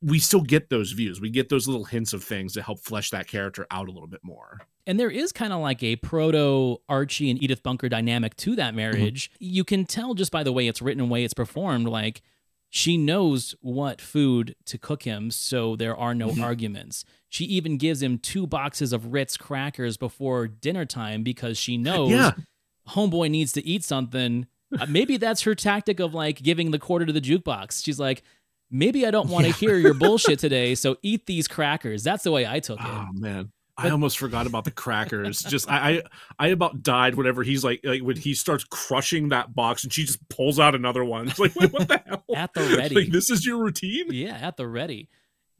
we 0.00 0.18
still 0.18 0.42
get 0.42 0.68
those 0.68 0.92
views. 0.92 1.20
We 1.20 1.30
get 1.30 1.48
those 1.48 1.66
little 1.68 1.84
hints 1.84 2.12
of 2.12 2.24
things 2.24 2.52
to 2.54 2.62
help 2.62 2.80
flesh 2.80 3.10
that 3.10 3.28
character 3.28 3.66
out 3.70 3.88
a 3.88 3.92
little 3.92 4.08
bit 4.08 4.20
more. 4.22 4.60
And 4.84 4.98
there 4.98 5.10
is 5.10 5.30
kind 5.30 5.52
of 5.52 5.60
like 5.60 5.82
a 5.82 5.94
proto 5.96 6.78
Archie 6.88 7.30
and 7.30 7.40
Edith 7.40 7.62
Bunker 7.62 7.88
dynamic 7.88 8.36
to 8.38 8.56
that 8.56 8.74
marriage. 8.74 9.30
You 9.38 9.62
can 9.62 9.86
tell 9.86 10.14
just 10.14 10.32
by 10.32 10.42
the 10.42 10.52
way 10.52 10.66
it's 10.66 10.82
written 10.82 11.00
and 11.00 11.10
way 11.10 11.22
it's 11.22 11.34
performed, 11.34 11.86
like 11.86 12.20
she 12.74 12.96
knows 12.96 13.54
what 13.60 14.00
food 14.00 14.56
to 14.64 14.78
cook 14.78 15.02
him, 15.02 15.30
so 15.30 15.76
there 15.76 15.94
are 15.94 16.14
no 16.14 16.30
Mhm. 16.30 16.42
arguments. 16.42 17.04
She 17.28 17.44
even 17.44 17.76
gives 17.76 18.02
him 18.02 18.16
two 18.16 18.46
boxes 18.46 18.94
of 18.94 19.12
Ritz 19.12 19.36
crackers 19.36 19.98
before 19.98 20.48
dinner 20.48 20.86
time 20.86 21.22
because 21.22 21.58
she 21.58 21.76
knows 21.88 22.10
Yeah. 22.12 22.32
homeboy 22.88 23.30
needs 23.30 23.52
to 23.52 23.66
eat 23.66 23.84
something. 23.84 24.46
Uh, 24.80 24.86
maybe 24.86 25.18
that's 25.18 25.42
her 25.42 25.54
tactic 25.54 26.00
of 26.00 26.14
like 26.14 26.42
giving 26.42 26.70
the 26.70 26.78
quarter 26.78 27.04
to 27.04 27.12
the 27.12 27.20
jukebox. 27.20 27.84
She's 27.84 28.00
like, 28.00 28.22
maybe 28.70 29.06
I 29.06 29.10
don't 29.10 29.28
want 29.28 29.44
to 29.44 29.48
Yeah. 29.50 29.56
hear 29.56 29.76
your 29.76 29.92
bullshit 29.92 30.38
today, 30.38 30.74
so 30.74 30.96
eat 31.02 31.26
these 31.26 31.46
crackers. 31.46 32.02
That's 32.02 32.24
the 32.24 32.32
way 32.32 32.46
I 32.46 32.58
took 32.60 32.80
it. 32.80 32.86
Oh 32.86 33.08
man. 33.12 33.52
I 33.76 33.88
almost 33.90 34.18
forgot 34.18 34.46
about 34.46 34.64
the 34.64 34.70
crackers. 34.70 35.40
Just 35.40 35.70
I, 35.70 35.90
I 35.98 36.02
I 36.38 36.48
about 36.48 36.82
died 36.82 37.14
whenever 37.14 37.42
he's 37.42 37.64
like 37.64 37.80
like 37.84 38.02
when 38.02 38.16
he 38.16 38.34
starts 38.34 38.64
crushing 38.64 39.30
that 39.30 39.54
box 39.54 39.82
and 39.84 39.92
she 39.92 40.04
just 40.04 40.26
pulls 40.28 40.60
out 40.60 40.74
another 40.74 41.04
one. 41.04 41.28
It's 41.28 41.38
like 41.38 41.54
wait, 41.56 41.72
what 41.72 41.88
the 41.88 42.02
hell? 42.04 42.24
At 42.34 42.52
the 42.54 42.74
ready. 42.76 42.94
Like, 42.94 43.08
this 43.10 43.30
is 43.30 43.46
your 43.46 43.58
routine? 43.62 44.06
Yeah, 44.12 44.34
at 44.36 44.56
the 44.56 44.68
ready. 44.68 45.08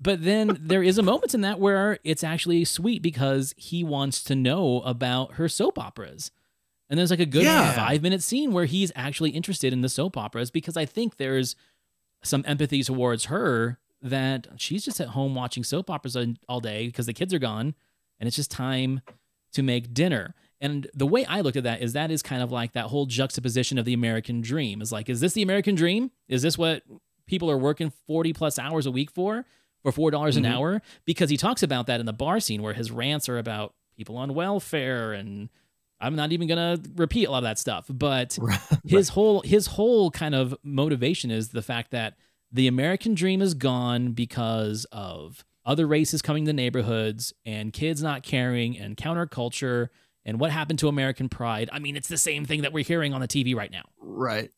But 0.00 0.24
then 0.24 0.58
there 0.60 0.82
is 0.82 0.98
a 0.98 1.02
moment 1.02 1.32
in 1.32 1.40
that 1.42 1.58
where 1.60 1.98
it's 2.04 2.24
actually 2.24 2.64
sweet 2.64 3.02
because 3.02 3.54
he 3.56 3.82
wants 3.84 4.22
to 4.24 4.34
know 4.34 4.80
about 4.82 5.34
her 5.34 5.48
soap 5.48 5.78
operas. 5.78 6.30
And 6.90 6.98
there's 6.98 7.10
like 7.10 7.20
a 7.20 7.24
good 7.26 7.44
Yeah. 7.44 7.72
five 7.72 8.02
minute 8.02 8.22
scene 8.22 8.52
where 8.52 8.66
he's 8.66 8.92
actually 8.94 9.30
interested 9.30 9.72
in 9.72 9.80
the 9.80 9.88
soap 9.88 10.16
operas 10.18 10.50
because 10.50 10.76
I 10.76 10.84
think 10.84 11.16
there's 11.16 11.56
some 12.22 12.44
empathy 12.46 12.82
towards 12.82 13.26
her 13.26 13.78
that 14.02 14.48
she's 14.58 14.84
just 14.84 15.00
at 15.00 15.08
home 15.08 15.34
watching 15.34 15.64
soap 15.64 15.88
operas 15.88 16.16
all- 16.16 16.34
all 16.48 16.60
day 16.60 16.86
because 16.86 17.06
the 17.06 17.12
kids 17.14 17.32
are 17.32 17.38
gone 17.38 17.74
and 18.22 18.28
it's 18.28 18.36
just 18.36 18.52
time 18.52 19.00
to 19.52 19.64
make 19.64 19.92
dinner. 19.92 20.32
And 20.60 20.86
the 20.94 21.06
way 21.08 21.24
I 21.24 21.40
looked 21.40 21.56
at 21.56 21.64
that 21.64 21.82
is 21.82 21.92
that 21.94 22.12
is 22.12 22.22
kind 22.22 22.40
of 22.40 22.52
like 22.52 22.72
that 22.74 22.84
whole 22.86 23.06
juxtaposition 23.06 23.78
of 23.78 23.84
the 23.84 23.94
American 23.94 24.40
dream. 24.42 24.80
Is 24.80 24.92
like, 24.92 25.08
is 25.08 25.20
this 25.20 25.32
the 25.32 25.42
American 25.42 25.74
dream? 25.74 26.12
Is 26.28 26.42
this 26.42 26.56
what 26.56 26.84
people 27.26 27.50
are 27.50 27.58
working 27.58 27.90
40 28.06 28.32
plus 28.32 28.60
hours 28.60 28.86
a 28.86 28.92
week 28.92 29.10
for? 29.10 29.44
For 29.82 29.90
$4 29.90 30.36
an 30.36 30.44
Mhm. 30.44 30.52
hour? 30.54 30.82
Because 31.04 31.30
he 31.30 31.36
talks 31.36 31.64
about 31.64 31.88
that 31.88 31.98
in 31.98 32.06
the 32.06 32.12
bar 32.12 32.38
scene 32.38 32.62
where 32.62 32.74
his 32.74 32.92
rants 32.92 33.28
are 33.28 33.38
about 33.38 33.74
people 33.96 34.16
on 34.16 34.34
welfare 34.34 35.12
and 35.12 35.48
I'm 36.00 36.14
not 36.14 36.30
even 36.30 36.46
gonna 36.46 36.78
repeat 36.94 37.24
a 37.24 37.30
lot 37.32 37.38
of 37.38 37.42
that 37.44 37.58
stuff. 37.58 37.86
But 37.88 38.38
his 38.86 39.08
whole 39.10 39.40
his 39.40 39.66
whole 39.66 40.12
kind 40.12 40.36
of 40.36 40.54
motivation 40.62 41.32
is 41.32 41.48
the 41.48 41.62
fact 41.62 41.90
that 41.90 42.14
the 42.52 42.68
American 42.68 43.14
dream 43.14 43.42
is 43.42 43.54
gone 43.54 44.12
because 44.12 44.84
of 44.92 45.44
other 45.64 45.86
races 45.86 46.22
coming 46.22 46.44
to 46.46 46.52
neighborhoods 46.52 47.32
and 47.46 47.72
kids 47.72 48.02
not 48.02 48.22
caring 48.22 48.76
and 48.78 48.96
counterculture 48.96 49.88
and 50.24 50.38
what 50.38 50.50
happened 50.50 50.78
to 50.80 50.88
American 50.88 51.28
pride. 51.28 51.68
I 51.72 51.78
mean, 51.78 51.96
it's 51.96 52.08
the 52.08 52.18
same 52.18 52.44
thing 52.44 52.62
that 52.62 52.72
we're 52.72 52.84
hearing 52.84 53.12
on 53.14 53.20
the 53.20 53.28
TV 53.28 53.54
right 53.56 53.70
now. 53.70 53.82
right. 54.00 54.50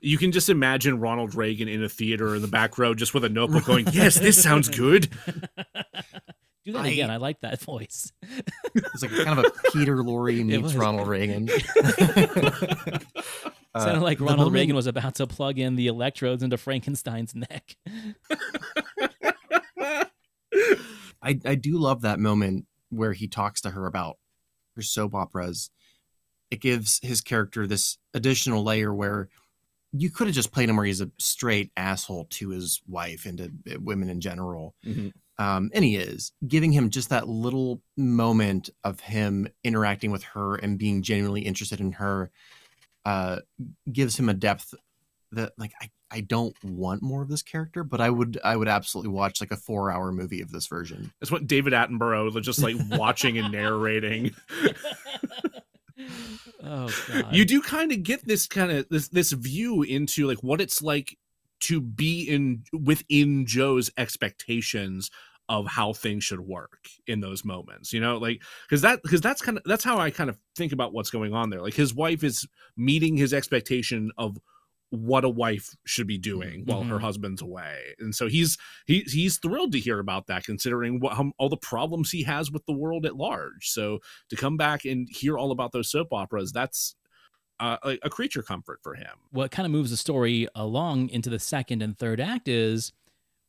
You 0.00 0.18
can 0.18 0.32
just 0.32 0.48
imagine 0.48 0.98
Ronald 0.98 1.34
Reagan 1.34 1.68
in 1.68 1.82
a 1.82 1.88
theater 1.88 2.34
in 2.34 2.42
the 2.42 2.48
back 2.48 2.76
row 2.76 2.92
just 2.94 3.14
with 3.14 3.24
a 3.24 3.28
notebook 3.28 3.64
going, 3.66 3.86
Yes, 3.92 4.18
this 4.18 4.42
sounds 4.42 4.68
good. 4.68 5.08
Do 6.64 6.72
that 6.72 6.84
I- 6.84 6.88
again. 6.88 7.10
I 7.10 7.18
like 7.18 7.40
that 7.42 7.60
voice. 7.60 8.12
It's 8.74 9.02
like 9.02 9.12
kind 9.24 9.38
of 9.38 9.44
a 9.46 9.50
Peter 9.72 9.96
Lorre 9.98 10.44
meets. 10.44 10.74
Ronald 10.74 11.08
Reagan. 11.08 11.48
Uh, 13.74 13.80
Sounded 13.84 14.02
like 14.02 14.20
Ronald 14.20 14.38
moment- 14.38 14.54
Reagan 14.54 14.76
was 14.76 14.86
about 14.86 15.14
to 15.16 15.26
plug 15.26 15.58
in 15.58 15.76
the 15.76 15.86
electrodes 15.86 16.42
into 16.42 16.56
Frankenstein's 16.56 17.34
neck. 17.34 17.76
I, 21.22 21.38
I 21.44 21.54
do 21.54 21.78
love 21.78 22.02
that 22.02 22.20
moment 22.20 22.66
where 22.90 23.12
he 23.12 23.26
talks 23.28 23.60
to 23.62 23.70
her 23.70 23.86
about 23.86 24.18
her 24.76 24.82
soap 24.82 25.14
operas. 25.14 25.70
It 26.50 26.60
gives 26.60 27.00
his 27.02 27.20
character 27.20 27.66
this 27.66 27.98
additional 28.14 28.62
layer 28.62 28.94
where 28.94 29.28
you 29.92 30.10
could 30.10 30.26
have 30.26 30.36
just 30.36 30.52
played 30.52 30.68
him 30.68 30.76
where 30.76 30.84
he's 30.84 31.00
a 31.00 31.10
straight 31.18 31.72
asshole 31.76 32.26
to 32.30 32.50
his 32.50 32.80
wife 32.86 33.24
and 33.26 33.38
to 33.38 33.74
uh, 33.74 33.80
women 33.80 34.08
in 34.08 34.20
general. 34.20 34.74
Mhm. 34.84 35.12
Um, 35.38 35.70
and 35.74 35.84
he 35.84 35.96
is 35.96 36.32
giving 36.46 36.72
him 36.72 36.88
just 36.88 37.10
that 37.10 37.28
little 37.28 37.82
moment 37.96 38.70
of 38.84 39.00
him 39.00 39.48
interacting 39.62 40.10
with 40.10 40.22
her 40.22 40.56
and 40.56 40.78
being 40.78 41.02
genuinely 41.02 41.42
interested 41.42 41.80
in 41.80 41.92
her. 41.92 42.30
Uh, 43.04 43.40
gives 43.92 44.18
him 44.18 44.28
a 44.28 44.34
depth 44.34 44.74
that 45.32 45.52
like 45.58 45.72
I, 45.80 45.90
I 46.10 46.20
don't 46.20 46.54
want 46.62 47.02
more 47.02 47.22
of 47.22 47.28
this 47.28 47.42
character, 47.42 47.82
but 47.82 48.00
I 48.00 48.10
would 48.10 48.38
I 48.44 48.56
would 48.56 48.68
absolutely 48.68 49.12
watch 49.12 49.40
like 49.40 49.50
a 49.50 49.56
four 49.56 49.90
hour 49.90 50.12
movie 50.12 50.40
of 50.40 50.52
this 50.52 50.66
version. 50.66 51.12
That's 51.20 51.32
what 51.32 51.46
David 51.46 51.72
Attenborough 51.72 52.32
was 52.32 52.46
just 52.46 52.62
like 52.62 52.76
watching 52.90 53.38
and 53.38 53.52
narrating. 53.52 54.34
Oh 56.62 56.92
god. 57.08 57.34
you 57.34 57.44
do 57.44 57.62
kind 57.62 57.92
of 57.92 58.02
get 58.02 58.26
this 58.26 58.46
kind 58.46 58.70
of 58.70 58.88
this 58.90 59.08
this 59.08 59.32
view 59.32 59.82
into 59.82 60.26
like 60.26 60.42
what 60.42 60.60
it's 60.60 60.82
like 60.82 61.16
to 61.60 61.80
be 61.80 62.24
in 62.24 62.64
within 62.72 63.46
Joe's 63.46 63.90
expectations 63.96 65.10
of 65.48 65.66
how 65.66 65.92
things 65.92 66.24
should 66.24 66.40
work 66.40 66.88
in 67.06 67.20
those 67.20 67.44
moments 67.44 67.92
you 67.92 68.00
know 68.00 68.18
like 68.18 68.42
because 68.68 68.82
that 68.82 69.00
because 69.02 69.20
that's 69.20 69.40
kind 69.40 69.56
of 69.56 69.64
that's 69.64 69.84
how 69.84 69.96
i 69.96 70.10
kind 70.10 70.28
of 70.28 70.36
think 70.56 70.72
about 70.72 70.92
what's 70.92 71.10
going 71.10 71.32
on 71.32 71.50
there 71.50 71.62
like 71.62 71.74
his 71.74 71.94
wife 71.94 72.24
is 72.24 72.48
meeting 72.76 73.16
his 73.16 73.32
expectation 73.32 74.10
of 74.18 74.36
what 74.90 75.24
a 75.24 75.28
wife 75.28 75.74
should 75.84 76.06
be 76.06 76.16
doing 76.18 76.62
while 76.66 76.82
her 76.84 76.96
Mhm. 76.98 77.00
husband's 77.00 77.42
away 77.42 77.94
and 77.98 78.14
so 78.14 78.28
he's 78.28 78.56
he, 78.86 79.00
he's 79.00 79.38
thrilled 79.38 79.72
to 79.72 79.80
hear 79.80 79.98
about 79.98 80.26
that 80.28 80.44
considering 80.44 81.00
what 81.00 81.14
how, 81.14 81.32
all 81.38 81.48
the 81.48 81.56
problems 81.56 82.10
he 82.12 82.22
has 82.22 82.50
with 82.52 82.64
the 82.66 82.72
world 82.72 83.04
at 83.04 83.16
large 83.16 83.68
so 83.68 83.98
to 84.30 84.36
come 84.36 84.56
back 84.56 84.84
and 84.84 85.08
hear 85.10 85.36
all 85.36 85.50
about 85.50 85.72
those 85.72 85.90
soap 85.90 86.12
operas 86.12 86.52
that's 86.52 86.94
uh, 87.58 87.76
a, 87.84 87.98
a 88.04 88.10
creature 88.10 88.42
comfort 88.42 88.78
for 88.82 88.94
him 88.94 89.10
what 89.30 89.50
kind 89.50 89.66
of 89.66 89.72
moves 89.72 89.90
the 89.90 89.96
story 89.96 90.46
along 90.54 91.08
into 91.08 91.30
the 91.30 91.38
second 91.40 91.82
and 91.82 91.98
third 91.98 92.20
act 92.20 92.46
is 92.48 92.92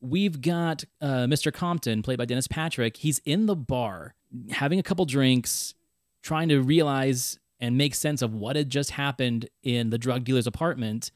we've 0.00 0.40
got 0.40 0.84
uh, 1.00 1.26
Mr. 1.26 1.52
Compton, 1.52 2.02
played 2.02 2.18
by 2.18 2.24
Dennis 2.24 2.46
Patrick. 2.46 2.96
He's 2.96 3.20
in 3.24 3.46
the 3.46 3.56
bar 3.56 4.14
having 4.50 4.78
a 4.78 4.82
couple 4.84 5.04
drinks, 5.06 5.74
trying 6.22 6.48
to 6.50 6.60
realize 6.60 7.36
and 7.58 7.76
make 7.76 7.96
sense 7.96 8.22
of 8.22 8.32
what 8.32 8.54
had 8.54 8.70
just 8.70 8.92
happened 8.92 9.48
in 9.64 9.90
the 9.90 9.98
drug 9.98 10.22
dealer's 10.22 10.46
apartment. 10.46 11.10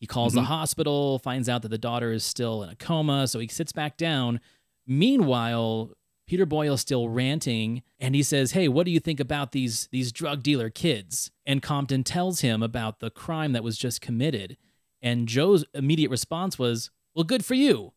He 0.00 0.06
calls 0.06 0.32
the 0.32 0.40
Mhm. 0.40 0.46
hospital, 0.46 1.18
finds 1.20 1.48
out 1.48 1.62
that 1.62 1.68
the 1.68 1.78
daughter 1.78 2.10
is 2.10 2.24
still 2.24 2.62
in 2.64 2.70
a 2.70 2.74
coma, 2.74 3.28
so 3.28 3.38
he 3.38 3.46
sits 3.48 3.70
back 3.70 3.96
down. 3.98 4.40
Meanwhile, 4.86 5.92
Peter 6.26 6.46
Boyle's 6.46 6.80
still 6.80 7.08
ranting, 7.08 7.82
and 7.98 8.14
he 8.14 8.22
says, 8.22 8.52
"Hey, 8.52 8.66
what 8.68 8.86
do 8.86 8.90
you 8.92 9.00
think 9.00 9.20
about 9.20 9.52
these 9.52 9.88
these 9.92 10.10
drug 10.12 10.42
dealer 10.42 10.70
kids?" 10.70 11.30
And 11.46 11.60
Compton 11.62 12.02
tells 12.04 12.40
him 12.40 12.62
about 12.62 13.00
the 13.00 13.10
crime 13.10 13.52
that 13.52 13.62
was 13.64 13.76
just 13.78 14.00
committed, 14.00 14.56
and 15.02 15.28
Joe's 15.28 15.64
immediate 15.74 16.10
response 16.10 16.58
was, 16.58 16.90
"Well, 17.14 17.24
good 17.24 17.44
for 17.44 17.54
you. 17.54 17.92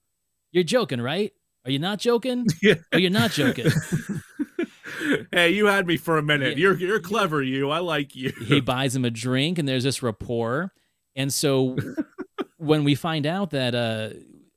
You're 0.51 0.63
joking, 0.63 1.01
right? 1.01 1.31
Are 1.65 1.71
you 1.71 1.79
not 1.79 1.99
joking? 1.99 2.45
Yeah. 2.61 2.75
Oh, 2.91 2.97
you're 2.97 3.09
not 3.11 3.31
joking." 3.31 3.71
hey 5.31 5.49
you 5.51 5.65
had 5.65 5.85
me 5.87 5.97
for 5.97 6.17
a 6.17 6.23
minute 6.23 6.57
you're 6.57 6.77
you're 6.77 6.99
clever 6.99 7.41
you 7.41 7.69
i 7.71 7.79
like 7.79 8.15
you 8.15 8.31
he 8.47 8.61
buys 8.73 8.95
him 8.95 9.03
a 9.03 9.09
drink 9.09 9.57
and 9.57 9.67
there's 9.67 9.83
this 9.83 10.01
rapport 10.03 10.71
and 11.15 11.33
so 11.33 11.77
when 12.57 12.83
we 12.83 12.95
find 12.95 13.25
out 13.25 13.49
that 13.51 13.73
uh 13.75 14.09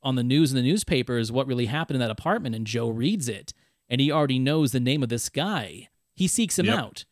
on 0.02 0.14
the 0.14 0.22
news 0.22 0.52
and 0.52 0.58
the 0.58 0.62
newspapers 0.68 1.32
what 1.32 1.46
really 1.46 1.66
happened 1.66 1.96
in 1.96 2.00
that 2.00 2.10
apartment 2.10 2.54
and 2.54 2.66
joe 2.66 2.88
reads 2.88 3.28
it 3.28 3.52
and 3.88 4.00
he 4.00 4.10
already 4.12 4.38
knows 4.38 4.72
the 4.72 4.80
name 4.80 5.02
of 5.02 5.08
this 5.08 5.28
guy 5.28 5.88
he 6.14 6.26
seeks 6.26 6.58
him 6.58 6.66
Yep. 6.66 6.78
out. 6.78 7.04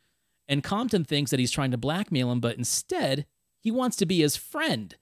And 0.48 0.62
compton 0.62 1.04
thinks 1.04 1.30
that 1.30 1.38
he's 1.40 1.50
trying 1.50 1.70
to 1.72 1.76
blackmail 1.78 2.30
him 2.32 2.40
but 2.40 2.56
instead 2.56 3.26
he 3.60 3.70
wants 3.70 3.96
to 3.98 4.06
be 4.06 4.20
his 4.20 4.36
friend. 4.36 4.94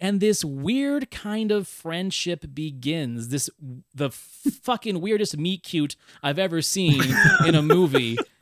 And 0.00 0.20
this 0.20 0.44
weird 0.44 1.10
kind 1.10 1.50
of 1.50 1.66
friendship 1.66 2.44
begins. 2.54 3.28
This 3.30 3.50
the 3.94 4.10
fucking 4.10 5.00
weirdest 5.00 5.36
meet 5.36 5.62
cute 5.62 5.96
i've 6.22 6.38
ever 6.38 6.62
seen 6.62 7.02
in 7.46 7.54
a 7.54 7.62
movie 7.62 8.16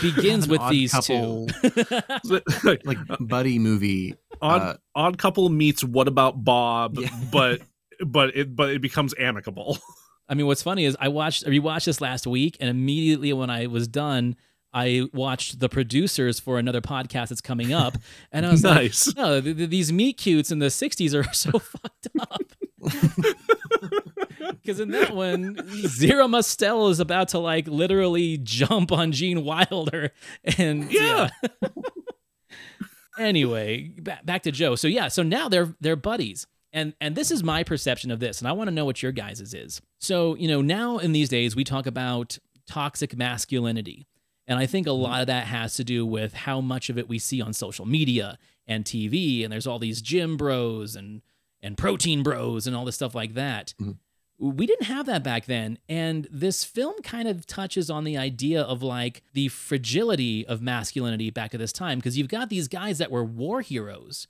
begins 0.00 0.46
with 0.48 0.60
these 0.70 0.92
couple, 0.92 1.46
two 2.26 2.78
like 2.84 2.98
buddy 3.20 3.58
movie. 3.58 4.14
odd 4.40 4.62
uh, 4.62 4.74
odd 4.94 5.18
couple 5.18 5.48
meets 5.48 5.84
what 5.84 6.08
about 6.08 6.42
bob 6.44 6.96
but 7.32 7.60
but 8.04 8.34
it 8.36 8.54
but 8.56 8.70
it 8.70 8.80
becomes 8.80 9.14
amicable 9.18 9.78
I 10.28 10.34
mean, 10.34 10.46
what's 10.46 10.62
funny 10.62 10.84
is 10.86 10.96
I 10.98 11.08
watched, 11.08 11.44
I 11.46 11.50
rewatched 11.50 11.84
this 11.84 12.00
last 12.00 12.26
week, 12.26 12.56
and 12.58 12.70
immediately 12.70 13.34
when 13.34 13.50
I 13.50 13.66
was 13.66 13.86
done, 13.86 14.36
I 14.72 15.08
watched 15.12 15.58
the 15.60 15.68
producers 15.68 16.40
for 16.40 16.58
another 16.58 16.80
podcast 16.80 17.28
that's 17.28 17.42
coming 17.42 17.74
up, 17.74 17.98
and 18.30 18.46
I 18.46 18.50
was 18.50 18.62
Nice. 18.62 19.08
like, 19.08 19.16
"No, 19.16 19.40
th- 19.42 19.56
th- 19.58 19.68
these 19.68 19.92
meet 19.92 20.16
cutes 20.16 20.50
in 20.50 20.58
the 20.60 20.68
'60s 20.70 21.12
are 21.12 21.30
so 21.34 21.58
fucked 21.58 22.08
up." 22.20 22.52
Because 24.50 24.80
in 24.80 24.90
that 24.90 25.14
one, 25.14 25.56
Zero 25.86 26.28
Mostel 26.28 26.88
is 26.88 27.00
about 27.00 27.28
to 27.28 27.38
like 27.38 27.66
literally 27.66 28.38
jump 28.38 28.92
on 28.92 29.12
Gene 29.12 29.44
Wilder, 29.44 30.12
and 30.58 30.90
yeah. 30.92 31.30
anyway, 33.18 33.88
back, 33.98 34.24
back 34.24 34.42
to 34.42 34.52
Joe. 34.52 34.74
So 34.74 34.88
yeah, 34.88 35.08
so 35.08 35.22
now 35.22 35.48
they're 35.48 35.74
they're 35.80 35.96
buddies. 35.96 36.46
And 36.72 36.94
and 37.00 37.14
this 37.14 37.30
is 37.30 37.44
my 37.44 37.62
perception 37.62 38.10
of 38.10 38.20
this, 38.20 38.40
and 38.40 38.48
I 38.48 38.52
want 38.52 38.68
to 38.68 38.74
know 38.74 38.84
what 38.84 39.02
your 39.02 39.12
guys' 39.12 39.52
is. 39.52 39.82
So, 39.98 40.34
you 40.36 40.48
know, 40.48 40.62
now 40.62 40.98
in 40.98 41.12
these 41.12 41.28
days 41.28 41.54
we 41.54 41.64
talk 41.64 41.86
about 41.86 42.38
toxic 42.66 43.16
masculinity. 43.16 44.06
And 44.46 44.58
I 44.58 44.66
think 44.66 44.86
a 44.86 44.90
mm-hmm. 44.90 45.02
lot 45.02 45.20
of 45.20 45.26
that 45.28 45.46
has 45.46 45.74
to 45.74 45.84
do 45.84 46.04
with 46.04 46.32
how 46.32 46.60
much 46.60 46.90
of 46.90 46.98
it 46.98 47.08
we 47.08 47.18
see 47.18 47.40
on 47.40 47.52
social 47.52 47.86
media 47.86 48.38
and 48.66 48.84
TV. 48.84 49.44
And 49.44 49.52
there's 49.52 49.66
all 49.66 49.78
these 49.78 50.02
gym 50.02 50.36
bros 50.36 50.96
and 50.96 51.22
and 51.62 51.78
protein 51.78 52.22
bros 52.22 52.66
and 52.66 52.74
all 52.74 52.84
this 52.84 52.96
stuff 52.96 53.14
like 53.14 53.34
that. 53.34 53.74
Mm-hmm. 53.80 53.92
We 54.42 54.66
didn't 54.66 54.86
have 54.86 55.06
that 55.06 55.22
back 55.22 55.44
then. 55.44 55.78
And 55.88 56.26
this 56.28 56.64
film 56.64 57.00
kind 57.04 57.28
of 57.28 57.46
touches 57.46 57.88
on 57.90 58.02
the 58.02 58.18
idea 58.18 58.60
of 58.60 58.82
like 58.82 59.22
the 59.34 59.46
fragility 59.46 60.44
of 60.44 60.60
masculinity 60.60 61.30
back 61.30 61.54
at 61.54 61.60
this 61.60 61.72
time. 61.72 61.98
Because 61.98 62.18
you've 62.18 62.26
got 62.26 62.50
these 62.50 62.66
guys 62.66 62.98
that 62.98 63.12
were 63.12 63.22
war 63.22 63.60
heroes. 63.60 64.26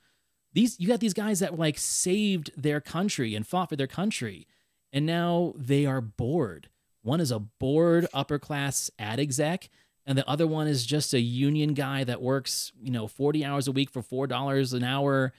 These 0.53 0.79
you 0.79 0.87
got 0.87 1.01
these 1.01 1.15
guys 1.15 1.41
that 1.41 1.59
like 1.59 1.79
saved 1.79 2.51
their 2.55 2.79
country 2.79 3.35
and 3.35 3.47
fought 3.47 3.71
for 3.71 3.77
their 3.77 3.87
country. 3.87 4.47
And 4.93 5.07
now 5.07 5.55
they 5.57 5.87
are 5.87 6.03
bored. 6.03 6.69
One 7.01 7.21
is 7.21 7.31
a 7.31 7.39
bored 7.39 8.07
upper 8.13 8.39
class 8.39 8.91
ad 8.99 9.19
exec, 9.19 9.71
and 10.05 10.19
the 10.19 10.29
other 10.29 10.47
one 10.47 10.69
is 10.69 10.85
just 10.85 11.15
a 11.15 11.21
union 11.21 11.73
guy 11.73 12.05
that 12.05 12.21
works, 12.21 12.71
you 12.79 12.91
know, 12.91 13.07
40 13.07 13.45
hours 13.47 13.67
a 13.67 13.73
week 13.73 13.89
for 13.91 14.03
$4 14.03 14.75
an 14.75 14.85
hour, 14.85 15.33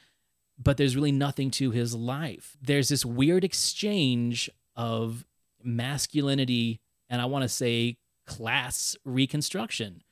but 0.58 0.78
there's 0.78 0.96
really 0.96 1.12
nothing 1.12 1.52
to 1.52 1.70
his 1.70 1.94
life. 1.94 2.58
There's 2.60 2.90
this 2.90 3.06
weird 3.06 3.44
exchange 3.44 4.50
of 4.76 5.26
masculinity 5.64 6.80
and 7.10 7.22
I 7.22 7.26
want 7.26 7.44
to 7.44 7.50
say 7.50 7.98
class 8.26 8.96
reconstruction. 9.06 10.04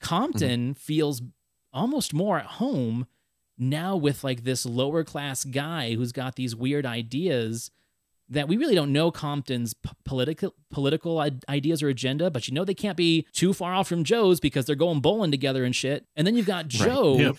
Compton 0.00 0.60
mm-hmm. 0.60 0.72
feels 0.72 1.22
almost 1.72 2.14
more 2.14 2.38
at 2.38 2.46
home 2.46 3.06
now 3.58 3.96
with 3.96 4.22
like 4.22 4.44
this 4.44 4.64
lower 4.64 5.04
class 5.04 5.44
guy 5.44 5.94
who's 5.94 6.12
got 6.12 6.36
these 6.36 6.54
weird 6.54 6.86
ideas 6.86 7.70
that 8.28 8.46
we 8.46 8.56
really 8.56 8.74
don't 8.74 8.92
know 8.92 9.10
Compton's 9.10 9.74
p- 9.74 9.90
political 10.04 10.54
political 10.70 11.18
i- 11.18 11.32
ideas 11.48 11.82
or 11.82 11.88
agenda, 11.88 12.30
but 12.30 12.46
you 12.46 12.54
know 12.54 12.64
they 12.64 12.74
can't 12.74 12.96
be 12.96 13.26
too 13.32 13.52
far 13.52 13.74
off 13.74 13.88
from 13.88 14.04
Joe's 14.04 14.38
because 14.38 14.66
they're 14.66 14.76
going 14.76 15.00
bowling 15.00 15.30
together 15.30 15.64
and 15.64 15.74
shit. 15.74 16.06
And 16.14 16.26
then 16.26 16.36
you've 16.36 16.46
got 16.46 16.68
Joe, 16.68 17.16
Yep. 17.16 17.36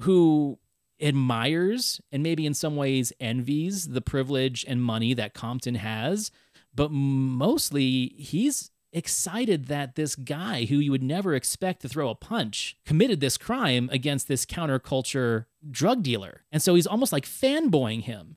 who 0.00 0.58
admires 1.00 2.00
and 2.12 2.22
maybe 2.22 2.46
in 2.46 2.54
some 2.54 2.76
ways 2.76 3.12
envies 3.20 3.88
the 3.88 4.00
privilege 4.00 4.64
and 4.68 4.82
money 4.82 5.14
that 5.14 5.34
Compton 5.34 5.76
has, 5.76 6.30
but 6.74 6.90
mostly 6.90 8.14
he's 8.16 8.70
excited 8.92 9.66
that 9.66 9.94
this 9.94 10.16
guy 10.16 10.64
who 10.64 10.76
you 10.76 10.90
would 10.90 11.02
never 11.02 11.34
expect 11.34 11.82
to 11.82 11.88
throw 11.88 12.08
a 12.10 12.14
punch 12.14 12.76
committed 12.84 13.20
this 13.20 13.38
crime 13.38 13.88
against 13.92 14.26
this 14.26 14.44
counterculture 14.44 15.46
drug 15.70 16.02
dealer. 16.02 16.42
And 16.50 16.60
so 16.60 16.74
he's 16.74 16.86
almost 16.86 17.12
like 17.12 17.24
fanboying 17.24 18.02
him. 18.02 18.36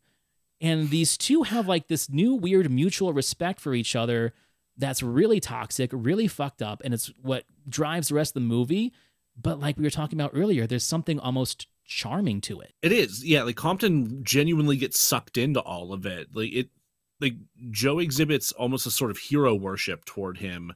And 0.62 0.90
these 0.92 1.18
two 1.18 1.44
have 1.44 1.68
like 1.68 1.88
this 1.88 2.10
new 2.10 2.36
weird 2.36 2.72
mutual 2.72 3.14
respect 3.14 3.60
for 3.60 3.74
each 3.74 3.96
other 3.96 4.34
that's 4.78 5.04
really 5.04 5.40
toxic, 5.40 5.90
really 5.94 6.28
fucked 6.28 6.62
up, 6.62 6.82
and 6.84 6.94
it's 6.94 7.12
what 7.22 7.44
drives 7.68 8.08
the 8.08 8.16
rest 8.16 8.32
of 8.32 8.42
the 8.42 8.48
movie. 8.48 8.94
But 9.40 9.60
like 9.60 9.78
we 9.78 9.84
were 9.84 9.90
talking 9.90 10.20
about 10.20 10.32
earlier, 10.34 10.66
there's 10.66 10.84
something 10.84 11.20
almost 11.20 11.68
charming 11.94 12.42
to 12.42 12.60
it. 12.60 12.74
It 12.82 12.92
is, 12.92 13.24
yeah. 13.24 13.44
Like 13.44 13.56
Compton 13.56 14.24
genuinely 14.24 14.78
gets 14.78 15.00
sucked 15.00 15.38
into 15.38 15.60
all 15.60 15.94
of 15.94 16.06
it. 16.06 16.28
Like 16.34 16.54
it, 16.54 16.70
like 17.20 17.36
Joe 17.72 18.00
exhibits 18.00 18.52
almost 18.52 18.86
a 18.86 18.92
sort 18.92 19.12
of 19.12 19.18
hero 19.18 19.54
worship 19.56 20.04
toward 20.06 20.38
him, 20.38 20.74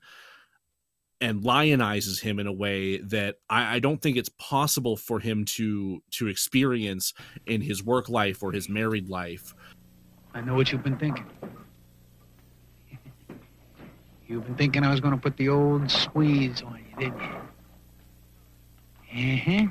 and 1.20 1.42
lionizes 1.42 2.22
him 2.22 2.40
in 2.40 2.46
a 2.48 2.54
way 2.54 2.98
that 3.00 3.36
I, 3.50 3.76
I 3.76 3.80
don't 3.80 4.02
think 4.02 4.18
it's 4.18 4.30
possible 4.38 4.96
for 4.96 5.20
him 5.20 5.46
to 5.46 6.02
to 6.12 6.28
experience 6.28 7.14
in 7.46 7.62
his 7.62 7.84
work 7.84 8.08
life 8.08 8.44
or 8.44 8.52
his 8.52 8.70
married 8.70 9.10
life. 9.10 9.54
I 10.34 10.42
know 10.42 10.54
what 10.54 10.72
you've 10.72 10.84
been 10.84 10.98
thinking. 10.98 11.26
You've 14.28 14.46
been 14.46 14.56
thinking 14.56 14.84
I 14.84 14.92
was 14.92 15.00
going 15.00 15.16
to 15.16 15.20
put 15.20 15.38
the 15.38 15.50
old 15.50 15.90
squeeze 15.90 16.62
on 16.62 16.84
you, 16.92 16.96
didn't 17.00 17.22
you? 17.22 17.38
Uh-huh. 19.10 19.68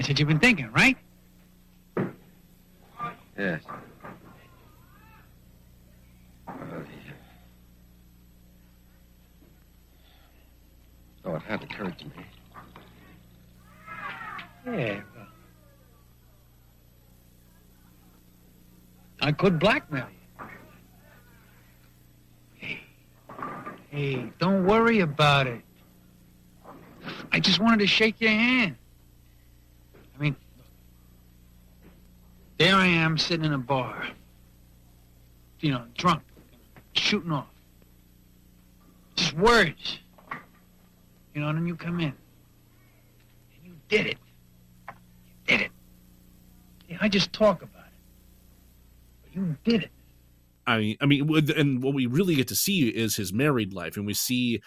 That's 0.00 0.08
what 0.08 0.18
you've 0.18 0.28
been 0.28 0.38
thinking, 0.38 0.72
right? 0.72 0.96
Yes. 3.38 3.62
Oh, 11.22 11.34
it 11.34 11.42
had 11.42 11.62
occurred 11.62 11.98
to 11.98 12.04
me. 12.06 12.12
Yeah. 14.64 15.00
well, 15.14 15.26
I 19.20 19.32
could 19.32 19.58
blackmail 19.58 20.06
you. 20.08 20.46
Hey, 22.54 22.80
hey, 23.90 24.32
don't 24.38 24.64
worry 24.64 25.00
about 25.00 25.46
it. 25.46 25.60
I 27.30 27.38
just 27.38 27.60
wanted 27.60 27.80
to 27.80 27.86
shake 27.86 28.18
your 28.18 28.30
hand. 28.30 28.76
I 30.20 30.22
mean, 30.22 30.36
there 32.58 32.74
I 32.74 32.86
am 32.86 33.16
sitting 33.16 33.46
in 33.46 33.54
a 33.54 33.58
bar, 33.58 34.06
you 35.60 35.72
know, 35.72 35.84
drunk, 35.96 36.22
shooting 36.92 37.32
off. 37.32 37.46
Just 39.16 39.34
words. 39.34 39.98
You 41.34 41.40
know, 41.40 41.48
and 41.48 41.58
then 41.58 41.66
you 41.66 41.74
come 41.74 42.00
in. 42.00 42.08
And 42.08 43.64
you 43.64 43.72
did 43.88 44.06
it. 44.08 44.18
You 44.88 44.94
did 45.46 45.60
it. 45.62 45.70
Yeah, 46.86 46.98
I 47.00 47.08
just 47.08 47.32
talk 47.32 47.62
about 47.62 47.86
it. 47.86 47.92
But 49.22 49.34
you 49.34 49.56
did 49.64 49.84
it. 49.84 49.90
I 50.66 50.78
mean, 50.78 50.96
I 51.00 51.06
mean, 51.06 51.50
and 51.56 51.82
what 51.82 51.94
we 51.94 52.04
really 52.04 52.34
get 52.34 52.48
to 52.48 52.56
see 52.56 52.88
is 52.88 53.16
his 53.16 53.32
married 53.32 53.72
life, 53.72 53.96
and 53.96 54.04
we 54.04 54.12
see, 54.12 54.60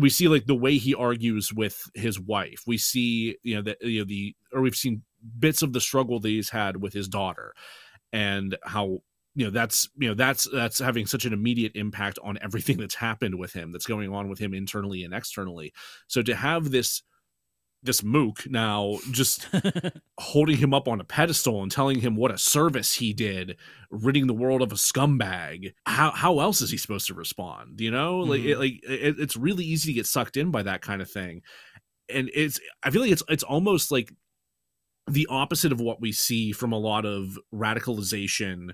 we 0.00 0.08
see 0.08 0.26
like 0.26 0.46
the 0.46 0.54
way 0.54 0.78
he 0.78 0.94
argues 0.94 1.52
with 1.52 1.82
his 1.94 2.18
wife. 2.18 2.62
We 2.66 2.78
see, 2.78 3.36
you 3.42 3.56
know, 3.56 3.62
that 3.62 3.82
you 3.82 4.00
know 4.00 4.06
the, 4.06 4.34
or 4.52 4.60
we've 4.60 4.74
seen 4.74 5.02
bits 5.38 5.62
of 5.62 5.72
the 5.72 5.80
struggle 5.80 6.20
that 6.20 6.28
he's 6.28 6.50
had 6.50 6.80
with 6.80 6.92
his 6.92 7.08
daughter, 7.08 7.54
and 8.12 8.56
how 8.64 8.98
you 9.34 9.44
know 9.44 9.50
that's 9.50 9.88
you 9.96 10.08
know 10.08 10.14
that's 10.14 10.48
that's 10.52 10.78
having 10.78 11.06
such 11.06 11.24
an 11.24 11.32
immediate 11.32 11.72
impact 11.74 12.18
on 12.22 12.38
everything 12.42 12.78
that's 12.78 12.96
happened 12.96 13.38
with 13.38 13.52
him, 13.52 13.72
that's 13.72 13.86
going 13.86 14.12
on 14.12 14.28
with 14.28 14.38
him 14.38 14.54
internally 14.54 15.04
and 15.04 15.14
externally. 15.14 15.72
So 16.08 16.22
to 16.22 16.34
have 16.34 16.70
this 16.70 17.02
this 17.82 18.02
mook 18.02 18.48
now 18.48 18.98
just 19.10 19.48
holding 20.18 20.58
him 20.58 20.74
up 20.74 20.86
on 20.86 21.00
a 21.00 21.04
pedestal 21.04 21.62
and 21.62 21.72
telling 21.72 22.00
him 22.00 22.14
what 22.14 22.30
a 22.30 22.36
service 22.36 22.94
he 22.94 23.12
did 23.12 23.56
ridding 23.90 24.26
the 24.26 24.34
world 24.34 24.60
of 24.60 24.70
a 24.70 24.74
scumbag 24.74 25.72
how 25.86 26.10
how 26.10 26.40
else 26.40 26.60
is 26.60 26.70
he 26.70 26.76
supposed 26.76 27.06
to 27.06 27.14
respond 27.14 27.80
you 27.80 27.90
know? 27.90 28.18
Like 28.18 28.40
it, 28.40 28.48
mm-hmm. 28.48 28.60
like 28.60 28.80
it, 28.82 29.18
it's 29.18 29.36
really 29.36 29.64
easy 29.64 29.92
to 29.92 29.96
get 29.96 30.06
sucked 30.06 30.36
in 30.36 30.50
by 30.50 30.62
that 30.62 30.82
kind 30.82 31.00
of 31.00 31.10
thing. 31.10 31.42
And 32.12 32.30
it's 32.34 32.60
i 32.82 32.90
feel 32.90 33.02
like 33.02 33.12
it's 33.12 33.22
it's 33.28 33.44
almost 33.44 33.90
like 33.90 34.12
the 35.12 35.26
opposite 35.30 35.72
of 35.72 35.80
what 35.80 36.00
we 36.00 36.12
see 36.12 36.52
from 36.52 36.72
a 36.72 36.78
lot 36.78 37.04
of 37.04 37.38
radicalization 37.54 38.70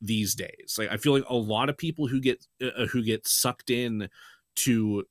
these 0.00 0.34
days. 0.34 0.76
Like 0.78 0.90
i 0.90 0.96
feel 0.96 1.12
like 1.12 1.24
a 1.28 1.36
lot 1.36 1.68
of 1.68 1.76
people 1.76 2.06
who 2.08 2.20
get 2.20 2.46
uh, 2.62 2.86
who 2.86 3.02
get 3.02 3.26
sucked 3.26 3.70
in 3.70 4.08
to 4.56 5.04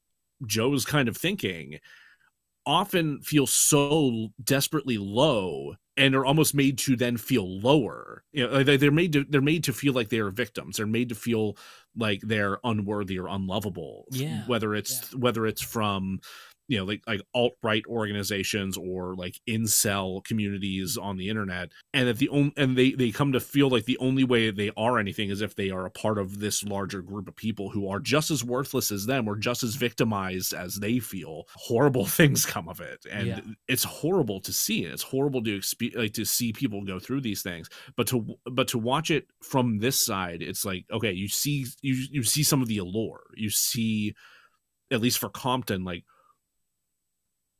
joe's 0.45 0.85
kind 0.85 1.07
of 1.09 1.17
thinking 1.17 1.79
often 2.65 3.21
feel 3.21 3.47
so 3.47 4.29
desperately 4.43 4.97
low 4.97 5.75
and 5.97 6.15
are 6.15 6.25
almost 6.25 6.53
made 6.55 6.77
to 6.77 6.95
then 6.95 7.17
feel 7.17 7.59
lower. 7.59 8.23
You 8.31 8.47
know 8.47 8.63
they- 8.63 8.77
they're 8.77 8.91
made 8.91 9.13
to 9.13 9.23
they're 9.25 9.41
made 9.41 9.63
to 9.65 9.73
feel 9.73 9.93
like 9.93 10.09
they 10.09 10.19
are 10.19 10.29
victims. 10.29 10.77
They're 10.77 10.85
made 10.85 11.09
to 11.09 11.15
feel 11.15 11.57
like 11.95 12.21
they're 12.21 12.59
unworthy 12.63 13.17
or 13.19 13.27
unlovable 13.27 14.05
Yeah, 14.11 14.45
whether 14.47 14.75
it's 14.75 15.13
whether 15.15 15.45
it's 15.45 15.61
from 15.61 16.21
you 16.69 16.77
know 16.77 16.85
like 16.85 17.01
like 17.07 17.19
alt-right 17.33 17.83
organizations 17.87 18.77
or 18.77 19.15
like 19.15 19.35
incel 19.49 20.23
communities 20.23 20.97
on 20.97 21.17
the 21.17 21.27
internet 21.27 21.69
and 21.93 22.07
that 22.07 22.17
the 22.19 22.29
only 22.29 22.53
and 22.55 22.77
they 22.77 22.91
they 22.91 23.11
come 23.11 23.31
to 23.33 23.39
feel 23.39 23.69
like 23.69 23.85
the 23.85 23.97
only 23.97 24.23
way 24.23 24.51
they 24.51 24.71
are 24.77 24.97
anything 24.99 25.29
is 25.29 25.41
if 25.41 25.55
they 25.55 25.69
are 25.71 25.85
a 25.85 25.91
part 25.91 26.17
of 26.17 26.39
this 26.39 26.63
larger 26.63 27.01
group 27.01 27.27
of 27.27 27.35
people 27.35 27.69
who 27.69 27.89
are 27.89 27.99
just 27.99 28.31
as 28.31 28.43
worthless 28.43 28.91
as 28.91 29.05
them 29.07 29.27
or 29.27 29.35
just 29.35 29.63
as 29.63 29.75
victimized 29.75 30.53
as 30.53 30.75
they 30.75 30.99
feel 30.99 31.43
horrible 31.55 32.05
things 32.19 32.45
come 32.45 32.69
of 32.69 32.79
it 32.79 33.03
and 33.11 33.27
Yeah. 33.27 33.39
it's 33.67 33.83
horrible 33.83 34.39
to 34.41 34.53
see 34.53 34.85
It. 34.85 34.93
it's 34.93 35.03
horrible 35.03 35.43
to 35.43 35.57
expe- 35.57 35.95
like 35.97 36.13
to 36.13 36.23
see 36.25 36.53
people 36.53 36.83
go 36.85 36.99
through 36.99 37.21
these 37.21 37.41
things 37.41 37.67
but 37.97 38.07
to 38.07 38.37
but 38.45 38.67
to 38.69 38.77
watch 38.77 39.09
it 39.11 39.25
from 39.41 39.79
this 39.79 40.05
side 40.05 40.41
it's 40.43 40.63
like 40.63 40.85
okay 40.91 41.11
you 41.11 41.27
see 41.27 41.65
you 41.81 41.95
you 42.11 42.21
see 42.23 42.43
some 42.43 42.61
of 42.61 42.67
the 42.67 42.77
allure 42.77 43.23
you 43.35 43.49
see 43.49 44.13
at 44.91 45.01
least 45.01 45.17
for 45.19 45.29
compton 45.29 45.83
like 45.83 46.03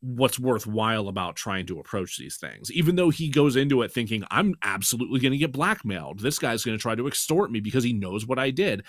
what's 0.02 0.40
worthwhile 0.40 1.08
about 1.08 1.36
trying 1.36 1.66
to 1.66 1.80
approach 1.80 2.18
these 2.18 2.38
things 2.38 2.72
even 2.72 2.96
though 2.96 3.10
he 3.10 3.30
goes 3.30 3.56
into 3.56 3.82
it 3.82 3.92
thinking 3.92 4.24
i'm 4.32 4.56
absolutely 4.64 5.20
going 5.20 5.32
to 5.34 5.38
get 5.38 5.52
blackmailed 5.52 6.20
this 6.20 6.40
guy's 6.40 6.64
going 6.64 6.78
to 6.78 6.82
try 6.82 6.96
to 6.96 7.08
extort 7.08 7.52
me 7.52 7.60
because 7.60 7.84
he 7.84 7.92
knows 7.92 8.26
what 8.26 8.40
i 8.40 8.50
did 8.50 8.86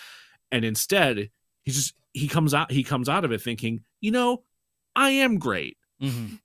and 0.52 0.64
instead 0.64 1.30
he 1.64 1.72
just 1.72 1.94
he 2.12 2.28
comes 2.28 2.54
out 2.54 2.70
he 2.70 2.84
comes 2.84 3.08
out 3.08 3.24
of 3.24 3.32
it 3.32 3.42
thinking 3.42 3.80
you 4.00 4.10
know 4.10 4.42
i 4.94 5.10
am 5.10 5.38
great 5.38 5.76
Mm-hmm. 6.00 6.36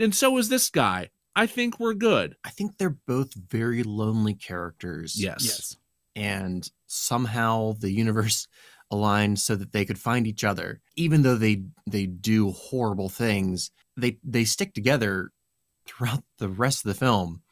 and 0.00 0.14
so 0.14 0.36
is 0.36 0.48
this 0.48 0.68
guy 0.68 1.08
i 1.36 1.46
think 1.46 1.78
we're 1.80 1.94
good 1.94 2.34
I 2.44 2.50
think 2.50 2.76
they're 2.76 2.98
both 3.06 3.32
very 3.34 3.82
lonely 3.82 4.34
characters. 4.34 5.14
Yes. 5.18 5.44
Yes. 5.44 5.76
And 6.16 6.68
somehow 6.88 7.74
the 7.78 7.90
universe 7.92 8.48
aligned 8.90 9.38
so 9.38 9.54
that 9.54 9.72
they 9.72 9.84
could 9.84 9.98
find 9.98 10.26
each 10.26 10.42
other. 10.44 10.80
Even 10.96 11.22
though 11.22 11.36
they 11.36 11.62
they 11.86 12.06
do 12.06 12.50
horrible 12.50 13.08
things, 13.08 13.70
they 13.98 14.18
they 14.24 14.44
stick 14.44 14.74
together 14.74 15.30
throughout 15.86 16.24
the 16.38 16.48
rest 16.48 16.84
of 16.84 16.88
the 16.88 16.98
film. 16.98 17.42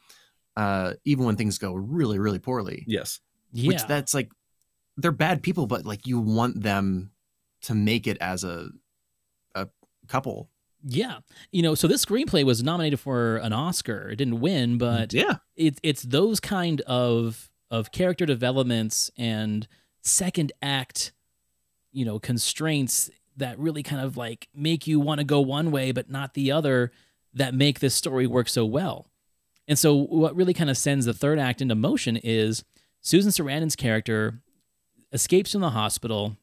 Uh, 0.56 0.94
even 1.04 1.26
when 1.26 1.36
things 1.36 1.58
go 1.58 1.74
really, 1.74 2.18
really 2.18 2.38
poorly. 2.38 2.84
yes 2.86 3.20
Yeah. 3.52 3.68
Which 3.68 3.86
that's 3.86 4.14
like 4.14 4.30
they're 4.96 5.12
bad 5.12 5.42
people, 5.42 5.66
but 5.66 5.84
like 5.84 6.06
you 6.06 6.18
want 6.18 6.62
them 6.62 7.10
to 7.62 7.74
make 7.74 8.06
it 8.06 8.16
as 8.20 8.42
a 8.42 8.68
a 9.54 9.68
couple. 10.08 10.48
Yeah. 10.82 11.18
You 11.50 11.62
know, 11.62 11.74
so 11.74 11.88
this 11.88 12.04
screenplay 12.04 12.44
was 12.44 12.62
nominated 12.62 13.00
for 13.00 13.36
an 13.38 13.52
Oscar. 13.52 14.08
It 14.08 14.16
didn't 14.16 14.40
win, 14.40 14.78
but 14.78 15.12
yeah 15.12 15.36
it, 15.56 15.78
it's 15.82 16.02
those 16.02 16.40
kind 16.40 16.80
of 16.82 17.50
of 17.70 17.90
character 17.90 18.26
developments 18.26 19.10
and 19.16 19.66
second 20.02 20.52
act, 20.62 21.12
you 21.92 22.04
know, 22.04 22.18
constraints 22.18 23.10
that 23.36 23.58
really 23.58 23.82
kind 23.82 24.02
of 24.02 24.16
like 24.16 24.48
make 24.54 24.86
you 24.86 24.98
want 25.00 25.18
to 25.18 25.24
go 25.24 25.40
one 25.40 25.70
way 25.70 25.92
but 25.92 26.10
not 26.10 26.34
the 26.34 26.50
other 26.50 26.90
that 27.34 27.54
make 27.54 27.80
this 27.80 27.94
story 27.94 28.26
work 28.26 28.48
so 28.48 28.64
well. 28.64 29.06
And 29.68 29.78
so 29.78 29.94
what 29.94 30.34
really 30.36 30.54
kind 30.54 30.70
of 30.70 30.78
sends 30.78 31.06
the 31.06 31.12
third 31.12 31.38
act 31.38 31.60
into 31.60 31.74
motion 31.74 32.16
is 32.16 32.64
Susan 33.00 33.30
Sarandon's 33.30 33.76
character 33.76 34.40
escapes 35.12 35.52
from 35.52 35.60
the 35.60 35.70
hospital. 35.70 36.36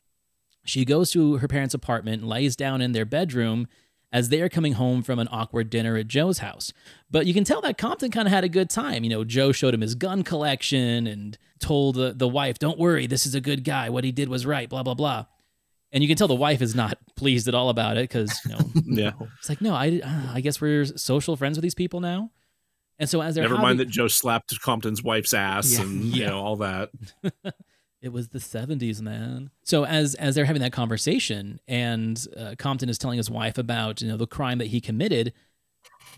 She 0.65 0.85
goes 0.85 1.11
to 1.11 1.37
her 1.37 1.47
parents' 1.47 1.73
apartment 1.73 2.23
lays 2.23 2.55
down 2.55 2.81
in 2.81 2.91
their 2.91 3.05
bedroom 3.05 3.67
as 4.11 4.29
they 4.29 4.41
are 4.41 4.49
coming 4.49 4.73
home 4.73 5.01
from 5.01 5.17
an 5.17 5.27
awkward 5.31 5.71
dinner 5.71 5.97
at 5.97 6.07
Joe's 6.07 6.37
house. 6.37 6.71
But 7.09 7.25
you 7.25 7.33
can 7.33 7.43
tell 7.43 7.61
that 7.61 7.79
Compton 7.79 8.11
kind 8.11 8.27
of 8.27 8.31
had 8.31 8.43
a 8.43 8.49
good 8.49 8.69
time. 8.69 9.03
You 9.03 9.09
know, 9.09 9.23
Joe 9.23 9.51
showed 9.51 9.73
him 9.73 9.81
his 9.81 9.95
gun 9.95 10.23
collection 10.23 11.07
and 11.07 11.37
told 11.59 11.95
the, 11.95 12.13
the 12.13 12.27
wife, 12.27 12.59
Don't 12.59 12.77
worry, 12.77 13.07
this 13.07 13.25
is 13.25 13.33
a 13.33 13.41
good 13.41 13.63
guy. 13.63 13.89
What 13.89 14.03
he 14.03 14.11
did 14.11 14.29
was 14.29 14.45
right, 14.45 14.69
blah, 14.69 14.83
blah, 14.83 14.93
blah. 14.93 15.25
And 15.93 16.03
you 16.03 16.07
can 16.09 16.17
tell 16.17 16.27
the 16.27 16.35
wife 16.35 16.61
is 16.61 16.75
not 16.75 16.97
pleased 17.15 17.47
at 17.47 17.53
all 17.55 17.69
about 17.69 17.95
it 17.97 18.09
because, 18.09 18.37
you 18.45 18.51
know, 18.51 18.59
yeah. 18.85 19.11
it's 19.39 19.47
like, 19.47 19.61
no, 19.61 19.73
I, 19.75 20.01
uh, 20.03 20.33
I 20.33 20.41
guess 20.41 20.59
we're 20.59 20.83
social 20.85 21.37
friends 21.37 21.55
with 21.57 21.63
these 21.63 21.75
people 21.75 22.01
now. 22.01 22.31
And 22.99 23.07
so 23.07 23.21
as 23.21 23.35
they're 23.35 23.43
never 23.43 23.55
having- 23.55 23.67
mind 23.67 23.79
that 23.79 23.89
joe 23.89 24.07
slapped 24.07 24.59
compton's 24.61 25.01
wife's 25.03 25.33
ass 25.33 25.71
Yeah. 25.73 25.81
and 25.81 26.03
you 26.05 26.25
know 26.25 26.39
all 26.39 26.55
that. 26.57 26.89
It 28.01 28.11
was 28.11 28.27
the 28.27 28.39
70s 28.39 28.99
man. 29.01 29.49
So 29.63 29.85
as 29.85 30.13
as 30.15 30.35
they're 30.35 30.43
having 30.43 30.61
that 30.61 30.73
conversation 30.73 31.61
and 31.69 32.21
uh, 32.37 32.55
compton 32.57 32.89
is 32.89 32.97
telling 32.97 33.15
his 33.15 33.29
wife 33.31 33.57
about 33.57 34.01
you 34.01 34.09
know 34.09 34.17
the 34.17 34.27
crime 34.27 34.57
that 34.57 34.67
he 34.67 34.81
committed 34.81 35.31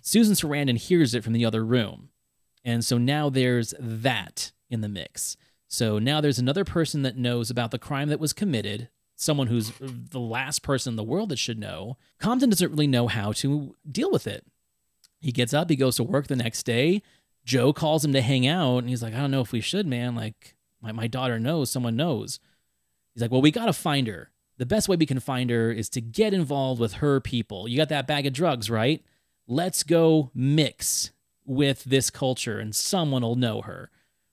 susan 0.02 0.34
sarandon 0.34 0.78
hears 0.78 1.14
it 1.14 1.24
from 1.24 1.34
the 1.34 1.46
other 1.46 1.64
room. 1.64 2.10
And 2.64 2.84
so 2.84 2.98
now 2.98 3.30
there's 3.30 3.76
that 3.80 4.52
in 4.68 4.82
the 4.82 4.90
mix. 4.90 5.38
So 5.68 6.00
now 6.00 6.22
there's 6.22 6.40
another 6.40 6.64
person 6.66 7.04
that 7.04 7.18
knows 7.18 7.52
about 7.52 7.70
the 7.70 7.78
crime 7.78 8.10
that 8.10 8.20
was 8.20 8.34
committed 8.34 8.90
someone 9.16 9.48
who's 9.48 9.72
the 9.80 10.20
last 10.20 10.62
person 10.62 10.92
in 10.92 10.96
the 10.96 11.04
world 11.04 11.30
that 11.30 11.40
should 11.40 11.60
know 11.60 11.98
compton 12.20 12.50
doesn't 12.50 12.72
really 12.72 12.88
know 12.88 13.08
how 13.08 13.32
to 13.32 13.76
deal 13.90 14.12
with 14.12 14.28
it. 14.28 14.46
He 15.20 15.32
gets 15.32 15.54
up 15.54 15.70
he 15.70 15.76
goes 15.76 15.96
to 15.96 16.04
work 16.04 16.28
the 16.28 16.36
next 16.36 16.64
day. 16.64 17.02
Joe 17.46 17.74
calls 17.74 18.04
him 18.04 18.14
to 18.14 18.22
hang 18.22 18.46
out 18.48 18.80
and 18.80 18.90
he's 18.90 19.04
like 19.04 19.14
i 19.14 19.18
don't 19.18 19.32
know 19.32 19.42
if 19.42 19.52
we 19.52 19.62
should 19.62 19.88
man. 19.88 20.16
Like 20.16 20.56
my, 20.82 20.92
my 20.92 21.08
daughter 21.08 21.40
knows 21.40 21.70
someone 21.70 21.96
knows. 21.96 22.40
He's 23.14 23.22
like 23.22 23.32
well 23.32 23.42
we 23.42 23.52
gotta 23.52 23.74
find 23.74 24.08
her. 24.08 24.32
The 24.58 24.66
best 24.66 24.88
way 24.88 24.96
we 24.96 25.06
can 25.06 25.20
find 25.20 25.50
her 25.50 25.72
is 25.72 25.90
to 25.90 26.02
get 26.02 26.34
involved 26.34 26.80
with 26.80 26.94
her 26.94 27.20
people. 27.20 27.68
You 27.68 27.78
got 27.78 27.90
that 27.90 28.08
bag 28.08 28.26
of 28.26 28.34
drugs 28.34 28.70
right? 28.70 29.04
Let's 29.48 29.84
go 29.84 30.32
mix 30.34 31.12
with 31.46 31.84
this 31.84 32.10
culture 32.10 32.60
and 32.60 32.76
someone 32.76 33.22
will 33.22 33.36
know 33.36 33.62
her. 33.62 33.92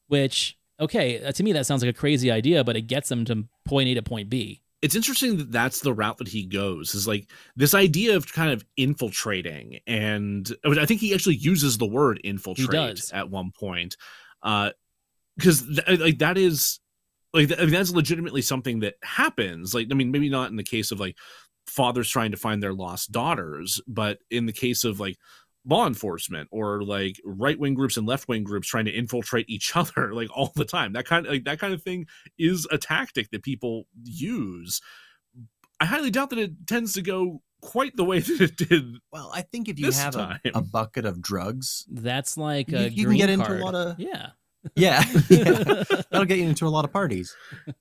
Which 0.09 0.59
okay 0.81 1.23
uh, 1.23 1.33
to 1.33 1.43
me 1.43 1.53
that 1.53 1.67
sounds 1.67 1.83
like 1.83 1.95
a 1.95 1.99
crazy 1.99 2.31
idea 2.31 2.65
but 2.65 2.77
it 2.77 2.83
gets 2.83 3.09
them 3.09 3.25
to 3.25 3.45
point 3.65 3.89
a 3.89 3.95
to 3.95 4.03
point 4.03 4.29
b 4.29 4.62
it's 4.83 4.97
interesting 4.97 5.37
that 5.37 5.53
that's 5.53 5.81
the 5.81 5.95
route 5.95 6.19
that 6.19 6.29
he 6.29 6.45
goes 6.45 6.95
is 6.95 7.07
like 7.07 7.31
this 7.57 7.73
idea 7.73 8.17
of 8.17 8.31
kind 8.33 8.53
of 8.53 8.65
infiltrating 8.77 9.79
and 9.87 10.55
i 10.79 10.85
think 10.85 11.01
he 11.01 11.15
actually 11.15 11.37
uses 11.37 11.79
the 11.79 11.87
word 11.87 12.21
infiltrate 12.25 12.69
at 13.13 13.31
one 13.31 13.53
point 13.53 13.97
uh 14.43 14.71
because 15.37 15.63
th- 15.63 16.01
like 16.01 16.19
that 16.19 16.37
is 16.37 16.81
like 17.33 17.51
I 17.59 17.63
mean, 17.63 17.71
that's 17.71 17.93
legitimately 17.93 18.43
something 18.43 18.81
that 18.81 18.95
happens 19.03 19.75
like 19.75 19.89
i 19.91 19.95
mean 19.95 20.11
maybe 20.11 20.29
not 20.29 20.51
in 20.51 20.57
the 20.57 20.65
case 20.65 20.91
of 20.91 21.01
like 21.01 21.17
fathers 21.67 22.11
trying 22.11 22.33
to 22.33 22.37
find 22.37 22.61
their 22.63 22.75
lost 22.75 23.13
daughters 23.13 23.81
but 23.87 24.19
in 24.31 24.47
the 24.47 24.53
case 24.53 24.85
of 24.85 24.99
like 24.99 25.17
law 25.65 25.87
enforcement 25.87 26.49
or 26.51 26.83
like 26.83 27.21
right 27.25 27.59
wing 27.59 27.75
groups 27.75 27.97
and 27.97 28.07
left 28.07 28.27
wing 28.29 28.43
groups 28.43 28.67
trying 28.67 28.85
to 28.85 28.91
infiltrate 28.91 29.49
each 29.49 29.77
other 29.77 30.13
like 30.15 30.29
all 30.37 30.51
the 30.57 30.65
time. 30.65 30.93
That 30.95 31.07
kind 31.07 31.27
of 31.27 31.33
like 31.33 31.45
that 31.45 31.59
kind 31.59 31.73
of 31.73 31.83
thing 31.83 32.07
is 32.39 32.67
a 32.71 32.79
tactic 32.79 33.31
that 33.31 33.43
people 33.43 33.87
use. 34.03 34.81
I 35.81 35.85
highly 35.85 36.11
doubt 36.11 36.31
that 36.31 36.39
it 36.39 36.53
tends 36.67 36.93
to 36.95 37.03
go 37.03 37.43
quite 37.61 37.95
the 37.97 38.05
way 38.05 38.19
that 38.21 38.41
it 38.41 38.57
did 38.57 38.85
Well, 39.13 39.31
I 39.35 39.43
think 39.43 39.69
if 39.69 39.79
you 39.79 39.91
have 39.93 40.17
a, 40.17 40.41
a 40.55 40.61
bucket 40.61 41.05
of 41.05 41.21
drugs, 41.23 41.87
that's 41.91 42.37
like 42.37 42.69
You- 42.71 42.79
a 42.79 42.83
you 42.89 42.91
can 42.91 43.05
green 43.05 43.19
get 43.19 43.31
into 43.31 43.57
a 43.57 43.59
lot 43.59 43.75
of- 43.75 44.01
yeah 44.01 44.31
Yeah, 44.77 45.05
yeah. 45.31 45.85
that'll 46.11 46.25
get 46.25 46.39
you 46.39 46.45
into 46.49 46.67
a 46.67 46.71
lot 46.71 46.85
of 46.85 46.93
parties. 46.93 47.35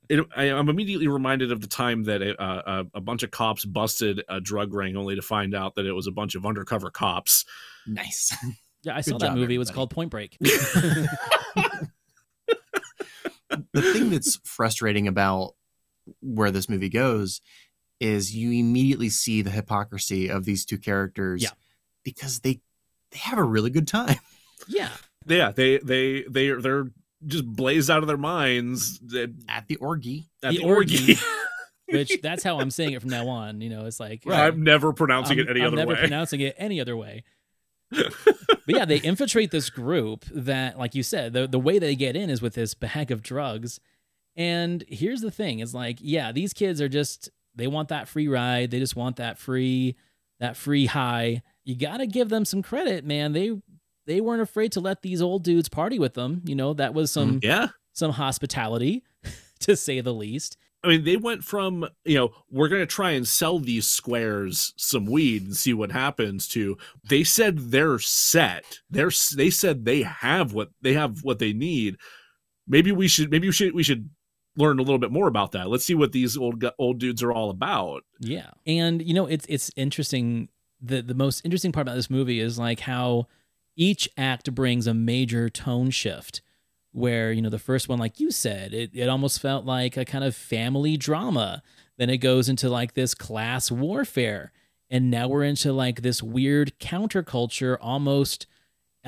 It, 0.10 0.26
I, 0.36 0.46
I'm 0.46 0.68
immediately 0.70 1.08
reminded 1.08 1.52
of 1.52 1.62
the 1.62 1.68
time 1.68 2.06
that 2.06 2.22
a, 2.22 2.42
uh, 2.42 2.84
a, 2.94 2.98
a 2.98 3.02
bunch 3.02 3.24
of 3.24 3.32
cops 3.32 3.66
busted 3.66 4.24
a 4.28 4.42
drug 4.42 4.74
ring, 4.74 4.98
only 4.98 5.16
to 5.16 5.22
find 5.22 5.54
out 5.54 5.76
that 5.76 5.86
it 5.86 5.94
was 5.94 6.08
a 6.08 6.12
bunch 6.12 6.34
of 6.36 6.46
undercover 6.46 6.90
cops. 6.90 7.46
Nice. 7.88 8.36
Yeah, 8.84 8.96
I 8.98 9.02
saw 9.02 9.20
that 9.20 9.28
job, 9.28 9.38
movie. 9.38 9.54
It 9.54 9.60
was 9.60 9.70
called 9.70 9.92
Point 9.92 10.10
Break. 10.10 10.36
the 10.40 11.08
thing 13.94 14.10
that's 14.10 14.40
frustrating 14.44 15.08
about 15.08 15.54
where 16.22 16.52
this 16.52 16.68
movie 16.68 16.90
goes 16.90 17.42
is 18.00 18.36
you 18.36 18.52
immediately 18.52 19.10
see 19.10 19.42
the 19.44 19.52
hypocrisy 19.52 20.30
of 20.30 20.46
these 20.46 20.66
two 20.66 20.80
characters 20.80 21.44
Yeah. 21.44 21.50
because 22.04 22.40
they 22.40 22.62
they 23.12 23.20
have 23.20 23.38
a 23.38 23.44
really 23.44 23.70
good 23.70 23.88
time. 23.88 24.16
yeah. 24.68 24.90
Yeah, 25.26 25.52
they 25.52 25.78
they 25.80 26.24
they 26.30 26.50
are 26.50 26.62
they're 26.62 26.88
just 27.26 27.46
blazed 27.46 27.90
out 27.90 28.02
of 28.02 28.08
their 28.08 28.18
minds 28.18 29.00
at, 29.16 29.30
at 29.48 29.68
the 29.68 29.76
orgy. 29.78 30.30
At 30.44 30.54
The 30.54 30.60
the, 30.60 30.66
orgy. 30.66 31.18
Which 31.90 32.22
that's 32.22 32.44
how 32.44 32.60
I'm 32.60 32.72
saying 32.72 32.94
it 32.94 33.02
from 33.02 33.10
now 33.12 33.28
on. 33.28 33.60
You 33.62 33.70
know, 33.70 33.86
it's 33.86 34.00
like 34.00 34.24
I'm 34.28 34.64
never 34.64 34.94
pronouncing 34.94 35.40
I'm, 35.40 35.48
it 35.48 35.50
any 35.50 35.62
I'm 35.62 35.68
other 35.68 35.76
never 35.78 35.94
way. 35.94 36.00
pronouncing 36.00 36.40
it 36.40 36.56
any 36.58 36.80
other 36.80 36.96
way. 36.96 37.24
but 37.92 38.14
yeah, 38.68 38.86
they 38.86 38.98
infiltrate 39.02 39.52
this 39.52 39.70
group 39.70 40.24
that, 40.34 40.80
like 40.80 40.96
you 40.96 41.04
said, 41.04 41.34
the 41.34 41.48
the 41.48 41.60
way 41.60 41.80
they 41.80 41.96
get 41.96 42.16
in 42.16 42.30
is 42.30 42.42
with 42.42 42.54
this 42.54 42.74
bag 42.74 43.12
of 43.12 43.22
drugs. 43.22 43.80
And 44.38 44.86
here's 44.88 45.20
the 45.20 45.32
thing: 45.32 45.60
is 45.60 45.76
like, 45.76 45.98
yeah, 46.00 46.32
these 46.32 46.54
kids 46.54 46.80
are 46.80 46.88
just 46.88 47.30
they 47.54 47.68
want 47.68 47.90
that 47.90 48.08
free 48.08 48.30
ride. 48.30 48.72
They 48.72 48.80
just 48.80 48.96
want 48.96 49.18
that 49.18 49.38
free 49.38 49.98
that 50.40 50.56
free 50.56 50.86
high. 50.86 51.42
You 51.66 51.76
got 51.76 51.98
to 51.98 52.08
give 52.08 52.30
them 52.30 52.46
some 52.46 52.62
credit, 52.64 53.04
man. 53.06 53.34
They 53.34 53.52
they 54.12 54.20
weren't 54.20 54.42
afraid 54.42 54.74
to 54.74 54.82
let 54.82 55.02
these 55.02 55.22
old 55.22 55.42
dudes 55.44 55.70
party 55.70 55.98
with 55.98 56.16
them. 56.16 56.42
You 56.44 56.54
know, 56.54 56.74
that 56.74 56.94
was 56.94 57.12
some 57.12 57.40
mm, 57.40 57.44
yeah. 57.44 57.70
some 57.94 58.12
hospitality, 58.12 59.04
to 59.62 59.78
say 59.78 60.02
the 60.02 60.14
least. 60.14 60.58
I 60.84 60.88
mean, 60.90 61.04
they 61.04 61.16
went 61.16 61.44
from, 61.44 61.88
you 62.04 62.16
know, 62.16 62.32
we're 62.50 62.68
going 62.68 62.82
to 62.82 62.88
try 62.88 63.12
and 63.12 63.26
sell 63.26 63.60
these 63.60 63.86
squares 63.86 64.74
some 64.78 65.06
weed 65.06 65.44
and 65.44 65.56
see 65.56 65.74
what 65.74 65.92
happens 65.92 66.48
to 66.50 66.78
they 67.08 67.24
said 67.24 67.72
they're 67.72 68.00
set. 68.00 68.80
They're 68.90 69.12
they 69.36 69.50
said 69.50 69.86
they 69.86 70.02
have 70.02 70.54
what 70.54 70.72
they 70.82 70.94
have 70.94 71.24
what 71.24 71.40
they 71.40 71.54
need. 71.54 71.96
Maybe 72.68 72.92
we 72.92 73.08
should 73.08 73.32
maybe 73.32 73.48
we 73.48 73.54
should 73.54 73.74
we 73.74 73.84
should 73.84 74.10
learn 74.58 74.80
a 74.80 74.82
little 74.82 75.00
bit 75.00 75.12
more 75.12 75.28
about 75.28 75.54
that. 75.54 75.70
Let's 75.70 75.86
see 75.86 75.96
what 75.96 76.12
these 76.12 76.36
old 76.36 76.66
old 76.78 77.00
dudes 77.00 77.24
are 77.24 77.32
all 77.32 77.50
about. 77.50 78.04
Yeah. 78.20 78.50
And 78.68 79.02
you 79.02 79.14
know, 79.14 79.28
it's 79.28 79.46
it's 79.48 79.72
interesting 79.78 80.50
the 80.82 81.02
the 81.02 81.14
most 81.14 81.46
interesting 81.46 81.72
part 81.72 81.88
about 81.88 81.96
this 81.96 82.10
movie 82.10 82.40
is 82.40 82.60
like 82.60 82.82
how 82.82 83.28
each 83.76 84.10
act 84.18 84.54
brings 84.54 84.88
a 84.88 84.94
major 84.94 85.50
tone 85.50 85.90
shift 85.90 86.42
where, 86.92 87.32
you 87.32 87.42
know, 87.42 87.50
the 87.50 87.60
first 87.60 87.88
one 87.88 88.00
like 88.00 88.20
you 88.20 88.32
said, 88.32 88.74
it 88.74 88.92
it 88.94 89.10
almost 89.10 89.42
felt 89.42 89.66
like 89.66 89.98
a 89.98 90.06
kind 90.06 90.24
of 90.24 90.36
family 90.36 90.98
drama. 90.98 91.64
Then 91.98 92.10
it 92.10 92.18
goes 92.18 92.50
into 92.50 92.70
like 92.70 92.94
this 92.94 93.14
class 93.14 93.72
warfare. 93.72 94.52
And 94.90 95.10
now 95.10 95.30
we're 95.30 95.44
into 95.44 95.72
like 95.72 96.02
this 96.02 96.22
weird 96.22 96.78
counterculture 96.80 97.78
almost 97.80 98.46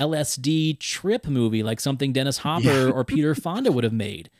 LSD 0.00 0.80
trip 0.80 1.26
movie 1.26 1.62
like 1.62 1.78
something 1.78 2.12
Dennis 2.12 2.38
Hopper 2.38 2.90
or 2.90 3.04
Peter 3.04 3.34
Fonda 3.34 3.70
would 3.70 3.84
have 3.84 3.92
made 3.92 4.30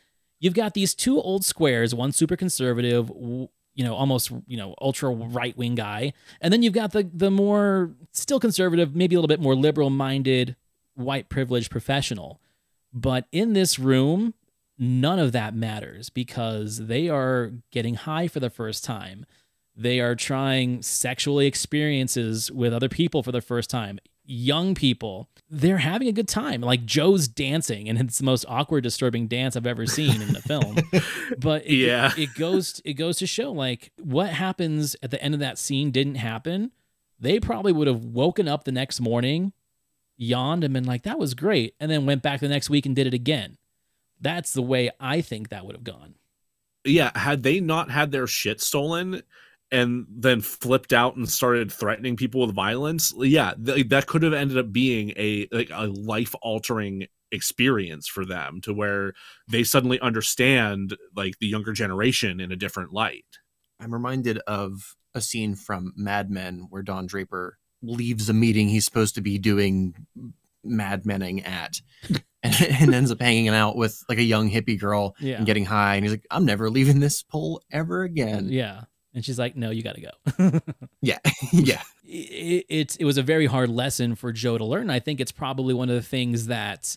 you've 0.44 0.54
got 0.54 0.74
these 0.74 0.94
two 0.94 1.18
old 1.18 1.42
squares, 1.42 1.94
one 1.94 2.12
super 2.12 2.36
conservative, 2.36 3.10
you 3.74 3.84
know, 3.84 3.94
almost 3.94 4.30
you 4.46 4.56
know 4.56 4.74
ultra 4.80 5.10
right 5.10 5.56
wing 5.56 5.74
guy, 5.74 6.12
and 6.40 6.52
then 6.52 6.62
you've 6.62 6.72
got 6.72 6.92
the 6.92 7.08
the 7.12 7.30
more 7.30 7.90
still 8.12 8.40
conservative, 8.40 8.94
maybe 8.94 9.14
a 9.14 9.18
little 9.18 9.28
bit 9.28 9.40
more 9.40 9.54
liberal 9.54 9.90
minded 9.90 10.56
white 10.94 11.28
privileged 11.28 11.70
professional. 11.70 12.40
But 12.92 13.26
in 13.32 13.52
this 13.52 13.78
room, 13.78 14.34
none 14.78 15.18
of 15.18 15.32
that 15.32 15.54
matters 15.54 16.10
because 16.10 16.86
they 16.86 17.08
are 17.08 17.52
getting 17.70 17.94
high 17.94 18.28
for 18.28 18.40
the 18.40 18.50
first 18.50 18.84
time. 18.84 19.26
They 19.76 19.98
are 19.98 20.14
trying 20.14 20.82
sexual 20.82 21.40
experiences 21.40 22.50
with 22.50 22.72
other 22.72 22.88
people 22.88 23.24
for 23.24 23.32
the 23.32 23.40
first 23.40 23.70
time. 23.70 23.98
Young 24.26 24.74
people, 24.74 25.28
they're 25.50 25.78
having 25.78 26.08
a 26.08 26.12
good 26.12 26.28
time. 26.28 26.60
Like 26.62 26.86
Joe's 26.86 27.28
dancing, 27.28 27.88
and 27.88 28.00
it's 28.00 28.18
the 28.18 28.24
most 28.24 28.44
awkward, 28.48 28.82
disturbing 28.82 29.26
dance 29.26 29.54
I've 29.56 29.66
ever 29.66 29.86
seen 29.86 30.22
in 30.22 30.32
the 30.32 30.40
film. 30.42 30.76
But 31.38 31.66
it, 31.66 31.74
Yeah. 31.74 32.12
it, 32.16 32.34
goes 32.34 32.80
it 32.84 32.94
goes 32.94 33.18
to 33.18 33.26
show 33.26 33.52
like 33.52 33.92
what 34.02 34.30
happens 34.30 34.96
at 35.02 35.10
the 35.10 35.22
end 35.22 35.34
of 35.34 35.40
that 35.40 35.58
scene 35.58 35.90
didn't 35.90 36.14
happen. 36.16 36.70
They 37.20 37.38
probably 37.40 37.72
would 37.72 37.86
have 37.86 38.04
woken 38.04 38.48
up 38.48 38.64
the 38.64 38.72
next 38.72 39.00
morning, 39.00 39.52
yawned, 40.16 40.64
and 40.64 40.72
been 40.74 40.84
like, 40.84 41.02
"That 41.02 41.18
was 41.18 41.34
great," 41.34 41.74
and 41.78 41.90
then 41.90 42.06
went 42.06 42.22
back 42.22 42.40
the 42.40 42.48
next 42.48 42.70
week 42.70 42.86
and 42.86 42.96
did 42.96 43.06
it 43.06 43.14
again. 43.14 43.56
That's 44.20 44.52
the 44.52 44.62
way 44.62 44.90
I 45.00 45.20
think 45.20 45.48
that 45.50 45.66
would 45.66 45.74
have 45.76 45.84
gone. 45.84 46.14
Yeah, 46.84 47.10
had 47.18 47.42
they 47.42 47.60
not 47.60 47.90
had 47.90 48.10
their 48.10 48.26
shit 48.26 48.60
stolen 48.60 49.22
and 49.74 50.06
then 50.08 50.40
flipped 50.40 50.92
out 50.92 51.16
and 51.16 51.28
started 51.28 51.70
threatening 51.72 52.16
people 52.16 52.40
with 52.46 52.54
violence, 52.54 53.12
yeah, 53.18 53.54
th- 53.62 53.88
that 53.88 54.06
could 54.06 54.22
have 54.22 54.32
ended 54.32 54.56
up 54.58 54.72
being 54.72 55.12
a 55.16 55.48
like 55.52 55.70
a 55.72 55.86
life 55.88 56.34
altering 56.42 57.06
experience 57.32 58.06
for 58.06 58.24
them 58.24 58.60
to 58.62 58.72
where 58.72 59.12
they 59.50 59.64
suddenly 59.64 59.98
understand 60.00 60.96
like 61.16 61.34
the 61.40 61.46
younger 61.48 61.72
generation 61.72 62.40
in 62.40 62.52
a 62.52 62.56
different 62.56 62.92
light. 62.92 63.24
I'm 63.80 63.92
reminded 63.92 64.38
of 64.46 64.94
a 65.14 65.20
scene 65.20 65.56
from 65.56 65.92
Mad 65.96 66.30
Men 66.30 66.66
where 66.70 66.82
Don 66.82 67.06
Draper 67.06 67.58
leaves 67.82 68.28
a 68.28 68.32
meeting 68.32 68.68
he's 68.68 68.84
supposed 68.84 69.14
to 69.16 69.20
be 69.20 69.38
doing 69.38 69.94
Mad 70.62 71.04
Menning 71.04 71.42
at 71.42 71.80
and, 72.42 72.54
and 72.80 72.94
ends 72.94 73.10
up 73.10 73.20
hanging 73.20 73.48
out 73.48 73.76
with 73.76 73.98
like 74.08 74.18
a 74.18 74.22
young 74.22 74.50
hippie 74.50 74.78
girl 74.78 75.14
Yeah. 75.20 75.36
and 75.36 75.46
getting 75.46 75.64
high. 75.66 75.96
And 75.96 76.04
he's 76.04 76.12
like, 76.12 76.26
I'm 76.30 76.44
never 76.44 76.70
leaving 76.70 77.00
this 77.00 77.22
pole 77.22 77.60
ever 77.72 78.02
again. 78.04 78.46
Yeah, 78.48 78.82
and 79.14 79.24
she's 79.24 79.38
like, 79.38 79.56
"No, 79.56 79.70
you 79.70 79.82
got 79.82 79.94
to 79.96 80.00
go." 80.00 80.60
Yeah. 81.00 81.18
yeah. 81.52 81.82
it, 82.06 82.64
it 82.68 82.96
it 83.00 83.04
was 83.04 83.18
a 83.18 83.22
very 83.22 83.46
hard 83.46 83.68
lesson 83.70 84.14
for 84.14 84.32
Joe 84.32 84.56
to 84.58 84.64
learn. 84.64 84.88
I 84.90 85.00
think 85.00 85.20
it's 85.20 85.32
probably 85.32 85.74
one 85.74 85.88
of 85.90 85.94
the 85.94 86.02
things 86.02 86.46
that 86.46 86.96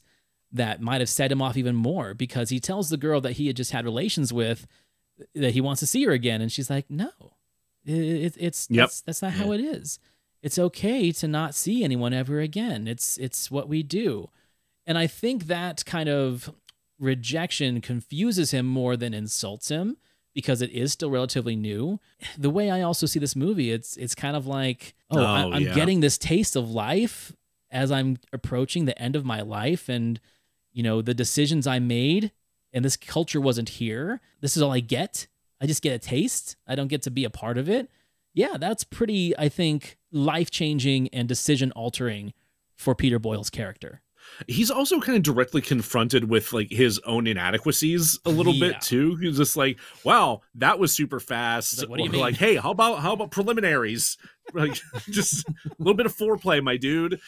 that 0.52 0.82
might 0.82 1.02
have 1.02 1.10
set 1.10 1.32
him 1.32 1.42
off 1.42 1.58
even 1.58 1.76
more 1.76 2.14
because 2.14 2.50
he 2.50 2.60
tells 2.60 2.90
the 2.90 2.98
girl 2.98 3.20
that 3.22 3.34
he 3.34 3.48
had 3.48 3.58
just 3.58 3.72
had 3.72 3.84
relations 3.86 4.32
with 4.32 4.66
that 5.36 5.52
he 5.54 5.62
wants 5.62 5.80
to 5.82 5.88
see 5.88 6.04
her 6.06 6.12
again, 6.12 6.42
and 6.42 6.52
she's 6.52 6.70
like, 6.70 6.90
"No, 6.90 7.10
it, 7.86 7.94
it, 7.96 8.34
it's 8.38 8.68
Yep. 8.70 8.84
that's, 8.84 9.02
that's 9.02 9.22
not 9.22 9.34
how 9.34 9.52
it 9.52 9.60
is. 9.60 10.00
It's 10.42 10.58
okay 10.60 11.12
to 11.12 11.28
not 11.28 11.54
see 11.56 11.84
anyone 11.84 12.14
ever 12.14 12.40
again. 12.40 12.88
It's 12.88 13.18
it's 13.18 13.52
what 13.52 13.68
we 13.68 13.84
do." 13.84 14.30
And 14.86 14.98
I 14.98 15.06
think 15.08 15.48
that 15.48 15.84
kind 15.86 16.08
of 16.08 16.50
rejection 16.98 17.82
confuses 17.82 18.52
him 18.52 18.66
more 18.66 18.96
than 18.96 19.14
insults 19.14 19.68
him 19.70 19.98
because 20.38 20.62
it 20.62 20.70
is 20.70 20.94
still 20.94 21.10
relatively 21.10 21.56
new. 21.56 22.00
The 22.38 22.52
way 22.52 22.70
I 22.70 22.84
also 22.84 23.08
see 23.08 23.18
this 23.18 23.36
movie, 23.36 23.72
it's 23.72 23.98
it's 23.98 24.14
kind 24.14 24.36
of 24.38 24.46
like, 24.46 24.94
oh, 25.10 25.20
I, 25.20 25.44
Oh, 25.46 25.52
I'm 25.54 25.64
yeah. 25.64 25.74
getting 25.74 26.00
this 26.02 26.16
taste 26.16 26.56
of 26.56 26.70
life 26.70 27.34
as 27.72 27.92
I'm 27.92 28.20
approaching 28.32 28.86
the 28.86 28.96
end 29.02 29.16
of 29.16 29.26
my 29.26 29.42
life, 29.42 29.90
and 29.90 30.20
you 30.72 30.84
know 30.84 31.02
the 31.02 31.16
decisions 31.16 31.66
I 31.66 31.80
made, 31.80 32.32
and 32.72 32.86
this 32.86 32.96
culture 32.96 33.42
wasn't 33.42 33.70
here. 33.70 34.22
This 34.42 34.56
is 34.56 34.62
all 34.62 34.72
I 34.72 34.80
get. 34.80 35.26
I 35.60 35.66
just 35.66 35.82
get 35.82 35.94
a 35.96 36.00
taste. 36.00 36.56
I 36.68 36.76
don't 36.76 36.88
get 36.88 37.02
to 37.02 37.10
be 37.10 37.24
a 37.26 37.32
part 37.32 37.58
of 37.58 37.68
it. 37.68 37.90
Yeah, 38.36 38.58
that's 38.60 38.84
pretty. 38.84 39.36
I 39.40 39.50
think 39.50 39.98
life 40.12 40.52
changing 40.52 41.08
and 41.10 41.28
decision 41.28 41.72
altering 41.72 42.32
for 42.76 42.94
Peter 42.94 43.18
Boyle's 43.18 43.50
character. 43.50 44.04
He's 44.48 44.70
also 44.72 45.00
kind 45.00 45.18
of 45.18 45.24
directly 45.24 45.62
confronted 45.62 46.30
with 46.30 46.54
like 46.54 46.70
his 46.72 47.00
own 47.06 47.28
inadequacies 47.28 48.20
a 48.26 48.30
little 48.30 48.54
Yeah. 48.54 48.68
bit 48.74 48.82
too. 48.82 49.16
He's 49.16 49.38
just 49.38 49.58
like, 49.58 49.80
"Wow, 50.04 50.42
that 50.56 50.80
was 50.80 50.94
super 50.94 51.20
fast." 51.20 51.80
like, 51.80 51.90
"What 51.90 51.98
do 51.98 52.04
you 52.04 52.10
Or 52.10 52.12
mean?" 52.14 52.22
like, 52.22 52.36
"Hey, 52.36 52.56
how 52.56 52.72
about 52.72 53.00
how 53.00 53.14
about 53.14 53.32
preliminaries? 53.32 54.18
Like, 54.54 54.78
just 55.10 55.48
a 55.48 55.54
little 55.80 55.94
bit 55.96 56.06
of 56.06 56.16
foreplay, 56.16 56.64
my 56.64 56.78
dude. 56.78 57.20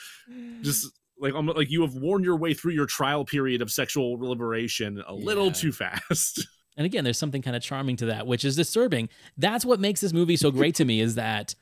Just 0.62 0.91
like 1.20 1.34
I'm 1.34 1.47
like 1.47 1.70
you 1.70 1.82
have 1.82 1.93
worn 1.95 2.24
your 2.24 2.36
way 2.38 2.54
through 2.54 2.74
your 2.74 2.86
trial 2.86 3.26
period 3.26 3.62
of 3.62 3.72
sexual 3.72 4.18
liberation 4.20 5.04
a 5.08 5.14
little 5.14 5.52
too 5.52 5.72
fast." 5.72 6.45
And 6.78 6.86
again, 6.86 7.04
there's 7.04 7.18
something 7.18 7.41
kind 7.41 7.58
of 7.58 7.62
charming 7.62 7.97
to 7.97 8.06
that, 8.06 8.26
which 8.26 8.45
is 8.45 8.56
disturbing. 8.56 9.10
That's 9.36 9.66
what 9.66 9.82
makes 9.82 10.00
this 10.00 10.14
movie 10.14 10.38
so 10.38 10.50
great 10.50 10.76
to 10.76 10.86
me 10.86 11.02
is 11.02 11.16
that 11.16 11.54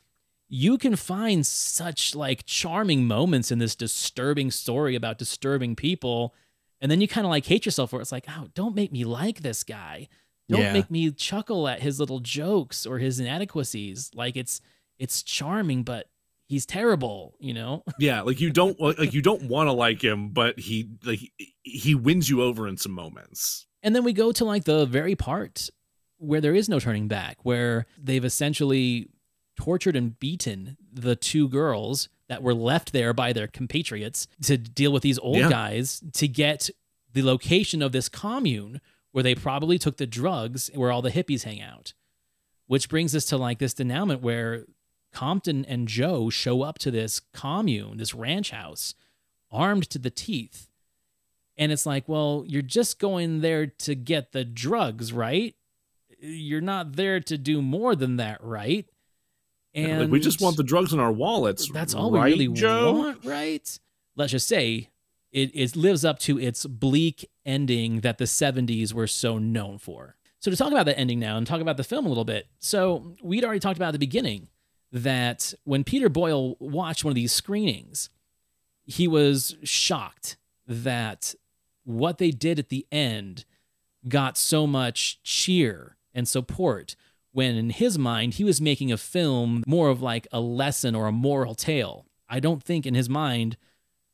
you 0.50 0.78
can 0.78 0.96
find 0.96 1.46
such 1.46 2.16
like 2.16 2.46
charming 2.46 3.06
moments 3.06 3.52
in 3.52 3.60
this 3.60 3.76
disturbing 3.76 4.50
story 4.52 4.96
about 4.96 5.18
disturbing 5.18 5.76
people. 5.76 6.34
And 6.80 6.90
then 6.92 7.02
you 7.02 7.08
kind 7.08 7.26
of 7.26 7.32
like 7.32 7.46
hate 7.46 7.66
yourself 7.66 7.90
for 7.90 8.00
it. 8.00 8.04
It's 8.04 8.12
like, 8.12 8.26
oh, 8.30 8.48
don't 8.54 8.76
make 8.76 8.92
me 8.92 9.04
like 9.04 9.42
this 9.42 9.64
guy. 9.64 10.08
Don't 10.50 10.62
Yeah. 10.62 10.74
make 10.74 10.90
me 10.90 11.12
chuckle 11.12 11.68
at 11.68 11.82
his 11.82 12.00
little 12.00 12.20
jokes 12.22 12.86
or 12.86 13.00
his 13.00 13.20
inadequacies. 13.20 14.12
Like 14.14 14.38
it's 14.38 14.62
it's 15.00 15.22
charming, 15.22 15.84
but 15.84 16.08
he's 16.48 16.66
terrible, 16.66 17.36
you 17.40 17.54
know? 17.54 17.84
yeah, 18.00 18.22
like 18.22 18.40
you 18.40 18.50
don't 18.52 18.80
like 18.80 19.14
you 19.14 19.22
don't 19.22 19.44
want 19.44 19.68
to 19.68 19.74
like 19.74 20.02
him, 20.02 20.30
but 20.30 20.58
he 20.60 20.90
like 21.04 21.20
he 21.64 21.94
wins 21.96 22.30
you 22.30 22.42
over 22.42 22.68
in 22.68 22.78
some 22.78 22.94
moments. 22.94 23.66
And 23.84 23.94
then 23.96 24.04
we 24.06 24.14
go 24.14 24.32
to 24.32 24.46
like 24.46 24.64
the 24.64 24.86
very 24.86 25.16
part 25.16 25.70
where 26.20 26.42
there 26.42 26.56
is 26.56 26.70
no 26.70 26.80
turning 26.80 27.08
back, 27.08 27.38
where 27.44 27.86
they've 28.02 28.24
essentially 28.26 29.10
tortured 29.58 29.96
and 29.96 30.20
beaten 30.20 30.78
the 30.94 31.16
two 31.16 31.50
girls 31.50 32.10
that 32.30 32.44
were 32.44 32.54
left 32.54 32.94
there 32.94 33.14
by 33.14 33.34
their 33.34 33.48
compatriots 33.48 34.28
to 34.44 34.58
deal 34.58 34.92
with 34.92 35.04
these 35.04 35.20
old 35.20 35.38
Yeah. 35.38 35.50
guys 35.50 36.02
to 36.14 36.28
get 36.28 36.70
the 37.14 37.24
location 37.24 37.82
of 37.82 37.92
this 37.92 38.10
commune 38.10 38.80
where 39.12 39.24
they 39.24 39.34
probably 39.36 39.78
took 39.80 39.98
the 39.98 40.06
drugs 40.08 40.70
where 40.76 40.92
all 40.92 41.02
the 41.02 41.12
hippies 41.12 41.44
hang 41.44 41.62
out. 41.62 41.94
Which 42.68 42.90
brings 42.90 43.16
us 43.16 43.26
to 43.26 43.38
like 43.38 43.60
this 43.60 43.74
denouement 43.74 44.22
where 44.22 44.66
Compton 45.14 45.64
and 45.66 45.88
Joe 45.88 46.30
show 46.30 46.62
up 46.64 46.78
to 46.80 46.92
this 46.92 47.22
commune, 47.34 47.98
this 47.98 48.14
ranch 48.14 48.52
house, 48.52 48.94
armed 49.50 49.90
to 49.90 49.98
the 50.00 50.10
teeth. 50.10 50.70
And 51.56 51.72
it's 51.72 51.86
like, 51.86 52.08
well, 52.08 52.44
you're 52.46 52.62
just 52.62 53.00
going 53.00 53.40
there 53.40 53.66
to 53.68 53.96
get 53.96 54.34
the 54.34 54.44
drugs, 54.46 55.14
right? 55.14 55.56
You're 56.20 56.62
not 56.62 56.98
there 56.98 57.20
to 57.22 57.38
do 57.38 57.62
more 57.62 57.96
than 57.96 58.18
that, 58.18 58.44
right? 58.44 58.86
And 59.78 60.02
like, 60.02 60.10
we 60.10 60.20
just 60.20 60.42
want 60.42 60.58
the 60.58 60.64
drugs 60.64 60.92
in 60.92 61.00
our 61.00 61.12
wallets. 61.12 61.70
That's 61.72 61.94
all 61.94 62.12
right, 62.12 62.36
we 62.36 62.48
really 62.48 62.48
Joe? 62.60 62.94
want, 62.94 63.26
right? 63.26 63.80
Let's 64.16 64.32
just 64.32 64.48
say 64.48 64.90
it, 65.32 65.52
it 65.54 65.76
lives 65.76 66.04
up 66.04 66.18
to 66.20 66.40
its 66.40 66.66
bleak 66.66 67.30
ending 67.46 68.02
that 68.02 68.18
the 68.18 68.26
70s 68.26 68.94
were 68.94 69.08
so 69.08 69.38
known 69.38 69.78
for. 69.78 70.16
So, 70.40 70.52
to 70.52 70.58
talk 70.58 70.72
about 70.72 70.86
that 70.86 70.98
ending 70.98 71.20
now 71.20 71.38
and 71.38 71.46
talk 71.46 71.62
about 71.62 71.78
the 71.78 71.84
film 71.84 72.06
a 72.06 72.10
little 72.10 72.26
bit. 72.26 72.48
So, 72.60 73.16
we'd 73.22 73.44
already 73.44 73.60
talked 73.60 73.78
about 73.78 73.90
at 73.90 73.94
the 73.94 74.00
beginning 74.00 74.50
that 74.92 75.54
when 75.64 75.84
Peter 75.84 76.10
Boyle 76.10 76.56
watched 76.60 77.04
one 77.04 77.12
of 77.12 77.16
these 77.16 77.32
screenings, 77.32 78.10
he 78.86 79.08
was 79.08 79.56
shocked 79.64 80.38
that 80.66 81.36
what 81.84 82.18
they 82.18 82.32
did 82.32 82.60
at 82.60 82.70
the 82.70 82.86
end 82.92 83.46
got 84.08 84.38
so 84.38 84.66
much 84.66 85.22
cheer 85.24 85.98
and 86.14 86.28
support 86.28 86.96
when 87.38 87.56
in 87.56 87.70
his 87.70 88.00
mind 88.00 88.34
he 88.34 88.44
was 88.44 88.60
making 88.60 88.92
a 88.92 88.98
film 88.98 89.64
more 89.68 89.90
of 89.90 90.02
like 90.02 90.28
a 90.32 90.40
lesson 90.40 90.96
or 90.96 91.06
a 91.06 91.12
moral 91.12 91.54
tale. 91.54 92.08
I 92.28 92.40
don't 92.40 92.64
think 92.64 92.88
in 92.88 92.96
his 92.96 93.08
mind 93.08 93.58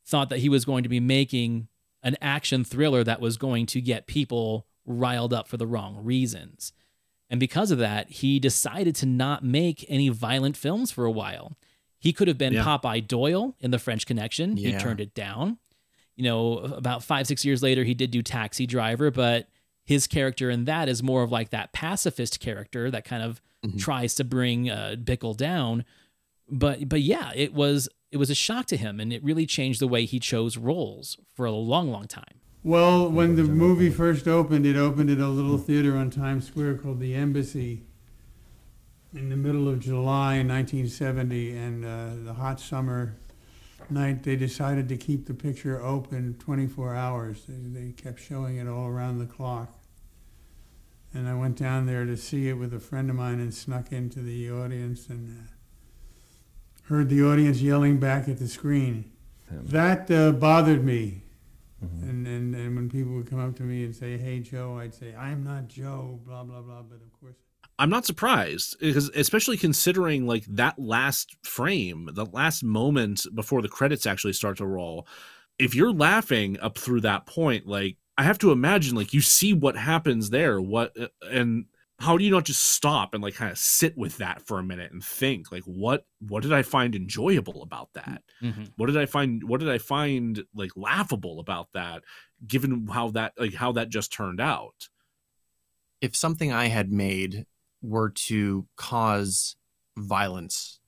thought 0.04 0.28
that 0.28 0.40
he 0.40 0.50
was 0.50 0.66
going 0.66 0.82
to 0.82 0.90
be 0.90 1.00
making 1.00 1.68
an 2.02 2.18
action 2.20 2.64
thriller 2.64 3.02
that 3.02 3.22
was 3.22 3.38
going 3.38 3.64
to 3.64 3.80
get 3.80 4.06
people 4.06 4.66
riled 4.84 5.32
up 5.32 5.48
for 5.48 5.56
the 5.56 5.66
wrong 5.66 6.04
reasons. 6.04 6.74
And 7.30 7.40
because 7.40 7.70
of 7.70 7.78
that, 7.78 8.10
he 8.10 8.38
decided 8.38 8.94
to 8.96 9.06
not 9.06 9.42
make 9.42 9.86
any 9.88 10.10
violent 10.10 10.58
films 10.58 10.92
for 10.92 11.06
a 11.06 11.10
while. 11.10 11.56
He 11.98 12.12
could 12.12 12.28
have 12.28 12.36
been 12.36 12.52
Yeah. 12.52 12.62
Popeye 12.62 13.08
Doyle 13.08 13.56
in 13.58 13.70
The 13.70 13.78
French 13.78 14.04
Connection. 14.04 14.58
He 14.58 14.70
turned 14.80 15.00
it 15.00 15.14
down. 15.14 15.56
You 16.14 16.24
know, 16.24 16.58
about 16.58 17.02
five, 17.02 17.26
six 17.26 17.42
years 17.42 17.62
later, 17.62 17.84
he 17.84 17.94
did 17.94 18.10
do 18.10 18.20
Taxi 18.20 18.66
Driver, 18.66 19.10
but 19.10 19.48
his 19.84 20.06
character 20.06 20.50
in 20.50 20.64
that 20.64 20.88
is 20.88 21.02
more 21.02 21.22
of 21.22 21.30
like 21.30 21.50
that 21.50 21.72
pacifist 21.72 22.40
character 22.40 22.90
that 22.90 23.04
kind 23.04 23.22
of 23.22 23.40
tries 23.78 24.14
to 24.16 24.24
bring 24.24 24.70
uh, 24.70 24.96
Bickle 24.98 25.36
down. 25.36 25.84
But 26.48 26.88
but 26.88 27.00
yeah, 27.02 27.32
it 27.34 27.54
was 27.54 27.88
it 28.10 28.16
was 28.16 28.30
a 28.30 28.34
shock 28.34 28.66
to 28.66 28.76
him, 28.76 29.00
and 29.00 29.12
it 29.12 29.22
really 29.24 29.46
changed 29.46 29.80
the 29.80 29.88
way 29.88 30.04
he 30.04 30.20
chose 30.20 30.56
roles 30.56 31.18
for 31.34 31.46
a 31.46 31.52
long, 31.52 31.90
long 31.90 32.06
time. 32.06 32.40
Well, 32.62 33.10
when 33.10 33.36
the 33.36 33.42
movie 33.42 33.90
first 33.90 34.26
opened, 34.26 34.64
it 34.64 34.76
opened 34.76 35.10
at 35.10 35.18
a 35.18 35.28
little 35.28 35.58
theater 35.58 35.96
on 35.96 36.10
Times 36.10 36.46
Square 36.46 36.78
called 36.78 36.98
the 36.98 37.14
Embassy 37.14 37.82
in 39.14 39.28
the 39.28 39.36
middle 39.36 39.68
of 39.68 39.80
July 39.80 40.36
in 40.36 40.48
1970. 40.48 41.56
And 41.56 41.84
uh, 41.84 42.10
the 42.24 42.34
hot 42.34 42.60
summer 42.60 43.16
night, 43.94 44.22
they 44.22 44.36
decided 44.36 44.88
to 44.88 44.96
keep 44.96 45.26
the 45.26 45.34
picture 45.34 45.80
open 45.82 46.36
24 46.38 46.94
hours. 46.94 47.44
They, 47.48 47.80
they 47.80 47.92
kept 47.92 48.20
showing 48.20 48.56
it 48.56 48.68
all 48.68 48.86
around 48.88 49.18
the 49.18 49.26
clock. 49.26 49.80
And 51.14 51.28
I 51.28 51.34
went 51.34 51.56
down 51.56 51.86
there 51.86 52.04
to 52.04 52.16
see 52.16 52.48
it 52.48 52.54
with 52.54 52.74
a 52.74 52.80
friend 52.80 53.08
of 53.08 53.16
mine 53.16 53.40
and 53.40 53.54
snuck 53.54 53.92
into 53.92 54.20
the 54.20 54.50
audience 54.50 55.08
and 55.08 55.28
uh, 55.28 56.88
heard 56.88 57.08
the 57.08 57.24
audience 57.24 57.62
yelling 57.62 57.98
back 57.98 58.28
at 58.28 58.38
the 58.38 58.48
screen. 58.48 59.12
That 59.50 60.10
uh, 60.10 60.32
bothered 60.32 60.84
me. 60.84 61.22
And, 62.02 62.26
and 62.26 62.54
and 62.54 62.76
when 62.76 62.88
people 62.88 63.12
would 63.14 63.28
come 63.28 63.40
up 63.40 63.56
to 63.56 63.62
me 63.62 63.84
and 63.84 63.94
say, 63.94 64.16
"Hey 64.16 64.40
Joe," 64.40 64.78
I'd 64.78 64.94
say, 64.94 65.14
"I'm 65.14 65.44
not 65.44 65.68
Joe." 65.68 66.18
Blah 66.24 66.44
blah 66.44 66.62
blah. 66.62 66.82
But 66.82 67.02
of 67.02 67.12
course, 67.20 67.36
I'm 67.78 67.90
not 67.90 68.06
surprised 68.06 68.76
because 68.78 69.08
especially 69.10 69.56
considering 69.56 70.26
like 70.26 70.44
that 70.46 70.78
last 70.78 71.36
frame, 71.42 72.08
the 72.12 72.26
last 72.26 72.62
moment 72.62 73.26
before 73.34 73.62
the 73.62 73.68
credits 73.68 74.06
actually 74.06 74.32
start 74.32 74.58
to 74.58 74.66
roll. 74.66 75.06
If 75.58 75.74
you're 75.74 75.92
laughing 75.92 76.58
up 76.60 76.78
through 76.78 77.02
that 77.02 77.26
point, 77.26 77.66
like 77.66 77.96
I 78.16 78.22
have 78.22 78.38
to 78.38 78.52
imagine 78.52 78.94
like 78.94 79.12
you 79.12 79.20
see 79.20 79.52
what 79.52 79.76
happens 79.76 80.30
there, 80.30 80.60
what 80.60 80.96
uh, 80.98 81.08
and 81.30 81.66
how 81.98 82.16
do 82.16 82.24
you 82.24 82.30
not 82.30 82.44
just 82.44 82.62
stop 82.62 83.14
and 83.14 83.22
like 83.22 83.34
kind 83.34 83.50
of 83.50 83.58
sit 83.58 83.96
with 83.96 84.18
that 84.18 84.46
for 84.46 84.58
a 84.58 84.64
minute 84.64 84.92
and 84.92 85.02
think 85.02 85.50
like 85.50 85.62
what 85.64 86.06
what 86.20 86.42
did 86.42 86.52
I 86.52 86.62
find 86.62 86.94
enjoyable 86.94 87.62
about 87.62 87.92
that? 87.94 88.22
What 88.76 88.86
did 88.86 88.96
I 88.96 89.06
find 89.06 89.42
what 89.48 89.58
did 89.60 89.70
I 89.70 89.78
find 89.78 90.44
like 90.54 90.72
laughable 90.76 91.40
about 91.40 91.68
that 91.74 92.02
given 92.46 92.86
how 92.86 93.10
that 93.12 93.32
like 93.38 93.54
how 93.54 93.72
that 93.72 93.88
just 93.88 94.12
turned 94.12 94.40
out? 94.40 94.88
if 96.00 96.14
something 96.14 96.52
I 96.52 96.66
had 96.66 96.92
made 96.92 97.46
were 97.84 98.10
to 98.10 98.66
cause 98.76 99.56
violence 99.96 100.80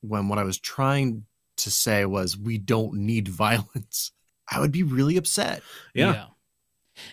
when 0.00 0.28
what 0.28 0.38
I 0.38 0.44
was 0.44 0.58
trying 0.58 1.24
to 1.58 1.70
say 1.70 2.04
was 2.04 2.36
we 2.36 2.58
don't 2.58 2.94
need 2.94 3.28
violence, 3.28 4.12
I 4.50 4.60
would 4.60 4.72
be 4.72 4.82
really 4.82 5.16
upset. 5.16 5.62
Yeah. 5.94 6.26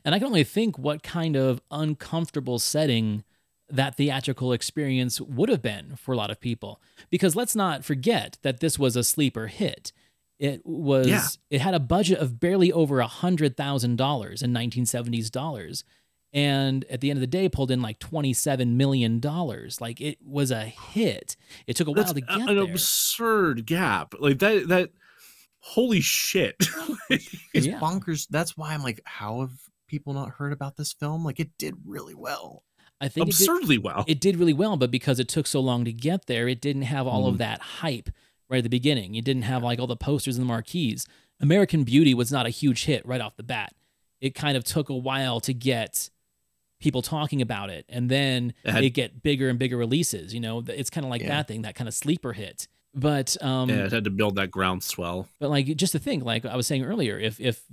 And 0.04 0.14
I 0.14 0.20
can 0.20 0.28
only 0.28 0.44
think 0.44 0.78
what 0.78 1.02
kind 1.04 1.36
of 1.36 1.62
uncomfortable 1.72 2.60
setting 2.60 3.24
that 3.70 3.96
theatrical 3.96 4.52
experience 4.52 5.22
would 5.22 5.48
have 5.50 5.62
been 5.62 5.96
for 5.96 6.12
a 6.12 6.18
lot 6.18 6.30
of 6.30 6.42
people. 6.42 6.82
Because 7.10 7.36
let's 7.36 7.56
not 7.56 7.86
forget 7.86 8.38
that 8.42 8.60
this 8.60 8.78
was 8.78 8.96
a 8.96 9.04
sleeper 9.04 9.48
hit. 9.48 9.94
It 10.40 10.66
was 10.66 11.08
Yeah. 11.08 11.28
it 11.50 11.62
had 11.62 11.74
a 11.74 11.80
budget 11.80 12.20
of 12.20 12.40
barely 12.40 12.72
over 12.72 13.00
a 13.00 13.08
hundred 13.08 13.56
thousand 13.56 13.96
dollars 13.96 14.42
in 14.42 14.52
1970s 14.54 15.32
dollars. 15.32 15.84
And 16.34 16.86
at 16.90 17.02
the 17.02 17.10
end 17.10 17.18
of 17.18 17.22
the 17.22 17.28
day, 17.28 17.50
pulled 17.50 17.72
in 17.72 17.82
like 17.82 18.00
$27 18.00 18.70
million. 18.76 19.20
Like 19.22 20.00
it 20.00 20.18
was 20.26 20.50
a 20.52 20.64
hit. 20.64 21.36
It 21.68 21.76
took 21.76 21.88
a 21.88 21.92
while 21.92 22.06
to 22.14 22.22
get 22.22 22.30
a- 22.30 22.46
there. 22.46 22.50
an 22.64 22.72
absurd 22.72 23.66
gap. 23.66 24.14
Like 24.20 24.40
that 24.40 24.68
that 24.70 24.92
holy 25.60 26.02
shit. 26.02 26.56
It's 27.54 27.68
bonkers. 27.68 28.28
That's 28.30 28.56
why 28.56 28.74
I'm 28.74 28.82
like, 28.84 29.02
how 29.04 29.42
have 29.42 29.52
people 29.88 30.14
not 30.14 30.30
heard 30.30 30.54
about 30.54 30.78
this 30.78 30.94
film? 30.94 31.26
Like, 31.26 31.42
it 31.42 31.50
did 31.58 31.76
really 31.86 32.16
well. 32.16 32.64
I 33.02 33.10
think 33.10 33.28
it 33.28 33.32
did- 33.32 33.42
Absurdly 33.42 33.78
well. 33.78 34.06
It 34.08 34.22
did 34.22 34.38
really 34.38 34.54
well, 34.54 34.78
but 34.78 34.90
because 34.92 35.20
it 35.20 35.28
took 35.28 35.46
so 35.48 35.60
long 35.60 35.84
to 35.84 35.92
get 35.92 36.28
there, 36.28 36.48
it 36.48 36.62
didn't 36.62 36.84
have 36.84 37.08
all 37.08 37.28
of 37.28 37.36
Mhm. 37.36 37.40
that 37.40 37.60
hype 37.60 38.10
right 38.50 38.60
at 38.60 38.64
the 38.64 38.70
beginning. 38.70 39.16
It 39.16 39.26
didn't 39.26 39.42
have 39.44 39.64
like 39.64 39.80
all 39.80 39.88
the 39.88 39.98
posters 39.98 40.38
and 40.38 40.44
the 40.44 40.48
marquees. 40.48 41.06
American 41.42 41.84
Beauty 41.84 42.14
was 42.14 42.32
not 42.32 42.46
a 42.46 42.50
huge 42.52 42.86
hit 42.86 43.06
right 43.06 43.20
off 43.20 43.36
the 43.36 43.44
bat. 43.44 43.74
It 44.22 44.34
kind 44.36 44.56
of 44.56 44.64
took 44.64 44.88
a 44.90 44.96
while 44.96 45.42
to 45.42 45.54
get 45.54 46.10
people 46.82 47.02
talking 47.02 47.42
about 47.42 47.70
it, 47.70 47.86
and 47.88 48.10
then 48.10 48.54
It 48.64 48.72
had- 48.72 48.84
it 48.84 48.90
get 48.90 49.24
bigger 49.24 49.48
and 49.50 49.58
bigger 49.58 49.78
releases. 49.78 50.34
You 50.34 50.40
know, 50.42 50.64
it's 50.68 50.90
kind 50.90 51.06
of 51.06 51.10
like 51.10 51.22
Yeah. 51.22 51.30
that 51.30 51.48
thing, 51.48 51.62
that 51.62 51.76
kind 51.76 51.88
of 51.88 51.94
sleeper 51.94 52.34
hit. 52.34 52.68
But 52.94 53.42
um, 53.42 53.70
yeah, 53.70 53.86
it 53.86 53.92
had 53.94 54.04
to 54.04 54.10
build 54.10 54.36
that 54.36 54.52
groundswell. 54.52 55.30
but 55.40 55.50
like 55.50 55.66
just 55.78 55.94
to 55.94 56.00
think, 56.00 56.24
like 56.26 56.46
I 56.46 56.58
was 56.58 56.68
saying 56.68 56.84
earlier, 56.84 57.18
if 57.18 57.40
if 57.40 57.64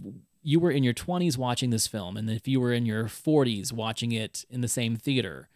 you 0.42 0.60
were 0.60 0.70
in 0.70 0.84
your 0.84 0.94
20s 0.94 1.36
watching 1.36 1.70
this 1.70 1.88
film, 1.88 2.16
and 2.16 2.30
if 2.30 2.46
you 2.46 2.60
were 2.60 2.72
in 2.72 2.86
your 2.86 3.06
40s 3.08 3.72
watching 3.72 4.12
it 4.12 4.44
in 4.48 4.60
the 4.60 4.68
same 4.68 4.94
theater, 4.94 5.48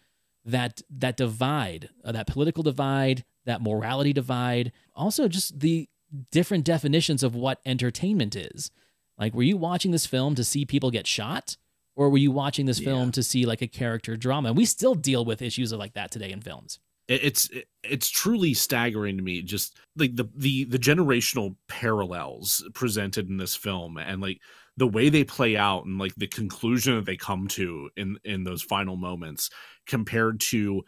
that 0.44 0.82
that 0.90 1.16
divide, 1.16 1.90
uh, 2.05 2.11
that 2.11 2.26
political 2.26 2.64
divide, 2.64 3.24
that 3.44 3.62
morality 3.62 4.12
divide, 4.12 4.72
also 4.96 5.28
just 5.28 5.61
the 5.61 5.88
different 6.32 6.64
definitions 6.64 7.22
of 7.22 7.34
what 7.36 7.61
entertainment 7.64 8.34
is. 8.34 8.70
Like, 9.16 9.32
were 9.34 9.42
you 9.44 9.57
watching 9.57 9.92
this 9.92 10.07
film 10.07 10.34
to 10.34 10.42
see 10.42 10.64
people 10.64 10.90
get 10.90 11.07
shot, 11.07 11.57
or 11.95 12.11
were 12.11 12.18
you 12.18 12.30
watching 12.30 12.66
this 12.66 12.78
film 12.78 13.12
to 13.12 13.22
see 13.22 13.45
like 13.47 13.62
a 13.62 13.66
character 13.66 14.16
drama? 14.16 14.49
And 14.49 14.57
we 14.57 14.64
still 14.64 14.95
deal 14.95 15.24
with 15.24 15.43
issues 15.43 15.72
of 15.72 15.78
like 15.78 15.95
that 15.95 16.11
today 16.11 16.30
in 16.30 16.40
films. 16.40 16.78
It's 17.09 17.51
it's 17.82 18.09
truly 18.09 18.55
staggering 18.55 19.16
to 19.16 19.22
me 19.22 19.43
just 19.43 19.76
like 19.97 20.16
the 20.16 20.24
the 20.36 20.64
the 20.64 20.78
generational 20.78 21.57
parallels 21.68 22.64
presented 22.74 23.28
in 23.28 23.36
this 23.36 23.57
film 23.57 23.99
and 23.99 24.22
like 24.22 24.40
the 24.76 24.86
way 24.86 25.09
they 25.09 25.24
play 25.24 25.57
out 25.57 25.84
and 25.84 25.99
like 25.99 26.14
the 26.14 26.28
conclusion 26.28 26.95
that 26.95 27.05
they 27.05 27.16
come 27.16 27.49
to 27.49 27.90
in 27.97 28.18
in 28.24 28.45
those 28.45 28.62
final 28.62 28.97
moments 28.97 29.51
compared 29.86 30.40
to 30.40 30.82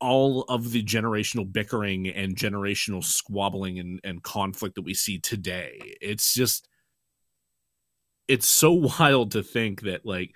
all 0.00 0.42
of 0.42 0.72
the 0.72 0.84
generational 0.84 1.50
bickering 1.50 2.08
and 2.08 2.36
generational 2.36 3.02
squabbling 3.02 3.78
and, 3.78 4.00
and 4.04 4.22
conflict 4.22 4.74
that 4.74 4.82
we 4.82 4.92
see 4.92 5.18
today. 5.18 5.96
It's 6.00 6.34
just 6.34 6.68
it's 8.28 8.48
so 8.48 8.72
wild 8.98 9.32
to 9.32 9.42
think 9.42 9.82
that 9.82 10.04
like 10.04 10.32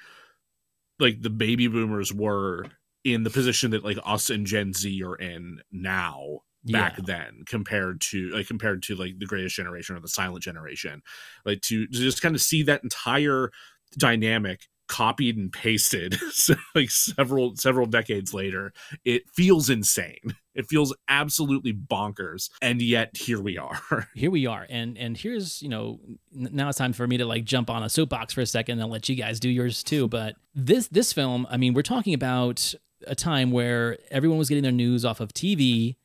like 0.99 1.23
the 1.23 1.31
baby 1.31 1.69
boomers 1.69 2.13
were 2.13 2.67
in 3.05 3.23
the 3.23 3.31
position 3.31 3.71
that 3.71 3.85
like 3.85 3.99
us 4.05 4.31
and 4.31 4.47
Gen 4.47 4.73
Z 4.73 5.03
are 5.03 5.17
in 5.17 5.61
now 5.71 6.41
back 6.65 6.99
Yeah. 6.99 7.05
then 7.07 7.43
compared 7.47 8.01
to 8.01 8.31
like 8.31 8.49
compared 8.49 8.83
to 8.85 8.97
like 8.97 9.19
the 9.19 9.27
greatest 9.27 9.55
generation 9.55 9.97
or 9.97 10.01
the 10.01 10.09
silent 10.09 10.43
generation 10.43 11.03
like 11.47 11.61
to, 11.63 11.87
to 11.87 11.93
just 11.93 12.21
kind 12.21 12.35
of 12.35 12.43
see 12.43 12.65
that 12.65 12.83
entire 12.83 13.51
dynamic 13.97 14.63
copied 14.89 15.37
and 15.37 15.53
pasted 15.53 16.15
so 16.33 16.55
like 16.75 16.91
several 16.91 17.55
several 17.57 17.87
decades 17.87 18.33
later 18.35 18.73
it 19.05 19.29
feels 19.31 19.71
insane. 19.71 20.37
It 20.55 20.67
feels 20.67 20.93
absolutely 21.09 21.73
bonkers 21.73 22.51
and 22.61 22.83
yet 22.83 23.17
here 23.17 23.41
we 23.41 23.59
are. 23.59 23.81
Here 24.15 24.31
we 24.31 24.47
are 24.47 24.67
and 24.69 24.99
and 24.99 25.17
here's 25.17 25.63
you 25.63 25.69
know 25.69 26.01
now 26.33 26.69
it's 26.69 26.79
time 26.79 26.93
for 26.93 27.07
me 27.07 27.17
to 27.19 27.25
like 27.25 27.45
jump 27.45 27.71
on 27.71 27.83
a 27.83 27.89
soapbox 27.89 28.35
for 28.35 28.41
a 28.41 28.47
second 28.47 28.81
and 28.81 28.91
let 28.91 29.09
you 29.09 29.15
guys 29.15 29.39
do 29.39 29.49
yours 29.49 29.85
too 29.85 30.09
but 30.09 30.35
this 30.55 30.89
this 30.89 31.13
film 31.13 31.47
i 31.51 31.57
mean 31.57 31.75
we're 31.75 31.83
talking 31.83 32.15
about 32.15 32.75
a 33.07 33.15
time 33.15 33.53
where 33.53 33.99
everyone 34.11 34.39
was 34.39 34.49
getting 34.49 34.63
their 34.65 34.73
news 34.73 35.05
off 35.05 35.21
of 35.21 35.33
tv 35.33 35.97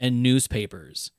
and 0.00 0.22
newspapers. 0.22 1.10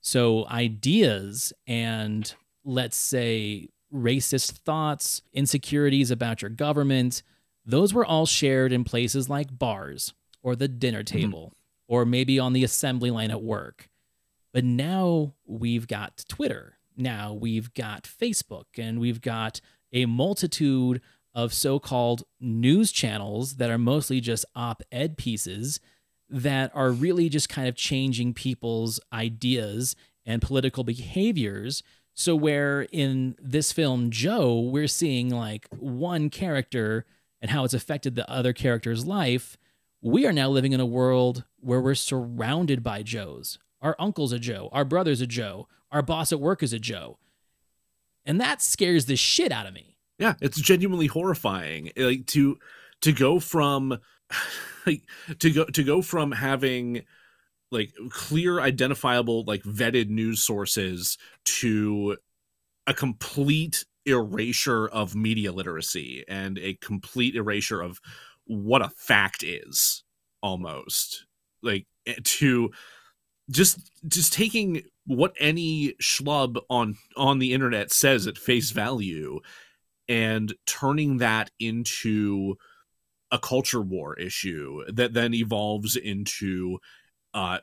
So 0.00 0.46
ideas 0.48 1.52
and 1.66 2.32
let's 2.64 2.96
say 2.96 3.68
racist 3.92 4.58
thoughts, 4.58 5.22
insecurities 5.32 6.10
about 6.10 6.42
your 6.42 6.50
government, 6.50 7.22
those 7.64 7.92
were 7.92 8.04
all 8.04 8.26
shared 8.26 8.72
in 8.72 8.84
places 8.84 9.28
like 9.28 9.58
bars 9.58 10.14
or 10.42 10.56
the 10.56 10.68
dinner 10.68 11.02
table 11.02 11.52
mm-hmm. 11.52 11.94
or 11.94 12.04
maybe 12.04 12.38
on 12.38 12.52
the 12.52 12.64
assembly 12.64 13.10
line 13.10 13.30
at 13.30 13.42
work. 13.42 13.88
But 14.52 14.64
now 14.64 15.34
we've 15.44 15.86
got 15.86 16.24
Twitter. 16.28 16.78
Now 16.96 17.32
we've 17.32 17.72
got 17.74 18.04
Facebook 18.04 18.64
and 18.76 18.98
we've 18.98 19.20
got 19.20 19.60
a 19.92 20.06
multitude 20.06 21.00
of 21.34 21.52
so 21.52 21.78
called 21.78 22.24
news 22.40 22.90
channels 22.90 23.56
that 23.56 23.70
are 23.70 23.78
mostly 23.78 24.20
just 24.20 24.44
op 24.56 24.82
ed 24.90 25.16
pieces 25.16 25.78
that 26.30 26.70
are 26.74 26.90
really 26.90 27.28
just 27.28 27.48
kind 27.48 27.68
of 27.68 27.74
changing 27.74 28.34
people's 28.34 29.00
ideas 29.12 29.94
and 30.26 30.42
political 30.42 30.84
behaviors 30.84 31.82
so, 32.18 32.34
where 32.34 32.82
in 32.90 33.36
this 33.40 33.70
film, 33.70 34.10
Joe, 34.10 34.58
we're 34.58 34.88
seeing 34.88 35.28
like 35.28 35.68
one 35.70 36.30
character 36.30 37.06
and 37.40 37.48
how 37.48 37.62
it's 37.62 37.74
affected 37.74 38.16
the 38.16 38.28
other 38.28 38.52
character's 38.52 39.06
life, 39.06 39.56
we 40.02 40.26
are 40.26 40.32
now 40.32 40.48
living 40.48 40.72
in 40.72 40.80
a 40.80 40.84
world 40.84 41.44
where 41.60 41.80
we're 41.80 41.94
surrounded 41.94 42.82
by 42.82 43.04
Joes. 43.04 43.60
Our 43.80 43.94
uncle's 44.00 44.32
a 44.32 44.40
Joe, 44.40 44.68
our 44.72 44.84
brother's 44.84 45.20
a 45.20 45.28
Joe, 45.28 45.68
our 45.92 46.02
boss 46.02 46.32
at 46.32 46.40
work 46.40 46.60
is 46.60 46.72
a 46.72 46.80
Joe. 46.80 47.18
And 48.26 48.40
that 48.40 48.62
scares 48.62 49.04
the 49.04 49.14
shit 49.14 49.52
out 49.52 49.66
of 49.66 49.72
me. 49.72 49.96
Yeah, 50.18 50.34
it's 50.40 50.60
genuinely 50.60 51.06
horrifying. 51.06 51.92
Like 51.96 52.26
to 52.26 52.58
to 53.02 53.12
go 53.12 53.38
from 53.38 53.96
like 54.86 55.04
to 55.38 55.52
go 55.52 55.66
to 55.66 55.84
go 55.84 56.02
from 56.02 56.32
having 56.32 57.04
like 57.70 57.92
clear 58.10 58.60
identifiable 58.60 59.44
like 59.44 59.62
vetted 59.62 60.08
news 60.08 60.40
sources 60.42 61.18
to 61.44 62.16
a 62.86 62.94
complete 62.94 63.84
erasure 64.06 64.88
of 64.88 65.14
media 65.14 65.52
literacy 65.52 66.24
and 66.28 66.58
a 66.58 66.74
complete 66.74 67.34
erasure 67.34 67.82
of 67.82 68.00
what 68.46 68.82
a 68.82 68.88
fact 68.88 69.42
is 69.42 70.02
almost. 70.42 71.26
Like 71.62 71.86
eh, 72.06 72.14
to 72.22 72.70
just 73.50 73.90
just 74.06 74.32
taking 74.32 74.82
what 75.06 75.34
any 75.38 75.94
schlub 76.02 76.58
on 76.68 76.96
on 77.16 77.38
the 77.38 77.52
internet 77.52 77.92
says 77.92 78.26
at 78.26 78.38
face 78.38 78.70
value 78.70 79.40
and 80.08 80.54
turning 80.66 81.18
that 81.18 81.50
into 81.58 82.56
a 83.30 83.38
culture 83.38 83.82
war 83.82 84.18
issue 84.18 84.82
that 84.92 85.12
then 85.12 85.34
evolves 85.34 85.96
into 85.96 86.78
uh, 87.38 87.58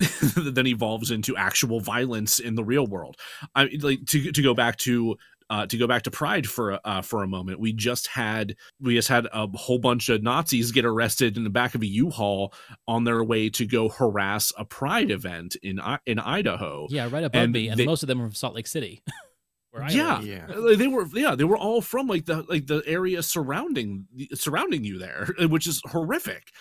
then 0.36 0.66
evolves 0.66 1.10
into 1.10 1.36
actual 1.36 1.80
violence 1.80 2.38
in 2.38 2.54
the 2.54 2.64
real 2.64 2.86
world. 2.86 3.16
I 3.54 3.68
like 3.80 4.06
to 4.06 4.32
to 4.32 4.42
go 4.42 4.54
back 4.54 4.76
to 4.78 5.16
uh, 5.50 5.66
to 5.66 5.76
go 5.76 5.86
back 5.86 6.02
to 6.02 6.10
Pride 6.10 6.46
for 6.46 6.78
uh, 6.84 7.02
for 7.02 7.22
a 7.22 7.26
moment. 7.26 7.60
We 7.60 7.72
just 7.72 8.06
had 8.06 8.54
we 8.80 8.94
just 8.94 9.08
had 9.08 9.26
a 9.32 9.48
whole 9.54 9.78
bunch 9.78 10.08
of 10.08 10.22
Nazis 10.22 10.72
get 10.72 10.84
arrested 10.84 11.36
in 11.36 11.44
the 11.44 11.50
back 11.50 11.74
of 11.74 11.82
a 11.82 11.86
U-Haul 11.86 12.54
on 12.86 13.04
their 13.04 13.24
way 13.24 13.50
to 13.50 13.66
go 13.66 13.88
harass 13.88 14.52
a 14.56 14.64
Pride 14.64 15.10
event 15.10 15.56
in 15.62 15.80
in 16.06 16.18
Idaho. 16.18 16.86
Yeah, 16.90 17.08
right 17.10 17.24
above 17.24 17.42
and 17.42 17.52
me, 17.52 17.68
and 17.68 17.78
they, 17.78 17.84
most 17.84 18.02
of 18.02 18.06
them 18.06 18.20
are 18.22 18.26
from 18.26 18.34
Salt 18.34 18.54
Lake 18.54 18.66
City. 18.66 19.02
yeah, 19.90 20.20
yeah, 20.20 20.46
they 20.76 20.88
were. 20.88 21.06
Yeah, 21.12 21.34
they 21.34 21.44
were 21.44 21.58
all 21.58 21.80
from 21.80 22.06
like 22.06 22.24
the 22.24 22.44
like 22.48 22.66
the 22.66 22.82
area 22.86 23.22
surrounding 23.22 24.06
surrounding 24.34 24.84
you 24.84 24.98
there, 24.98 25.28
which 25.48 25.66
is 25.66 25.82
horrific, 25.86 26.52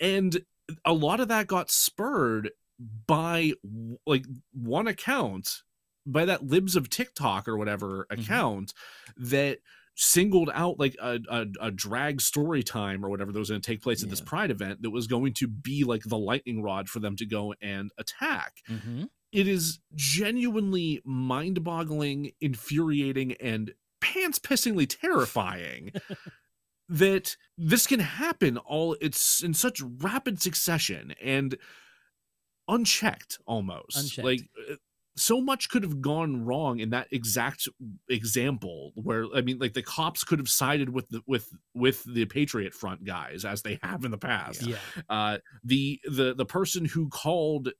and 0.00 0.40
a 0.84 0.92
lot 0.92 1.20
of 1.20 1.28
that 1.28 1.46
got 1.46 1.70
spurred 1.70 2.50
by 3.06 3.52
like 4.06 4.24
one 4.52 4.86
account 4.86 5.62
by 6.06 6.24
that 6.24 6.44
libs 6.44 6.76
of 6.76 6.90
tiktok 6.90 7.46
or 7.48 7.56
whatever 7.56 8.06
mm-hmm. 8.10 8.20
account 8.20 8.72
mm-hmm. 8.72 9.30
that 9.30 9.58
singled 9.96 10.50
out 10.52 10.78
like 10.78 10.96
a, 11.00 11.20
a, 11.30 11.46
a, 11.60 11.70
drag 11.70 12.20
story 12.20 12.64
time 12.64 13.04
or 13.04 13.08
whatever 13.08 13.30
that 13.30 13.38
was 13.38 13.48
going 13.48 13.60
to 13.60 13.66
take 13.66 13.80
place 13.80 14.00
yeah. 14.00 14.06
at 14.06 14.10
this 14.10 14.20
pride 14.20 14.50
event 14.50 14.82
that 14.82 14.90
was 14.90 15.06
going 15.06 15.32
to 15.32 15.46
be 15.46 15.84
like 15.84 16.02
the 16.02 16.18
lightning 16.18 16.62
rod 16.62 16.88
for 16.88 16.98
them 16.98 17.14
to 17.14 17.24
go 17.24 17.54
and 17.62 17.92
attack 17.96 18.54
mm-hmm. 18.68 19.04
it 19.30 19.46
is 19.46 19.78
genuinely 19.94 21.00
mind-boggling 21.04 22.32
infuriating 22.40 23.34
and 23.34 23.72
pants 24.00 24.40
pissingly 24.40 24.86
terrifying 24.88 25.92
that 26.88 27.36
this 27.56 27.86
can 27.86 28.00
happen 28.00 28.58
all 28.58 28.96
it's 29.00 29.42
in 29.42 29.54
such 29.54 29.80
rapid 30.00 30.40
succession 30.40 31.14
and 31.22 31.56
unchecked 32.68 33.38
almost. 33.46 33.96
Unchecked. 33.96 34.24
like 34.24 34.40
uh, 34.70 34.74
so 35.16 35.40
much 35.40 35.68
could 35.68 35.82
have 35.82 36.00
gone 36.00 36.44
wrong 36.44 36.80
in 36.80 36.90
that 36.90 37.06
exact 37.12 37.68
example 38.10 38.90
where 38.96 39.26
i 39.34 39.40
mean 39.40 39.58
like 39.60 39.72
the 39.72 39.82
cops 39.82 40.24
could 40.24 40.40
have 40.40 40.48
sided 40.48 40.90
with 40.90 41.08
the 41.08 41.20
with 41.26 41.48
with 41.72 42.02
the 42.12 42.24
patriot 42.24 42.74
front 42.74 43.04
guys 43.04 43.44
as 43.44 43.62
they 43.62 43.78
have 43.82 44.04
in 44.04 44.10
the 44.10 44.18
past. 44.18 44.62
Yeah. 44.62 44.76
Uh 45.08 45.38
the 45.62 46.00
the 46.04 46.34
the 46.34 46.46
person 46.46 46.84
who 46.84 47.08
called 47.08 47.70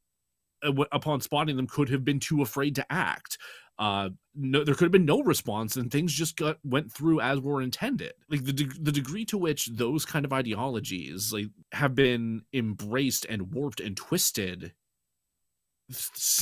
uh, 0.62 0.72
upon 0.92 1.20
spotting 1.20 1.56
them 1.56 1.66
could 1.66 1.88
have 1.88 2.04
been 2.04 2.20
too 2.20 2.40
afraid 2.40 2.76
to 2.76 2.86
act 2.92 3.38
uh 3.78 4.08
no 4.36 4.62
there 4.62 4.74
could 4.74 4.84
have 4.84 4.92
been 4.92 5.04
no 5.04 5.20
response 5.22 5.76
and 5.76 5.90
things 5.90 6.12
just 6.12 6.36
got 6.36 6.58
went 6.64 6.92
through 6.92 7.20
as 7.20 7.40
were 7.40 7.60
intended 7.60 8.12
like 8.30 8.44
the 8.44 8.52
de- 8.52 8.80
the 8.80 8.92
degree 8.92 9.24
to 9.24 9.36
which 9.36 9.66
those 9.72 10.04
kind 10.04 10.24
of 10.24 10.32
ideologies 10.32 11.32
like 11.32 11.48
have 11.72 11.94
been 11.94 12.42
embraced 12.52 13.26
and 13.28 13.52
warped 13.52 13.80
and 13.80 13.96
twisted 13.96 14.72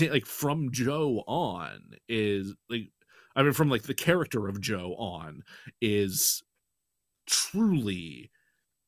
like 0.01 0.27
from 0.27 0.71
Joe 0.71 1.25
on 1.27 1.81
is 2.09 2.55
like 2.69 2.91
I 3.35 3.43
mean 3.43 3.53
from 3.53 3.71
like 3.71 3.83
the 3.83 3.95
character 3.95 4.49
of 4.49 4.61
Joe 4.61 4.95
on 4.99 5.43
is 5.81 6.43
truly 7.27 8.31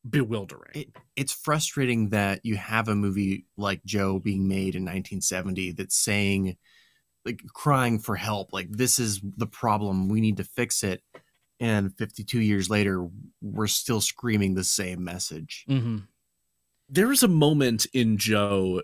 bewildering. 0.08 0.72
It, 0.74 0.88
it's 1.16 1.32
frustrating 1.32 2.10
that 2.10 2.40
you 2.44 2.56
have 2.56 2.88
a 2.88 2.94
movie 2.94 3.46
like 3.56 3.84
Joe 3.84 4.18
being 4.18 4.46
made 4.46 4.74
in 4.76 4.82
1970 4.82 5.72
that's 5.72 5.96
saying 5.96 6.56
like 7.24 7.40
crying 7.52 7.98
for 7.98 8.16
help 8.16 8.52
like 8.52 8.68
this 8.70 8.98
is 8.98 9.20
the 9.36 9.46
problem 9.46 10.08
we 10.08 10.20
need 10.20 10.36
to 10.36 10.44
fix 10.44 10.82
it. 10.82 11.02
And 11.60 11.96
52 11.96 12.40
years 12.40 12.68
later 12.68 13.08
we're 13.40 13.66
still 13.68 14.00
screaming 14.00 14.54
the 14.54 14.64
same 14.64 15.04
message. 15.04 15.64
Mm-hmm. 15.68 15.98
there 16.88 17.10
is 17.12 17.22
a 17.22 17.28
moment 17.28 17.86
in 17.94 18.18
joe 18.18 18.82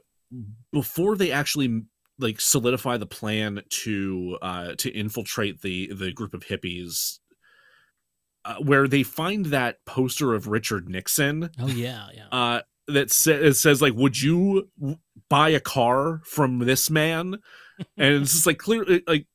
before 0.72 1.16
they 1.16 1.32
actually 1.32 1.82
like 2.18 2.40
solidify 2.40 2.96
the 2.96 3.06
plan 3.06 3.62
to 3.68 4.38
uh 4.42 4.74
to 4.78 4.90
infiltrate 4.90 5.60
the 5.62 5.92
the 5.92 6.12
group 6.12 6.32
of 6.34 6.44
hippies 6.44 7.18
uh, 8.44 8.54
where 8.56 8.86
they 8.88 9.02
find 9.02 9.46
that 9.46 9.84
poster 9.84 10.32
of 10.34 10.46
richard 10.46 10.88
nixon. 10.88 11.50
Oh 11.58 11.66
yeah 11.66 12.06
yeah. 12.14 12.28
Uh 12.30 12.60
that 12.88 13.10
sa- 13.10 13.32
it 13.32 13.54
says 13.54 13.82
like 13.82 13.94
would 13.94 14.20
you 14.20 14.68
buy 15.28 15.50
a 15.50 15.60
car 15.60 16.20
from 16.24 16.60
this 16.60 16.88
man 16.90 17.38
and 17.96 18.22
it's 18.22 18.32
just 18.32 18.46
like 18.46 18.58
clear 18.58 18.84
like 19.06 19.26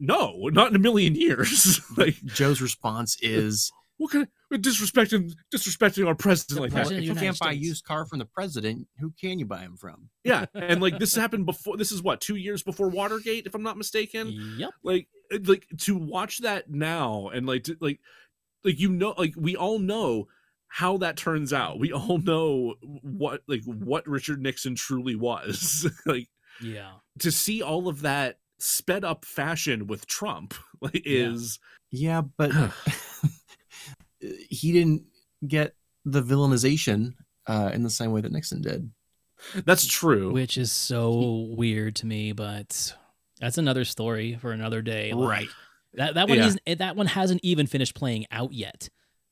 no 0.00 0.48
not 0.52 0.70
in 0.70 0.76
a 0.76 0.80
million 0.80 1.14
years. 1.14 1.80
Like 1.96 2.16
joe's 2.24 2.60
response 2.60 3.16
is 3.20 3.70
what 3.98 4.10
kind 4.10 4.26
of 4.52 4.60
disrespecting 4.60 5.32
disrespecting 5.54 6.06
our 6.06 6.14
president 6.14 6.60
like 6.60 6.72
president 6.72 7.04
that 7.04 7.10
if 7.10 7.16
you 7.16 7.20
can't 7.20 7.36
States. 7.36 7.38
buy 7.38 7.52
a 7.52 7.54
used 7.54 7.84
car 7.84 8.06
from 8.06 8.18
the 8.18 8.24
president 8.24 8.88
who 8.98 9.12
can 9.20 9.38
you 9.38 9.46
buy 9.46 9.60
him 9.60 9.76
from? 9.76 10.08
Yeah 10.24 10.46
and 10.54 10.80
like 10.80 10.98
this 10.98 11.14
happened 11.22 11.46
before 11.46 11.76
this 11.76 11.92
is 11.92 12.02
what 12.02 12.20
two 12.20 12.36
years 12.36 12.62
before 12.62 12.88
watergate 12.88 13.46
if 13.46 13.54
i'm 13.54 13.62
not 13.62 13.76
mistaken? 13.76 14.56
Yep. 14.58 14.70
Like 14.82 15.08
uh, 15.32 15.38
like 15.44 15.66
to 15.82 15.96
watch 15.96 16.40
that 16.40 16.70
now 16.70 17.28
and 17.28 17.46
like 17.46 17.64
to, 17.64 17.76
like 17.80 18.00
like 18.64 18.80
you 18.80 18.90
know 18.90 19.14
like 19.16 19.34
we 19.36 19.56
all 19.56 19.78
know 19.78 20.28
how 20.72 20.96
that 20.96 21.18
turns 21.18 21.52
out. 21.52 21.78
We 21.78 21.92
all 21.92 22.16
know 22.16 22.76
what 23.02 23.42
like 23.46 23.62
what 23.66 24.08
richard 24.08 24.40
nixon 24.40 24.74
truly 24.74 25.14
was. 25.14 25.86
Like 26.06 26.28
yeah. 26.62 26.92
To 27.20 27.30
see 27.30 27.62
all 27.62 27.88
of 27.88 28.02
that 28.02 28.38
sped 28.58 29.04
up 29.04 29.24
fashion 29.24 29.86
with 29.86 30.06
Trump 30.06 30.54
is 30.94 31.58
yeah, 31.90 32.20
yeah 32.20 32.22
but 32.36 32.52
he 34.48 34.72
didn't 34.72 35.02
get 35.46 35.74
the 36.04 36.22
villainization 36.22 37.14
uh, 37.46 37.70
in 37.72 37.82
the 37.82 37.90
same 37.90 38.12
way 38.12 38.20
that 38.20 38.32
Nixon 38.32 38.62
did. 38.62 38.90
That's 39.64 39.86
true. 39.86 40.32
Which 40.32 40.56
is 40.56 40.70
so 40.70 41.48
weird 41.56 41.96
to 41.96 42.06
me, 42.06 42.32
but 42.32 42.94
that's 43.40 43.58
another 43.58 43.84
story 43.84 44.36
for 44.40 44.52
another 44.52 44.82
day. 44.82 45.12
Right. 45.12 45.48
That 45.94 46.14
that 46.14 46.28
one 46.28 46.38
yeah. 46.38 46.46
is 46.46 46.78
that 46.78 46.96
one 46.96 47.06
hasn't 47.06 47.40
even 47.42 47.66
finished 47.66 47.94
playing 47.94 48.26
out 48.30 48.52
yet. 48.52 48.88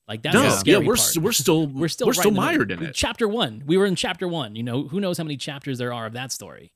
Like 0.07 0.23
that's 0.23 0.33
No, 0.33 0.41
the 0.41 0.47
yeah, 0.47 0.57
scary 0.57 0.85
we're 0.85 0.95
part. 0.95 1.17
we're 1.21 1.31
still- 1.31 1.67
we're 1.67 1.87
still 1.87 2.07
we're 2.07 2.11
right 2.11 2.19
still 2.19 2.29
in 2.29 2.35
the 2.35 2.41
middle. 2.41 2.57
mired 2.57 2.71
in 2.71 2.83
it. 2.83 2.93
Chapter 2.93 3.27
one, 3.27 3.63
we 3.65 3.77
were 3.77 3.85
in 3.85 3.95
chapter 3.95 4.27
one. 4.27 4.55
You 4.55 4.63
know, 4.63 4.87
who 4.87 4.99
knows 4.99 5.17
how 5.17 5.23
many 5.23 5.37
chapters 5.37 5.77
there 5.77 5.93
are 5.93 6.05
of 6.05 6.13
that 6.13 6.31
story? 6.31 6.73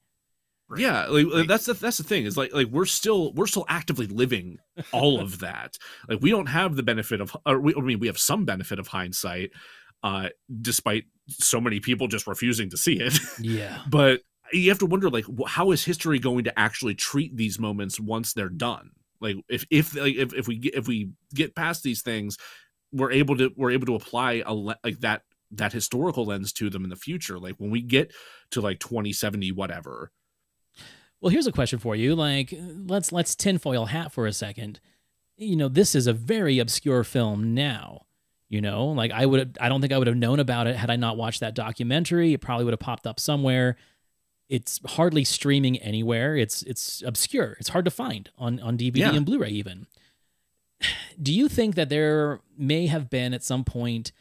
Yeah, 0.78 1.06
like 1.08 1.28
like, 1.28 1.48
that's 1.48 1.66
the 1.66 1.74
that's 1.74 1.98
the 1.98 2.04
thing 2.04 2.26
is 2.26 2.38
like 2.38 2.54
like 2.54 2.68
we're 2.68 2.86
still 2.86 3.34
we're 3.34 3.46
still 3.46 3.66
actively 3.70 4.08
living 4.08 4.58
all 4.92 5.20
of 5.22 5.40
that. 5.40 5.78
Like 6.10 6.22
we 6.22 6.32
don't 6.32 6.48
have 6.48 6.76
the 6.76 6.84
benefit 6.84 7.22
of, 7.22 7.36
or 7.46 7.60
we, 7.60 7.76
I 7.76 7.82
mean, 7.82 8.00
we 8.00 8.08
have 8.08 8.18
some 8.18 8.46
benefit 8.46 8.80
of 8.80 8.88
hindsight, 8.88 9.52
uh, 10.04 10.30
despite 10.62 11.06
so 11.30 11.62
many 11.62 11.80
people 11.80 12.08
just 12.08 12.26
refusing 12.26 12.70
to 12.72 12.78
see 12.78 13.00
it. 13.00 13.18
Yeah. 13.40 13.82
but 13.90 14.22
you 14.54 14.70
have 14.70 14.80
to 14.80 14.86
wonder 14.86 15.10
like 15.10 15.26
how 15.48 15.72
is 15.72 15.84
history 15.84 16.20
going 16.20 16.46
to 16.46 16.60
actually 16.60 16.96
treat 16.96 17.36
these 17.36 17.60
moments 17.60 18.00
once 18.00 18.34
they're 18.34 18.50
done? 18.50 18.92
Like 19.22 19.38
if 19.48 19.66
if 19.70 19.96
like, 19.96 20.16
if 20.16 20.34
if 20.34 20.48
we 20.48 20.58
get 20.58 20.74
if 20.74 20.88
we 20.88 21.12
get 21.34 21.56
past 21.56 21.84
these 21.84 22.02
things, 22.02 22.38
we're 22.92 23.12
able 23.12 23.38
to 23.38 23.52
we're 23.56 23.72
able 23.72 23.86
to 23.88 23.96
apply 23.96 24.44
a 24.46 24.54
like 24.54 25.00
that 25.02 25.22
that 25.52 25.74
historical 25.74 26.26
lens 26.26 26.52
to 26.54 26.70
them 26.70 26.84
in 26.84 26.90
the 26.90 26.96
future. 26.96 27.38
Like 27.40 27.56
when 27.58 27.70
we 27.70 27.82
get 27.82 28.12
to 28.52 28.62
like 28.62 28.80
2070 28.80 29.52
whatever. 29.52 30.12
Well, 31.26 31.32
here's 31.32 31.48
a 31.48 31.52
question 31.52 31.80
for 31.80 31.96
you. 31.96 32.14
Like, 32.14 32.54
let's 32.86 33.12
let's 33.12 33.34
tinfoil 33.36 33.88
hat 33.88 34.12
for 34.12 34.28
a 34.28 34.32
second. 34.32 34.80
You 35.38 35.56
know, 35.56 35.68
this 35.68 35.96
is 35.96 36.06
a 36.06 36.14
very 36.14 36.60
obscure 36.60 37.04
film 37.04 37.56
now. 37.56 38.06
You 38.48 38.62
know, 38.62 38.86
like 38.86 39.10
I 39.12 39.26
would 39.26 39.58
I 39.60 39.68
don't 39.68 39.82
think 39.82 39.92
I 39.92 39.98
would 39.98 40.06
have 40.06 40.16
known 40.16 40.40
about 40.40 40.68
it 40.68 40.76
had 40.76 40.92
I 40.92 40.98
not 40.98 41.18
watched 41.18 41.40
that 41.40 41.56
documentary. 41.56 42.34
It 42.34 42.42
probably 42.42 42.64
would 42.66 42.74
have 42.74 42.80
popped 42.80 43.08
up 43.08 43.20
somewhere. 43.20 43.76
It's 44.50 44.80
hardly 44.86 45.24
streaming 45.24 45.80
anywhere. 45.80 46.38
It's 46.38 46.62
it's 46.62 47.02
obscure. 47.04 47.58
It's 47.60 47.70
hard 47.70 47.86
to 47.86 47.92
find 47.92 48.30
on 48.38 48.60
on 48.60 48.78
DVD 48.78 48.98
Yeah. 48.98 49.16
and 49.16 49.26
Blu-ray 49.26 49.50
even. 49.50 49.88
Do 51.20 51.34
you 51.34 51.50
think 51.50 51.74
that 51.74 51.90
there 51.90 52.42
may 52.56 52.86
have 52.86 53.10
been 53.10 53.34
at 53.34 53.44
some 53.44 53.64
point 53.64 54.12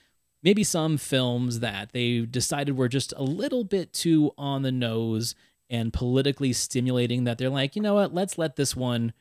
maybe 0.42 0.64
some 0.64 0.96
films 0.96 1.60
that 1.60 1.92
they 1.92 2.20
decided 2.20 2.78
were 2.78 2.88
just 2.88 3.12
a 3.18 3.22
little 3.22 3.62
bit 3.64 3.92
too 3.92 4.32
on 4.38 4.62
the 4.62 4.72
nose 4.72 5.34
and 5.70 5.92
politically 5.92 6.52
stimulating 6.52 7.24
that 7.24 7.38
they're 7.38 7.48
like, 7.48 7.76
you 7.76 7.82
know 7.82 7.94
what, 7.94 8.14
let's 8.14 8.38
let 8.38 8.56
this 8.56 8.76
one 8.76 9.12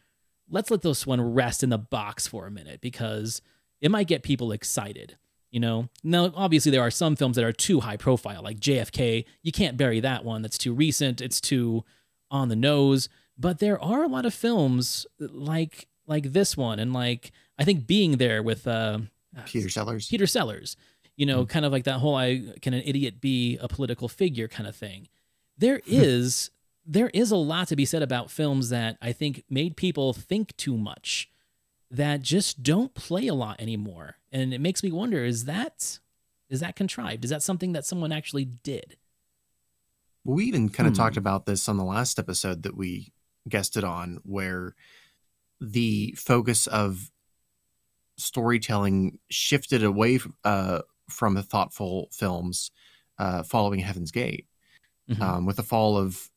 let's 0.50 0.70
let 0.70 0.82
this 0.82 1.08
one 1.08 1.34
rest 1.34 1.64
in 1.64 1.70
the 1.70 1.78
box 1.78 2.28
for 2.28 2.46
a 2.46 2.52
minute 2.52 2.82
because 2.82 3.42
it 3.82 3.90
might 3.92 4.08
get 4.08 4.24
people 4.24 4.52
excited. 4.52 5.18
You 5.52 5.60
know, 5.60 5.90
now 6.04 6.32
obviously 6.36 6.72
there 6.72 6.82
are 6.82 6.92
some 6.92 7.16
films 7.16 7.36
that 7.36 7.46
are 7.46 7.52
too 7.52 7.82
high 7.82 7.98
profile, 7.98 8.42
like 8.42 8.60
JFK. 8.60 9.26
You 9.44 9.52
can't 9.52 9.78
bury 9.78 10.00
that 10.00 10.26
one. 10.26 10.42
That's 10.42 10.58
too 10.58 10.74
recent. 10.74 11.22
It's 11.22 11.40
too 11.40 11.84
on 12.32 12.50
the 12.50 12.56
nose. 12.56 13.08
But 13.38 13.60
there 13.60 13.82
are 13.82 14.04
a 14.04 14.08
lot 14.08 14.26
of 14.26 14.34
films 14.34 15.06
like 15.20 15.88
like 16.08 16.34
this 16.34 16.58
one, 16.58 16.80
and 16.80 16.92
like 16.92 17.32
I 17.58 17.64
think 17.66 17.88
being 17.88 18.18
there 18.18 18.42
with 18.42 18.68
uh, 18.68 19.00
Peter 19.46 19.70
Sellers. 19.70 20.08
Peter 20.08 20.28
Sellers, 20.28 20.76
you 21.16 21.26
know, 21.26 21.46
kind 21.46 21.66
of 21.66 21.72
like 21.72 21.84
that 21.84 22.00
whole 22.00 22.16
"I 22.16 22.54
can 22.62 22.74
an 22.74 22.82
idiot 22.86 23.22
be 23.22 23.58
a 23.58 23.68
political 23.68 24.08
figure" 24.08 24.48
kind 24.48 24.68
of 24.68 24.76
thing. 24.76 25.08
There 25.64 25.80
is 25.88 26.50
there 26.86 27.10
is 27.14 27.32
a 27.32 27.38
lot 27.38 27.70
to 27.70 27.78
be 27.78 27.86
said 27.86 28.04
about 28.04 28.30
films 28.30 28.68
that 28.68 28.98
I 29.02 29.14
think 29.14 29.46
made 29.50 29.78
people 29.78 30.12
think 30.12 30.58
too 30.58 30.76
much 30.76 31.30
that 31.90 32.22
just 32.22 32.64
don't 32.64 32.94
play 32.94 33.28
a 33.28 33.34
lot 33.34 33.62
anymore. 33.62 34.18
And 34.30 34.54
it 34.54 34.60
makes 34.60 34.84
me 34.84 34.92
wonder 34.92 35.24
is 35.24 35.46
that 35.46 36.00
is 36.50 36.60
that 36.60 36.76
contrived? 36.76 37.24
Is 37.24 37.30
that 37.30 37.42
something 37.44 37.72
that 37.72 37.86
someone 37.86 38.12
actually 38.12 38.44
did? 38.44 38.98
Well, 40.26 40.36
we 40.36 40.44
even 40.44 40.68
kind 40.68 40.86
of 40.86 40.94
Hmm. 40.96 41.02
talked 41.02 41.16
about 41.16 41.46
this 41.46 41.70
on 41.70 41.78
the 41.78 41.86
last 41.86 42.20
episode 42.20 42.64
that 42.64 42.76
we 42.76 43.14
guested 43.48 43.86
on, 43.86 44.20
where 44.24 44.76
the 45.62 46.14
focus 46.18 46.68
of 46.68 47.10
storytelling 48.18 49.20
shifted 49.30 49.82
away 49.82 50.20
uh, 50.44 50.82
from 51.10 51.36
the 51.36 51.44
thoughtful 51.44 52.10
films 52.12 52.70
uh, 53.18 53.44
following 53.44 53.80
Heaven's 53.80 54.12
Gate. 54.12 54.48
Mhm. 55.10 55.22
Um, 55.22 55.46
with 55.46 55.58
the 55.58 55.64
fall 55.64 55.98
of 55.98 56.30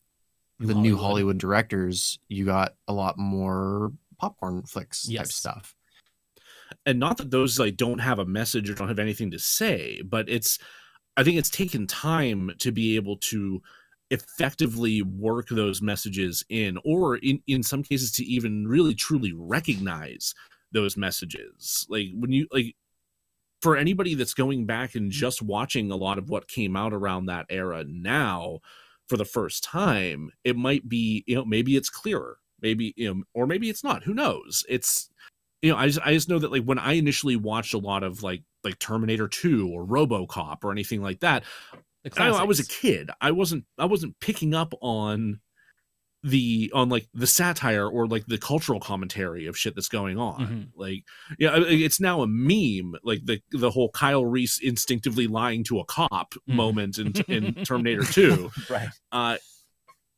the 0.59 0.73
new 0.73 0.95
Hollywood. 0.97 0.99
Hollywood 0.99 1.37
directors, 1.39 2.19
you 2.29 2.45
got 2.45 2.75
a 2.87 2.93
lot 2.93 3.17
more 3.17 3.93
popcorn 4.19 4.63
flicks 4.63 5.07
type 5.07 5.27
stuff. 5.27 5.75
and 6.85 6.99
not 6.99 7.17
that 7.17 7.31
those 7.31 7.59
like 7.59 7.77
don't 7.77 7.99
have 7.99 8.19
a 8.19 8.25
message 8.25 8.69
or 8.69 8.73
don't 8.73 8.87
have 8.87 8.99
anything 8.99 9.31
to 9.31 9.39
say 9.39 10.01
but 10.03 10.27
it's 10.29 10.57
i 11.17 11.23
think 11.23 11.37
it's 11.37 11.49
taken 11.49 11.87
time 11.87 12.51
to 12.59 12.71
be 12.71 12.95
able 12.95 13.17
to 13.17 13.61
effectively 14.09 15.01
work 15.01 15.47
those 15.49 15.81
messages 15.81 16.43
in 16.49 16.77
or 16.85 17.17
in 17.17 17.41
in 17.47 17.61
some 17.63 17.83
cases 17.83 18.11
to 18.11 18.23
even 18.25 18.67
really 18.67 18.95
truly 18.95 19.33
recognize 19.33 20.33
those 20.71 20.97
messages 20.97 21.85
like 21.89 22.07
when 22.15 22.31
you 22.31 22.47
like 22.51 22.75
for 23.67 23.75
anybody 23.75 24.15
that's 24.15 24.33
going 24.33 24.65
back 24.65 24.95
and 24.95 25.11
mm. 25.11 25.13
just 25.13 25.41
watching 25.41 25.91
a 25.91 25.95
lot 25.97 26.17
of 26.17 26.29
what 26.29 26.47
came 26.47 26.77
out 26.77 26.93
around 26.93 27.25
that 27.25 27.45
era 27.49 27.83
now 27.85 28.59
for 29.09 29.17
the 29.17 29.25
first 29.25 29.61
time 29.61 30.31
it 30.45 30.55
might 30.55 30.87
be 30.87 31.21
you 31.27 31.35
know 31.35 31.43
maybe 31.43 31.75
it's 31.75 31.89
clearer 31.89 32.37
maybe 32.61 32.93
you 32.95 33.13
know 33.13 33.23
or 33.33 33.45
maybe 33.45 33.69
it's 33.69 33.83
not 33.83 34.03
who 34.03 34.13
knows? 34.13 34.65
It's 34.69 35.09
you 35.61 35.69
know 35.69 35.77
I 35.77 35.87
just, 35.87 35.99
I 36.01 36.13
just 36.13 36.29
know 36.29 36.39
that 36.39 36.49
like 36.49 36.63
when 36.63 36.79
i 36.79 36.93
initially 36.93 37.35
watched 37.35 37.73
a 37.73 37.77
lot 37.77 38.03
of 38.03 38.23
like 38.23 38.41
like 38.63 38.79
terminator 38.79 39.27
2 39.27 39.67
or 39.69 39.85
robocop 39.85 40.63
or 40.63 40.71
anything 40.71 41.01
like 41.01 41.19
that 41.19 41.43
I, 42.17 42.29
I 42.29 42.43
was 42.43 42.61
a 42.61 42.65
kid. 42.65 43.11
I 43.19 43.31
wasn't 43.31 43.65
i 43.77 43.83
wasn't 43.83 44.17
picking 44.21 44.53
up 44.53 44.73
on 44.79 45.41
the 46.23 46.71
on 46.73 46.89
like 46.89 47.07
the 47.13 47.27
satire 47.27 47.87
or 47.87 48.07
like 48.07 48.25
the 48.25 48.37
cultural 48.37 48.79
commentary 48.79 49.45
of 49.45 49.57
shit 49.57 49.75
that's 49.75 49.87
going 49.87 50.17
on. 50.17 50.39
Mhm. 50.47 50.67
like 50.75 51.03
yeah 51.37 51.55
it's 51.57 51.99
now 51.99 52.21
a 52.21 52.27
meme 52.27 52.95
like 53.03 53.23
the 53.25 53.39
the 53.51 53.69
whole 53.69 53.89
kyle 53.89 54.25
reese 54.25 54.59
instinctively 54.59 55.27
lying 55.27 55.63
to 55.63 55.79
a 55.79 55.85
cop 55.85 56.33
moment 56.47 56.97
in, 56.97 57.13
in 57.27 57.53
terminator 57.63 58.03
2 58.03 58.49
right. 58.69 58.89
Uh 59.11 59.37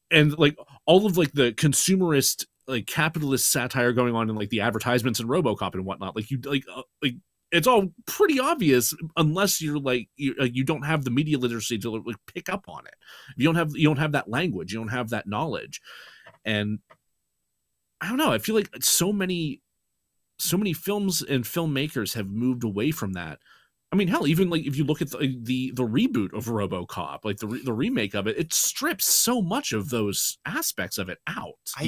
and 0.09 0.37
like 0.39 0.55
all 0.85 1.05
of 1.05 1.17
like 1.17 1.33
the 1.33 1.51
consumerist 1.51 2.45
like 2.67 2.87
capitalist 2.87 3.51
satire 3.51 3.91
going 3.91 4.15
on 4.15 4.29
in 4.29 4.35
like 4.35 4.49
the 4.49 4.61
advertisements 4.61 5.19
and 5.19 5.29
robocop 5.29 5.73
and 5.73 5.85
whatnot 5.85 6.15
like 6.15 6.31
you 6.31 6.39
like 6.45 6.63
uh, 6.73 6.81
like 7.03 7.15
it's 7.51 7.67
all 7.67 7.89
pretty 8.05 8.39
obvious 8.39 8.93
unless 9.17 9.61
you're 9.61 9.79
like 9.79 10.09
you, 10.15 10.35
uh, 10.39 10.43
you 10.43 10.63
don't 10.63 10.83
have 10.83 11.03
the 11.03 11.11
media 11.11 11.37
literacy 11.37 11.77
to 11.79 11.91
like 11.91 12.17
pick 12.33 12.49
up 12.49 12.65
on 12.67 12.85
it. 12.85 12.95
You 13.35 13.45
don't 13.45 13.55
have 13.55 13.71
you 13.75 13.87
don't 13.87 13.99
have 13.99 14.11
that 14.13 14.29
language 14.29 14.71
you 14.73 14.79
don't 14.79 14.89
have 14.89 15.09
that 15.09 15.27
knowledge. 15.27 15.81
And 16.45 16.79
i 18.01 18.07
don't 18.07 18.17
know 18.17 18.31
i 18.31 18.37
feel 18.37 18.55
like 18.55 18.69
so 18.79 19.11
many 19.11 19.61
so 20.39 20.57
many 20.57 20.73
films 20.73 21.21
and 21.21 21.43
filmmakers 21.43 22.15
have 22.15 22.29
moved 22.29 22.63
away 22.63 22.91
from 22.91 23.13
that. 23.13 23.39
I 23.91 23.95
mean, 23.95 24.07
hell, 24.07 24.27
even 24.27 24.49
like 24.49 24.65
if 24.65 24.77
you 24.77 24.83
look 24.83 25.01
at 25.01 25.11
the 25.11 25.37
the, 25.41 25.71
the 25.71 25.83
reboot 25.83 26.33
of 26.33 26.45
RoboCop, 26.45 27.19
like 27.23 27.37
the 27.37 27.47
re- 27.47 27.63
the 27.63 27.73
remake 27.73 28.13
of 28.13 28.27
it, 28.27 28.37
it 28.37 28.53
strips 28.53 29.07
so 29.07 29.41
much 29.41 29.73
of 29.73 29.89
those 29.89 30.37
aspects 30.45 30.97
of 30.97 31.09
it 31.09 31.17
out. 31.27 31.55
I, 31.77 31.83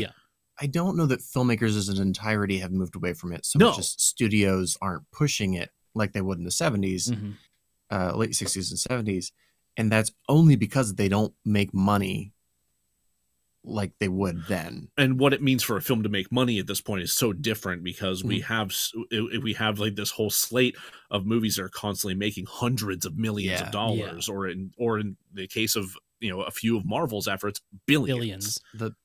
I 0.60 0.68
don't 0.68 0.96
know 0.98 1.06
that 1.08 1.22
filmmakers 1.22 1.78
as 1.78 1.90
an 1.90 2.00
entirety 2.02 2.60
have 2.60 2.72
moved 2.72 2.96
away 2.96 3.14
from 3.14 3.32
it. 3.34 3.46
So 3.46 3.58
No. 3.60 3.70
much 3.70 3.80
as 3.80 3.90
studios 3.98 4.78
aren't 4.82 5.10
pushing 5.12 5.54
it 5.56 5.72
like 5.96 6.14
they 6.14 6.22
would 6.22 6.38
in 6.38 6.44
the 6.44 6.52
70s, 6.52 7.10
Mhm. 7.10 7.34
uh, 7.92 8.16
late 8.16 8.36
60s 8.36 8.70
and 8.72 8.80
70s. 8.80 9.32
And 9.78 9.92
that's 9.92 10.12
only 10.30 10.56
because 10.56 10.96
they 10.96 11.10
don't 11.10 11.34
make 11.46 11.74
money 11.74 12.34
like 13.64 13.94
they 14.00 14.08
would 14.08 14.44
then. 14.48 14.90
and 14.98 15.20
what 15.20 15.34
it 15.34 15.42
means 15.44 15.62
for 15.62 15.78
a 15.78 15.82
film 15.84 16.02
to 16.02 16.10
make 16.10 16.32
money 16.32 16.58
at 16.58 16.66
this 16.66 16.82
point 16.82 17.04
is 17.04 17.14
so 17.14 17.32
different 17.32 17.84
because 17.84 18.24
we 18.24 18.40
Mhm. 18.40 18.44
have 18.46 18.72
s- 18.72 18.92
i- 19.14 19.38
we 19.38 19.54
have 19.54 19.78
like 19.78 19.94
this 19.94 20.10
whole 20.10 20.32
slate 20.32 20.76
of 21.12 21.28
movies 21.28 21.58
that 21.58 21.64
are 21.64 21.70
constantly 21.70 22.16
making 22.16 22.48
hundreds 22.48 23.06
of 23.06 23.20
millions 23.20 23.60
Yeah. 23.60 23.68
of 23.68 23.72
dollars 23.72 24.28
or 24.28 24.48
in 24.48 24.74
or 24.78 24.98
in 24.98 25.16
the 25.32 25.46
case 25.48 25.76
of 25.76 25.96
you 26.20 26.32
know 26.32 26.42
a 26.42 26.50
few 26.50 26.76
of 26.76 26.86
marvel's 26.86 27.28
efforts 27.28 27.62
billions, 27.86 28.18
Billions. 28.18 28.60
The 28.74 28.96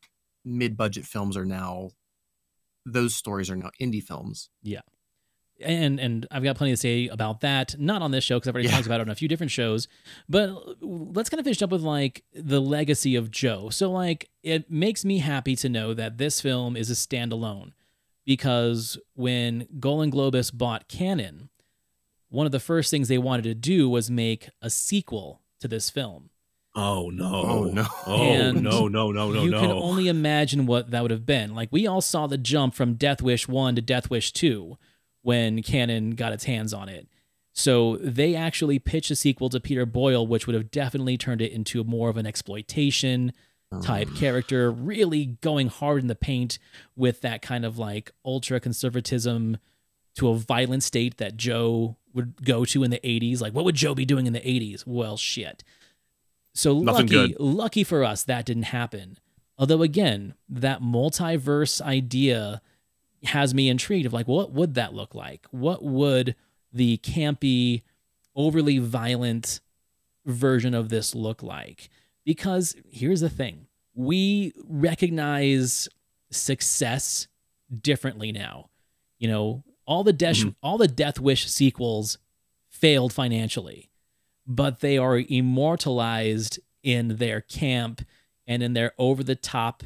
mid 0.47 0.76
budget 0.76 1.05
films 1.05 1.36
are 1.36 1.44
now, 1.44 1.90
those 2.86 3.14
stories 3.14 3.51
are 3.51 3.57
now 3.57 3.70
indie 3.80 4.03
films. 4.03 4.49
Yeah. 4.62 4.80
And 5.61 5.99
and 5.99 6.26
I've 6.30 6.42
got 6.44 6.57
plenty 6.57 6.74
to 6.74 6.76
say 6.76 7.09
about 7.09 7.40
that. 7.40 7.78
Not 7.78 8.03
on 8.03 8.11
this 8.11 8.22
show 8.24 8.36
because 8.36 8.49
I've 8.49 8.55
already 8.55 8.68
Yeah. 8.68 8.74
talked 8.74 8.86
about 8.86 9.01
it 9.01 9.05
on 9.09 9.11
a 9.11 9.14
few 9.14 9.26
different 9.26 9.51
shows. 9.51 9.88
But 10.28 10.51
let's 10.82 11.30
kind 11.30 11.38
of 11.40 11.44
finish 11.44 11.62
up 11.62 11.70
with 11.70 11.80
like 11.80 12.24
the 12.34 12.61
legacy 12.61 13.16
of 13.16 13.30
Joe. 13.30 13.70
So 13.70 13.90
like 13.90 14.28
it 14.42 14.70
makes 14.70 15.03
me 15.05 15.18
happy 15.18 15.57
to 15.57 15.68
know 15.70 15.94
that 15.94 16.18
this 16.18 16.42
film 16.42 16.76
is 16.76 16.90
a 16.90 16.94
standalone 16.94 17.72
because 18.26 18.99
when 19.14 19.66
Golan 19.80 20.11
Globus 20.12 20.53
bought 20.53 20.88
Cannon, 20.88 21.49
one 22.28 22.44
of 22.44 22.53
the 22.53 22.61
first 22.61 22.90
things 22.90 23.09
they 23.09 23.16
wanted 23.18 23.44
to 23.44 23.55
do 23.55 23.88
was 23.88 24.11
make 24.11 24.51
a 24.61 24.68
sequel 24.68 25.40
to 25.61 25.68
this 25.68 25.88
film. 25.88 26.28
Oh 26.77 27.09
no 27.09 27.33
Oh, 27.33 27.64
no. 27.64 27.87
oh 28.07 28.22
And 28.22 28.62
no 28.62 28.87
no 28.87 29.11
no 29.11 29.33
no 29.33 29.43
you 29.43 29.51
no 29.51 29.61
can 29.61 29.70
only 29.70 30.09
imagine 30.09 30.66
what 30.66 30.91
that 30.91 31.03
would 31.03 31.11
have 31.11 31.27
been. 31.27 31.55
Like 31.55 31.70
we 31.72 31.87
all 31.87 32.03
saw 32.03 32.27
the 32.27 32.39
jump 32.39 32.74
from 32.74 32.95
Death 32.95 33.22
Wish 33.22 33.49
1 33.49 33.77
to 33.77 33.83
Death 33.83 34.11
Wish 34.11 34.33
2 34.33 34.77
when 35.22 35.62
Cannon 35.62 36.11
got 36.11 36.33
its 36.33 36.45
hands 36.45 36.72
on 36.72 36.89
it. 36.89 37.09
So 37.53 37.97
they 37.97 38.35
actually 38.35 38.79
pitched 38.79 39.11
a 39.11 39.16
sequel 39.16 39.49
to 39.49 39.59
Peter 39.59 39.87
Boyle, 39.87 40.27
which 40.27 40.47
would 40.47 40.55
have 40.55 40.70
definitely 40.70 41.16
turned 41.16 41.41
it 41.41 41.53
into 41.53 41.83
more 41.83 42.11
of 42.11 42.18
an 42.18 42.27
exploitation 42.27 43.33
type 43.83 44.09
mm. 44.09 44.16
character, 44.16 44.70
really 44.70 45.24
going 45.41 45.68
hard 45.68 46.03
in 46.03 46.09
the 46.09 46.14
paint 46.14 46.59
with 46.95 47.22
that 47.22 47.41
kind 47.43 47.64
of 47.64 47.79
like 47.79 48.12
ultra 48.24 48.61
conservatism 48.61 49.57
to 50.16 50.29
a 50.29 50.37
violent 50.37 50.83
state 50.83 51.16
that 51.16 51.37
Joe 51.37 51.97
would 52.14 52.45
go 52.45 52.64
to 52.66 52.83
in 52.83 52.91
the 52.91 53.01
80s. 53.01 53.41
Like, 53.41 53.55
what 53.55 53.64
would 53.64 53.74
Joe 53.74 53.95
be 53.95 54.05
doing 54.05 54.27
in 54.27 54.33
the 54.33 54.41
80s? 54.41 54.85
Well, 54.87 55.16
shit. 55.16 55.64
So 56.57 56.80
Nothing 56.80 57.07
lucky, 57.07 57.28
good. 57.28 57.40
lucky 57.40 57.84
for 57.84 58.02
us, 58.02 58.24
that 58.24 58.46
didn't 58.46 58.64
happen. 58.64 59.18
Although, 59.59 59.82
again, 59.82 60.34
that 60.48 60.80
multiverse 60.80 61.80
idea 61.82 62.62
has 63.24 63.54
me 63.54 63.68
intrigued 63.68 64.07
of 64.07 64.12
like, 64.12 64.26
what 64.26 64.52
would 64.52 64.74
that 64.74 64.94
look 64.94 65.14
like? 65.14 65.46
What 65.50 65.82
would 65.82 66.34
the 66.72 66.98
campy, 66.98 67.82
overly 68.34 68.78
violent 68.78 69.61
version 70.24 70.74
of 70.74 70.88
this 70.88 71.14
look 71.14 71.42
like? 71.42 71.90
Because 72.24 72.74
here's 72.90 73.20
the 73.20 73.30
thing 73.30 73.66
we 73.94 74.52
recognize 74.64 75.88
success 76.30 77.28
differently 77.80 78.32
now. 78.32 78.70
You 79.18 79.28
know, 79.28 79.64
all 79.86 80.04
the 80.04 80.12
Death 80.12 80.36
mm-hmm. 80.36 80.50
all 80.62 80.78
the 80.78 80.88
Death 80.88 81.18
Wish 81.18 81.50
sequels 81.50 82.18
failed 82.68 83.12
financially, 83.12 83.90
but 84.47 84.80
they 84.80 84.99
are 84.99 85.18
immortalized 85.18 86.61
in 86.82 87.16
their 87.16 87.40
camp 87.40 88.03
and 88.47 88.62
in 88.62 88.74
their 88.74 88.92
over 88.99 89.22
the 89.22 89.34
top 89.34 89.82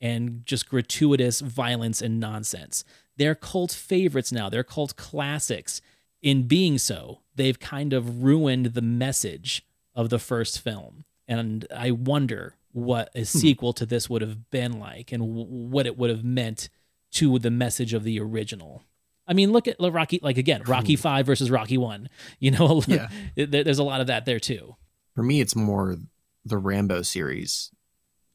and 0.00 0.44
just 0.44 0.68
gratuitous 0.68 1.40
violence 1.40 2.02
and 2.02 2.20
nonsense. 2.20 2.84
They're 3.16 3.34
cult 3.34 3.72
favorites 3.72 4.32
now. 4.32 4.48
They're 4.48 4.64
cult 4.64 4.96
classics. 4.96 5.80
In 6.20 6.46
being 6.46 6.78
so, 6.78 7.20
they've 7.34 7.58
kind 7.58 7.92
of 7.92 8.22
ruined 8.22 8.66
the 8.66 8.82
message 8.82 9.64
of 9.94 10.10
the 10.10 10.18
first 10.18 10.60
film. 10.60 11.04
And 11.28 11.66
I 11.74 11.92
wonder 11.92 12.54
what 12.72 13.10
a 13.14 13.20
hmm. 13.20 13.24
sequel 13.24 13.72
to 13.74 13.86
this 13.86 14.10
would 14.10 14.22
have 14.22 14.50
been 14.50 14.78
like 14.78 15.12
and 15.12 15.22
w- 15.22 15.46
what 15.46 15.86
it 15.86 15.96
would 15.96 16.10
have 16.10 16.24
meant 16.24 16.68
to 17.12 17.38
the 17.38 17.50
message 17.50 17.94
of 17.94 18.04
the 18.04 18.20
original. 18.20 18.82
I 19.26 19.32
mean, 19.34 19.52
look 19.52 19.66
at 19.68 19.76
Rocky, 19.80 20.20
like 20.22 20.38
again, 20.38 20.62
Rocky 20.66 20.96
5 20.96 21.26
versus 21.26 21.50
Rocky 21.50 21.78
1. 21.78 22.08
You 22.38 22.50
know, 22.52 22.82
Yeah. 22.86 23.08
there- 23.36 23.64
there's 23.64 23.78
a 23.78 23.84
lot 23.84 24.00
of 24.00 24.06
that 24.08 24.24
there 24.24 24.38
too. 24.40 24.76
For 25.14 25.22
me, 25.22 25.40
it's 25.40 25.56
more 25.56 25.96
the 26.44 26.58
Rambo 26.58 27.02
series, 27.02 27.70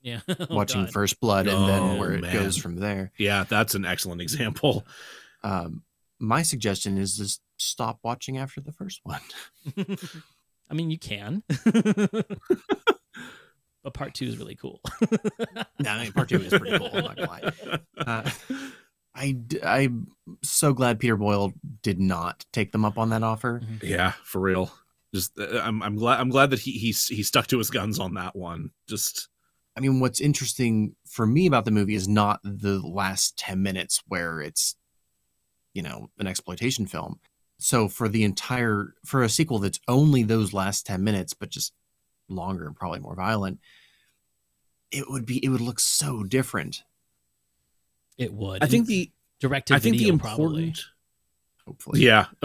Yeah. 0.02 0.20
watching 0.50 0.82
Oh, 0.82 0.86
God. 0.86 0.94
First 0.94 1.20
Blood, 1.22 1.48
and 1.48 1.68
then 1.70 1.82
Oh, 1.82 1.96
where 1.98 2.14
it 2.14 2.22
man. 2.22 2.34
goes 2.34 2.58
from 2.58 2.76
there. 2.78 3.12
Yeah, 3.18 3.46
that's 3.48 3.76
an 3.76 3.86
excellent 3.86 4.22
example. 4.22 4.86
Um, 5.44 5.84
my 6.20 6.42
suggestion 6.44 6.98
is 6.98 7.16
just 7.18 7.42
stop 7.58 8.00
watching 8.04 8.38
after 8.38 8.60
the 8.62 8.72
first 8.74 9.00
one. 9.04 9.22
I 10.70 10.74
mean, 10.74 10.90
you 10.92 10.98
can. 11.00 11.44
but 13.84 13.94
part 13.94 14.14
two 14.14 14.26
is 14.26 14.38
really 14.38 14.56
cool. 14.56 14.82
no, 15.80 15.90
I 15.90 16.04
mean, 16.04 16.12
part 16.12 16.30
two 16.30 16.38
is 16.42 16.50
pretty 16.50 16.78
cool. 16.78 16.90
I'm 16.94 17.04
not 17.04 17.16
gonna 17.18 17.30
lie. 17.30 17.52
Uh, 17.98 18.30
I 19.14 19.32
d- 19.32 19.62
I'm 19.62 20.08
so 20.42 20.74
glad 20.74 21.00
Peter 21.00 21.18
Boyle 21.18 21.54
did 21.82 22.00
not 22.00 22.46
take 22.54 22.72
them 22.72 22.86
up 22.86 22.98
on 22.98 23.10
that 23.10 23.24
offer. 23.24 23.62
Yeah, 23.82 24.14
for 24.24 24.40
real. 24.40 24.72
Just 25.14 25.38
uh, 25.38 25.60
I'm 25.62 25.84
I'm 25.84 25.96
glad 25.96 26.20
I'm 26.20 26.30
glad 26.30 26.52
that 26.52 26.60
he 26.60 26.72
he 26.72 26.92
he 26.92 27.24
stuck 27.24 27.48
to 27.48 27.58
his 27.58 27.70
guns 27.70 28.00
on 28.00 28.14
that 28.14 28.36
one. 28.36 28.72
Just 28.88 29.28
I 29.76 29.80
mean, 29.80 30.00
what's 30.00 30.20
interesting 30.20 30.96
for 31.08 31.26
me 31.26 31.48
about 31.48 31.66
the 31.66 31.72
movie 31.72 31.96
is 31.96 32.08
not 32.08 32.42
the 32.44 32.80
last 32.80 33.38
10 33.38 33.62
minutes 33.64 34.02
where 34.08 34.42
it's, 34.42 34.76
you 35.74 35.82
know, 35.82 36.10
an 36.20 36.28
exploitation 36.28 36.86
film. 36.86 37.20
So 37.58 37.88
for 37.88 38.10
the 38.10 38.24
entire, 38.24 38.96
for 39.06 39.24
a 39.24 39.30
sequel 39.30 39.60
that's 39.60 39.80
only 39.88 40.24
those 40.24 40.54
last 40.54 40.86
10 40.86 41.04
minutes, 41.04 41.34
but 41.34 41.50
just 41.50 41.74
longer 42.28 42.68
and 42.68 42.76
probably 42.76 43.00
more 43.00 43.16
violent, 43.16 43.60
it 44.92 45.10
would 45.10 45.26
be, 45.26 45.44
it 45.44 45.50
would 45.50 45.62
look 45.62 45.80
so 45.80 46.24
different. 46.24 46.84
It 48.22 48.34
would. 48.34 48.64
I 48.64 48.68
think 48.68 48.88
the 48.88 49.12
Direct 49.40 49.72
I 49.72 49.80
think 49.80 49.94
the 49.98 50.04
video, 50.06 50.18
probably. 50.20 50.46
important 50.64 50.86
hopefully 51.66 52.02
Yeah. 52.02 52.26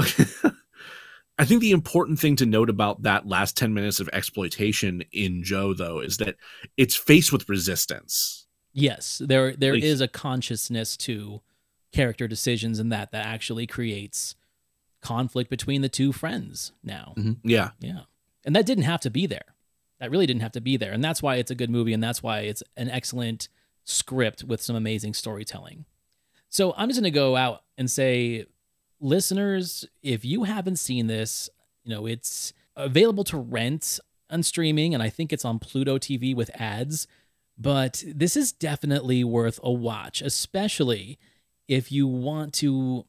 I 1.38 1.44
think 1.44 1.60
the 1.60 1.72
important 1.72 2.18
thing 2.18 2.36
to 2.36 2.46
note 2.46 2.70
about 2.70 3.02
that 3.02 3.26
last 3.28 3.56
10 3.58 3.74
minutes 3.74 4.00
of 4.00 4.08
exploitation 4.12 5.04
in 5.12 5.42
Joe 5.42 5.74
though 5.74 6.00
is 6.00 6.16
that 6.16 6.36
it's 6.78 6.96
faced 6.96 7.32
with 7.32 7.48
resistance. 7.48 8.46
Yes, 8.72 9.20
there 9.24 9.54
there 9.54 9.74
Like- 9.74 9.82
is 9.82 10.00
a 10.00 10.08
consciousness 10.08 10.96
to 10.98 11.42
character 11.92 12.26
decisions 12.26 12.78
and 12.78 12.90
that 12.92 13.12
that 13.12 13.26
actually 13.26 13.66
creates 13.66 14.34
conflict 15.02 15.50
between 15.50 15.82
the 15.82 15.88
two 15.90 16.12
friends 16.12 16.72
now. 16.82 17.12
Mm-hmm. 17.16 17.48
Yeah. 17.48 17.70
Yeah. 17.80 18.00
And 18.44 18.56
that 18.56 18.64
didn't 18.66 18.84
have 18.84 19.00
to 19.02 19.10
be 19.10 19.26
there. 19.26 19.54
That 20.00 20.10
really 20.10 20.26
didn't 20.26 20.42
have 20.42 20.52
to 20.52 20.60
be 20.60 20.76
there. 20.76 20.92
And 20.92 21.02
that's 21.04 21.22
why 21.22 21.36
it's 21.36 21.50
a 21.50 21.54
good 21.54 21.70
movie 21.70 21.92
and 21.92 22.02
that's 22.02 22.22
why 22.22 22.40
it's 22.40 22.62
an 22.76 22.88
excellent 22.90 23.48
script 23.86 24.44
with 24.44 24.60
some 24.60 24.76
amazing 24.76 25.14
storytelling. 25.14 25.86
So 26.50 26.74
I'm 26.76 26.88
just 26.88 27.00
going 27.00 27.10
to 27.10 27.18
go 27.18 27.36
out 27.36 27.62
and 27.78 27.90
say 27.90 28.44
listeners, 29.00 29.86
if 30.02 30.24
you 30.24 30.44
haven't 30.44 30.76
seen 30.76 31.06
this, 31.06 31.48
you 31.84 31.94
know, 31.94 32.06
it's 32.06 32.52
available 32.74 33.24
to 33.24 33.38
rent 33.38 33.98
on 34.28 34.42
streaming 34.42 34.92
and 34.92 35.02
I 35.02 35.08
think 35.08 35.32
it's 35.32 35.44
on 35.44 35.58
Pluto 35.58 35.98
TV 35.98 36.34
with 36.34 36.50
ads, 36.60 37.06
but 37.56 38.02
this 38.06 38.36
is 38.36 38.52
definitely 38.52 39.22
worth 39.24 39.60
a 39.62 39.72
watch, 39.72 40.20
especially 40.20 41.18
if 41.68 41.90
you 41.90 42.06
want 42.06 42.52
to 42.54 43.06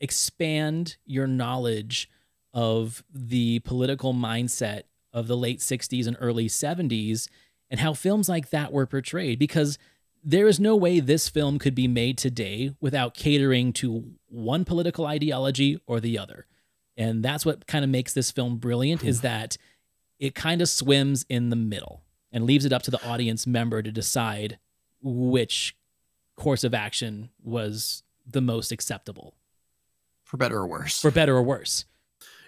expand 0.00 0.96
your 1.06 1.26
knowledge 1.26 2.10
of 2.52 3.02
the 3.12 3.60
political 3.60 4.12
mindset 4.12 4.82
of 5.12 5.26
the 5.26 5.36
late 5.36 5.60
60s 5.60 6.06
and 6.06 6.16
early 6.20 6.48
70s 6.48 7.28
and 7.70 7.80
how 7.80 7.94
films 7.94 8.28
like 8.28 8.50
that 8.50 8.72
were 8.72 8.86
portrayed 8.86 9.38
because 9.38 9.78
there 10.22 10.46
is 10.46 10.60
no 10.60 10.76
way 10.76 11.00
this 11.00 11.28
film 11.28 11.58
could 11.58 11.74
be 11.74 11.88
made 11.88 12.16
today 12.16 12.74
without 12.80 13.14
catering 13.14 13.72
to 13.74 14.04
one 14.28 14.64
political 14.64 15.06
ideology 15.06 15.80
or 15.86 16.00
the 16.00 16.18
other. 16.18 16.46
And 16.96 17.24
that's 17.24 17.44
what 17.44 17.66
kind 17.66 17.84
of 17.84 17.90
makes 17.90 18.12
this 18.12 18.30
film 18.30 18.58
brilliant 18.58 19.02
is 19.02 19.22
that 19.22 19.56
it 20.18 20.34
kind 20.34 20.62
of 20.62 20.68
swims 20.68 21.24
in 21.28 21.50
the 21.50 21.56
middle 21.56 22.02
and 22.30 22.44
leaves 22.44 22.64
it 22.64 22.72
up 22.72 22.82
to 22.82 22.90
the 22.90 23.04
audience 23.04 23.46
member 23.46 23.82
to 23.82 23.90
decide 23.90 24.58
which 25.02 25.76
course 26.36 26.64
of 26.64 26.74
action 26.74 27.30
was 27.42 28.02
the 28.26 28.40
most 28.40 28.72
acceptable 28.72 29.34
for 30.22 30.36
better 30.36 30.58
or 30.58 30.66
worse. 30.66 31.00
for 31.00 31.10
better 31.10 31.36
or 31.36 31.42
worse. 31.42 31.84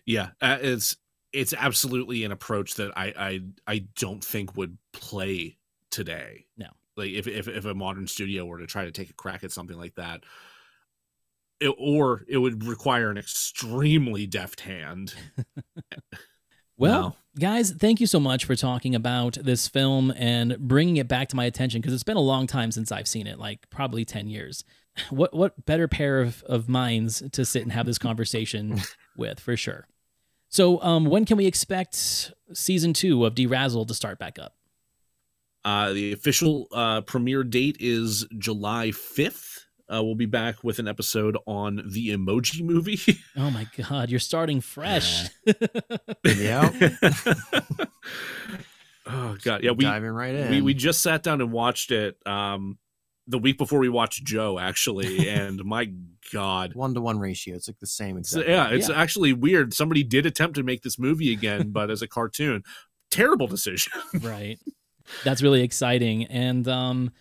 Yeah, 0.07 0.31
uh, 0.41 0.59
it's 0.61 0.97
it's 1.33 1.53
absolutely 1.53 2.25
an 2.25 2.33
approach 2.33 2.75
that 2.75 2.93
I 2.97 3.13
I 3.17 3.41
I 3.67 3.79
don't 3.97 4.23
think 4.23 4.57
would 4.57 4.79
play 4.93 5.59
today. 5.91 6.47
No. 6.57 6.69
Like 6.97 7.11
if 7.11 7.27
if 7.27 7.49
if 7.49 7.65
a 7.65 7.75
modern 7.75 8.07
studio 8.07 8.45
were 8.45 8.59
to 8.59 8.67
try 8.67 8.85
to 8.85 8.93
take 8.93 9.11
a 9.11 9.15
crack 9.15 9.45
at 9.45 9.53
something 9.53 9.77
like 9.77 9.95
that, 9.97 10.23
it, 11.61 11.75
or 11.79 12.23
it 12.29 12.39
would 12.39 12.65
require 12.65 13.11
an 13.11 13.19
extremely 13.19 14.27
deft 14.27 14.61
hand. 14.61 15.15
Well, 16.77 17.01
No. 17.01 17.17
guys, 17.39 17.71
thank 17.71 18.01
you 18.01 18.07
so 18.09 18.19
much 18.19 18.45
for 18.45 18.57
talking 18.57 18.97
about 18.97 19.39
this 19.41 19.69
film 19.69 20.13
and 20.17 20.59
bringing 20.59 20.97
it 20.97 21.07
back 21.07 21.29
to 21.29 21.37
my 21.37 21.45
attention 21.45 21.81
because 21.81 21.95
it's 21.95 22.03
been 22.03 22.17
a 22.17 22.21
long 22.21 22.49
time 22.49 22.73
since 22.73 22.91
I've 22.91 23.07
seen 23.07 23.29
it, 23.29 23.39
like 23.39 23.71
probably 23.71 24.05
10 24.05 24.29
years. 24.29 24.65
What 25.11 25.35
what 25.35 25.67
better 25.67 25.87
pair 25.89 26.21
of, 26.21 26.43
of 26.49 26.69
minds 26.69 27.23
to 27.33 27.45
sit 27.45 27.63
and 27.63 27.71
have 27.73 27.87
this 27.87 27.99
conversation 27.99 28.81
with 29.17 29.39
for 29.41 29.57
sure. 29.57 29.87
So, 30.49 30.81
um, 30.83 31.07
when 31.07 31.25
can 31.25 31.37
we 31.37 31.47
expect 31.47 32.33
season 32.53 32.93
two 32.93 33.25
of 33.25 33.35
Derazzled 33.35 33.89
to 33.89 33.95
start 33.95 34.19
back 34.21 34.39
up? 34.39 34.55
Uh, 35.65 35.93
the 35.93 36.13
official 36.13 36.69
uh, 36.73 37.01
premiere 37.03 37.45
date 37.45 37.77
is 37.81 38.27
July 38.39 38.89
5th. 38.89 39.61
Uh, 39.93 40.03
we'll 40.03 40.15
be 40.15 40.27
back 40.27 40.65
with 40.65 40.79
an 40.79 40.89
episode 40.89 41.37
on 41.47 41.77
the 41.87 42.09
Emoji 42.11 42.63
Movie. 42.63 42.99
Oh 43.37 43.51
my 43.51 43.67
God, 43.77 44.11
you're 44.11 44.21
starting 44.21 44.61
fresh. 44.61 45.29
yeah. 46.25 46.71
oh 49.07 49.37
God, 49.43 49.63
yeah, 49.63 49.73
we 49.73 49.85
Diving 49.85 50.11
right 50.11 50.35
in. 50.35 50.51
We 50.51 50.63
we 50.63 50.75
just 50.75 51.03
sat 51.03 51.23
down 51.23 51.41
and 51.41 51.53
watched 51.53 51.91
it 51.91 52.17
um, 52.27 52.79
the 53.27 53.39
week 53.39 53.59
before 53.59 53.79
we 53.81 53.89
watched 53.89 54.25
Joe, 54.25 54.59
actually, 54.59 55.29
and 55.29 55.65
my 55.65 55.91
God, 56.33 56.75
One 56.75 56.95
to 56.95 57.01
one 57.01 57.19
ratio. 57.19 57.55
It's 57.57 57.69
like 57.69 57.79
the 57.81 57.87
same 57.87 58.23
So, 58.23 58.41
exact. 58.41 58.49
yeah, 58.49 58.77
it's 58.77 58.91
actually 58.91 59.33
weird. 59.33 59.75
Somebody 59.75 60.05
did 60.05 60.27
attempt 60.27 60.57
to 60.57 60.63
make 60.63 60.83
this 60.83 60.99
movie 60.99 61.33
again, 61.33 61.71
but 61.71 61.91
as 61.91 62.03
a 62.03 62.09
cartoon, 62.09 62.63
terrible 63.11 63.47
decision. 63.47 63.93
right. 64.21 64.59
That's 65.25 65.43
really 65.43 65.63
exciting. 65.63 66.25
And 66.25 66.67
um, 66.69 67.13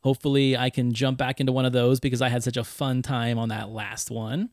hopefully 0.00 0.56
I 0.56 0.70
can 0.70 0.92
jump 0.92 1.18
back 1.18 1.40
into 1.40 1.52
one 1.52 1.64
of 1.64 1.72
those 1.72 2.00
because 2.00 2.22
I 2.22 2.28
had 2.28 2.42
such 2.42 2.56
a 2.56 2.64
fun 2.64 3.02
time 3.02 3.38
on 3.38 3.48
that 3.50 3.68
last 3.70 4.10
one. 4.10 4.50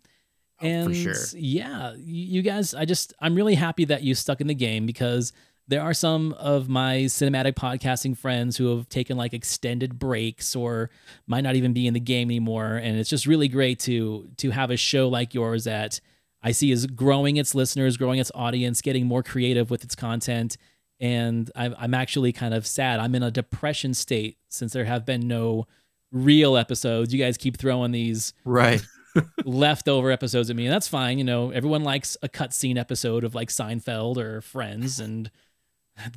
and 0.62 0.90
Oh, 0.90 0.94
sure. 0.94 1.14
yeah, 1.34 1.94
you 1.98 2.42
guys, 2.42 2.74
I 2.74 2.86
just, 2.86 3.14
I'm 3.20 3.36
really 3.36 3.56
happy 3.56 3.86
that 3.86 4.04
you 4.04 4.16
stuck 4.16 4.42
in 4.42 4.48
the 4.48 4.56
game 4.56 4.86
because 4.86 5.34
there 5.68 5.82
are 5.82 5.96
some 5.96 6.34
of 6.34 6.70
my 6.70 6.98
cinematic 7.06 7.54
podcasting 7.54 8.16
friends 8.16 8.56
who 8.56 8.76
have 8.76 8.88
taken 8.88 9.18
like 9.18 9.34
extended 9.34 9.98
breaks 9.98 10.56
or 10.56 10.92
might 11.26 11.42
not 11.42 11.56
even 11.56 11.74
be 11.74 11.88
in 11.88 11.96
the 11.96 12.00
game 12.00 12.28
anymore. 12.28 12.76
And 12.76 12.98
it's 13.00 13.10
just 13.10 13.26
really 13.26 13.48
great 13.48 13.80
to, 13.80 14.30
to 14.38 14.52
have 14.52 14.70
a 14.70 14.78
show 14.78 15.10
like 15.10 15.34
yours 15.34 15.64
that 15.64 16.00
I 16.44 16.52
see 16.52 16.70
is 16.72 16.86
growing 16.86 17.38
its 17.38 17.56
listeners, 17.56 17.98
growing 17.98 18.20
its 18.20 18.32
audience, 18.36 18.82
getting 18.82 19.08
more 19.08 19.24
creative 19.24 19.72
with 19.72 19.84
its 19.84 19.96
content. 19.96 20.56
And 21.00 21.52
I'm, 21.56 21.76
I'm 21.78 21.94
actually 21.94 22.32
kind 22.32 22.54
of 22.54 22.66
sad. 22.66 23.00
I'm 23.00 23.16
in 23.16 23.24
a 23.24 23.32
depression 23.32 23.94
state 23.94 24.38
since 24.50 24.74
there 24.74 24.86
have 24.86 25.06
been 25.06 25.28
no 25.28 25.68
real 26.12 26.56
episodes. 26.56 27.14
You 27.14 27.20
guys 27.24 27.38
keep 27.38 27.58
throwing 27.58 27.92
these 27.92 28.34
Right. 28.46 28.86
leftover 29.46 30.12
episodes 30.12 30.50
at 30.50 30.56
me, 30.56 30.66
and 30.66 30.74
that's 30.74 30.88
fine. 30.88 31.18
You 31.18 31.24
know, 31.24 31.52
everyone 31.52 31.84
likes 31.84 32.18
a 32.22 32.30
cutscene 32.30 32.78
episode 32.78 33.24
of 33.24 33.36
like 33.36 33.50
Seinfeld 33.50 34.18
or 34.18 34.42
Friends, 34.42 35.00
and 35.02 35.30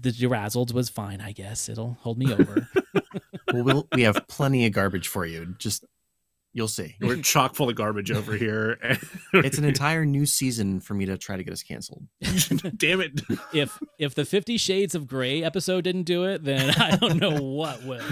the 0.01 0.11
Derazzled 0.11 0.73
was 0.73 0.89
fine. 0.89 1.21
I 1.21 1.33
guess 1.33 1.69
it'll 1.69 1.99
hold 2.01 2.19
me 2.19 2.33
over. 2.33 2.69
well, 3.53 3.65
we'll 3.65 3.89
we 3.95 4.03
have 4.03 4.27
plenty 4.29 4.67
of 4.67 4.73
garbage 4.73 5.09
for 5.09 5.25
you. 5.27 5.55
Just 5.59 5.85
you'll 6.59 6.69
see. 6.69 6.97
We're 7.01 7.23
chock 7.23 7.55
full 7.55 7.71
of 7.71 7.77
garbage 7.77 8.11
over 8.11 8.35
here. 8.35 8.79
it's 9.33 9.59
an 9.59 9.65
entire 9.65 10.05
new 10.05 10.27
season 10.27 10.81
for 10.81 10.93
me 10.93 11.07
to 11.07 11.17
try 11.17 11.37
to 11.37 11.45
get 11.45 11.53
us 11.53 11.63
canceled. 11.63 12.03
Damn 12.77 13.01
it! 13.01 13.23
If 13.55 13.79
if 13.99 14.17
the 14.17 14.25
Fifty 14.25 14.59
Shades 14.59 14.97
of 14.97 15.07
Grey 15.07 15.45
episode 15.45 15.85
didn't 15.85 16.03
do 16.03 16.25
it, 16.25 16.43
then 16.43 16.71
I 16.77 16.97
don't 16.97 17.19
know 17.19 17.41
what 17.41 17.85
will. 17.85 18.03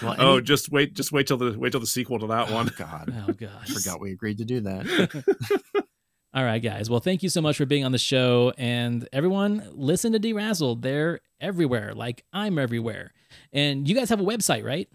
Well, 0.00 0.16
oh, 0.18 0.36
any- 0.36 0.42
just 0.42 0.70
wait, 0.70 0.94
just 0.94 1.10
wait 1.10 1.26
till 1.26 1.36
the 1.36 1.58
wait 1.58 1.72
till 1.72 1.80
the 1.80 1.86
sequel 1.86 2.20
to 2.20 2.28
that 2.28 2.50
oh, 2.50 2.54
one. 2.54 2.70
God, 2.78 3.12
Oh 3.28 3.32
God! 3.32 3.50
I 3.60 3.66
forgot 3.66 4.00
we 4.00 4.12
agreed 4.12 4.38
to 4.38 4.44
do 4.44 4.60
that. 4.60 5.84
All 6.32 6.44
right, 6.44 6.62
guys. 6.62 6.88
Well, 6.88 7.00
thank 7.00 7.22
you 7.24 7.28
so 7.28 7.40
much 7.40 7.56
for 7.56 7.66
being 7.66 7.84
on 7.84 7.90
the 7.90 7.98
show. 7.98 8.52
And 8.56 9.08
everyone, 9.12 9.66
listen 9.72 10.12
to 10.12 10.20
Derazzled. 10.20 10.82
They're 10.82 11.20
everywhere, 11.40 11.94
like 11.94 12.24
I'm 12.32 12.58
everywhere. 12.58 13.12
And 13.52 13.88
you 13.88 13.94
guys 13.94 14.10
have 14.10 14.20
a 14.20 14.24
website, 14.24 14.64
right? 14.64 14.88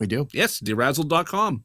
We 0.00 0.06
do. 0.06 0.28
Yes, 0.32 0.60
derazzled.com. 0.60 1.64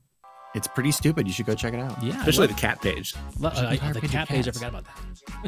It's 0.56 0.68
pretty 0.68 0.92
stupid. 0.92 1.28
You 1.28 1.34
should 1.34 1.48
go 1.48 1.56
check 1.56 1.74
it 1.74 1.80
out. 1.80 2.02
Yeah. 2.04 2.18
Especially 2.20 2.48
the 2.48 2.54
cat 2.54 2.82
page. 2.82 3.16
Lo- 3.40 3.50
uh, 3.50 3.76
the 3.94 4.02
cat 4.02 4.28
page, 4.28 4.48
I 4.48 4.52
forgot 4.52 4.70
about 4.70 4.86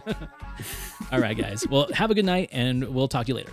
that. 0.06 0.30
All 1.12 1.20
right, 1.20 1.38
guys. 1.38 1.68
Well, 1.68 1.88
have 1.94 2.10
a 2.10 2.16
good 2.16 2.26
night, 2.26 2.50
and 2.52 2.84
we'll 2.94 3.08
talk 3.08 3.26
to 3.26 3.30
you 3.30 3.36
later. 3.36 3.52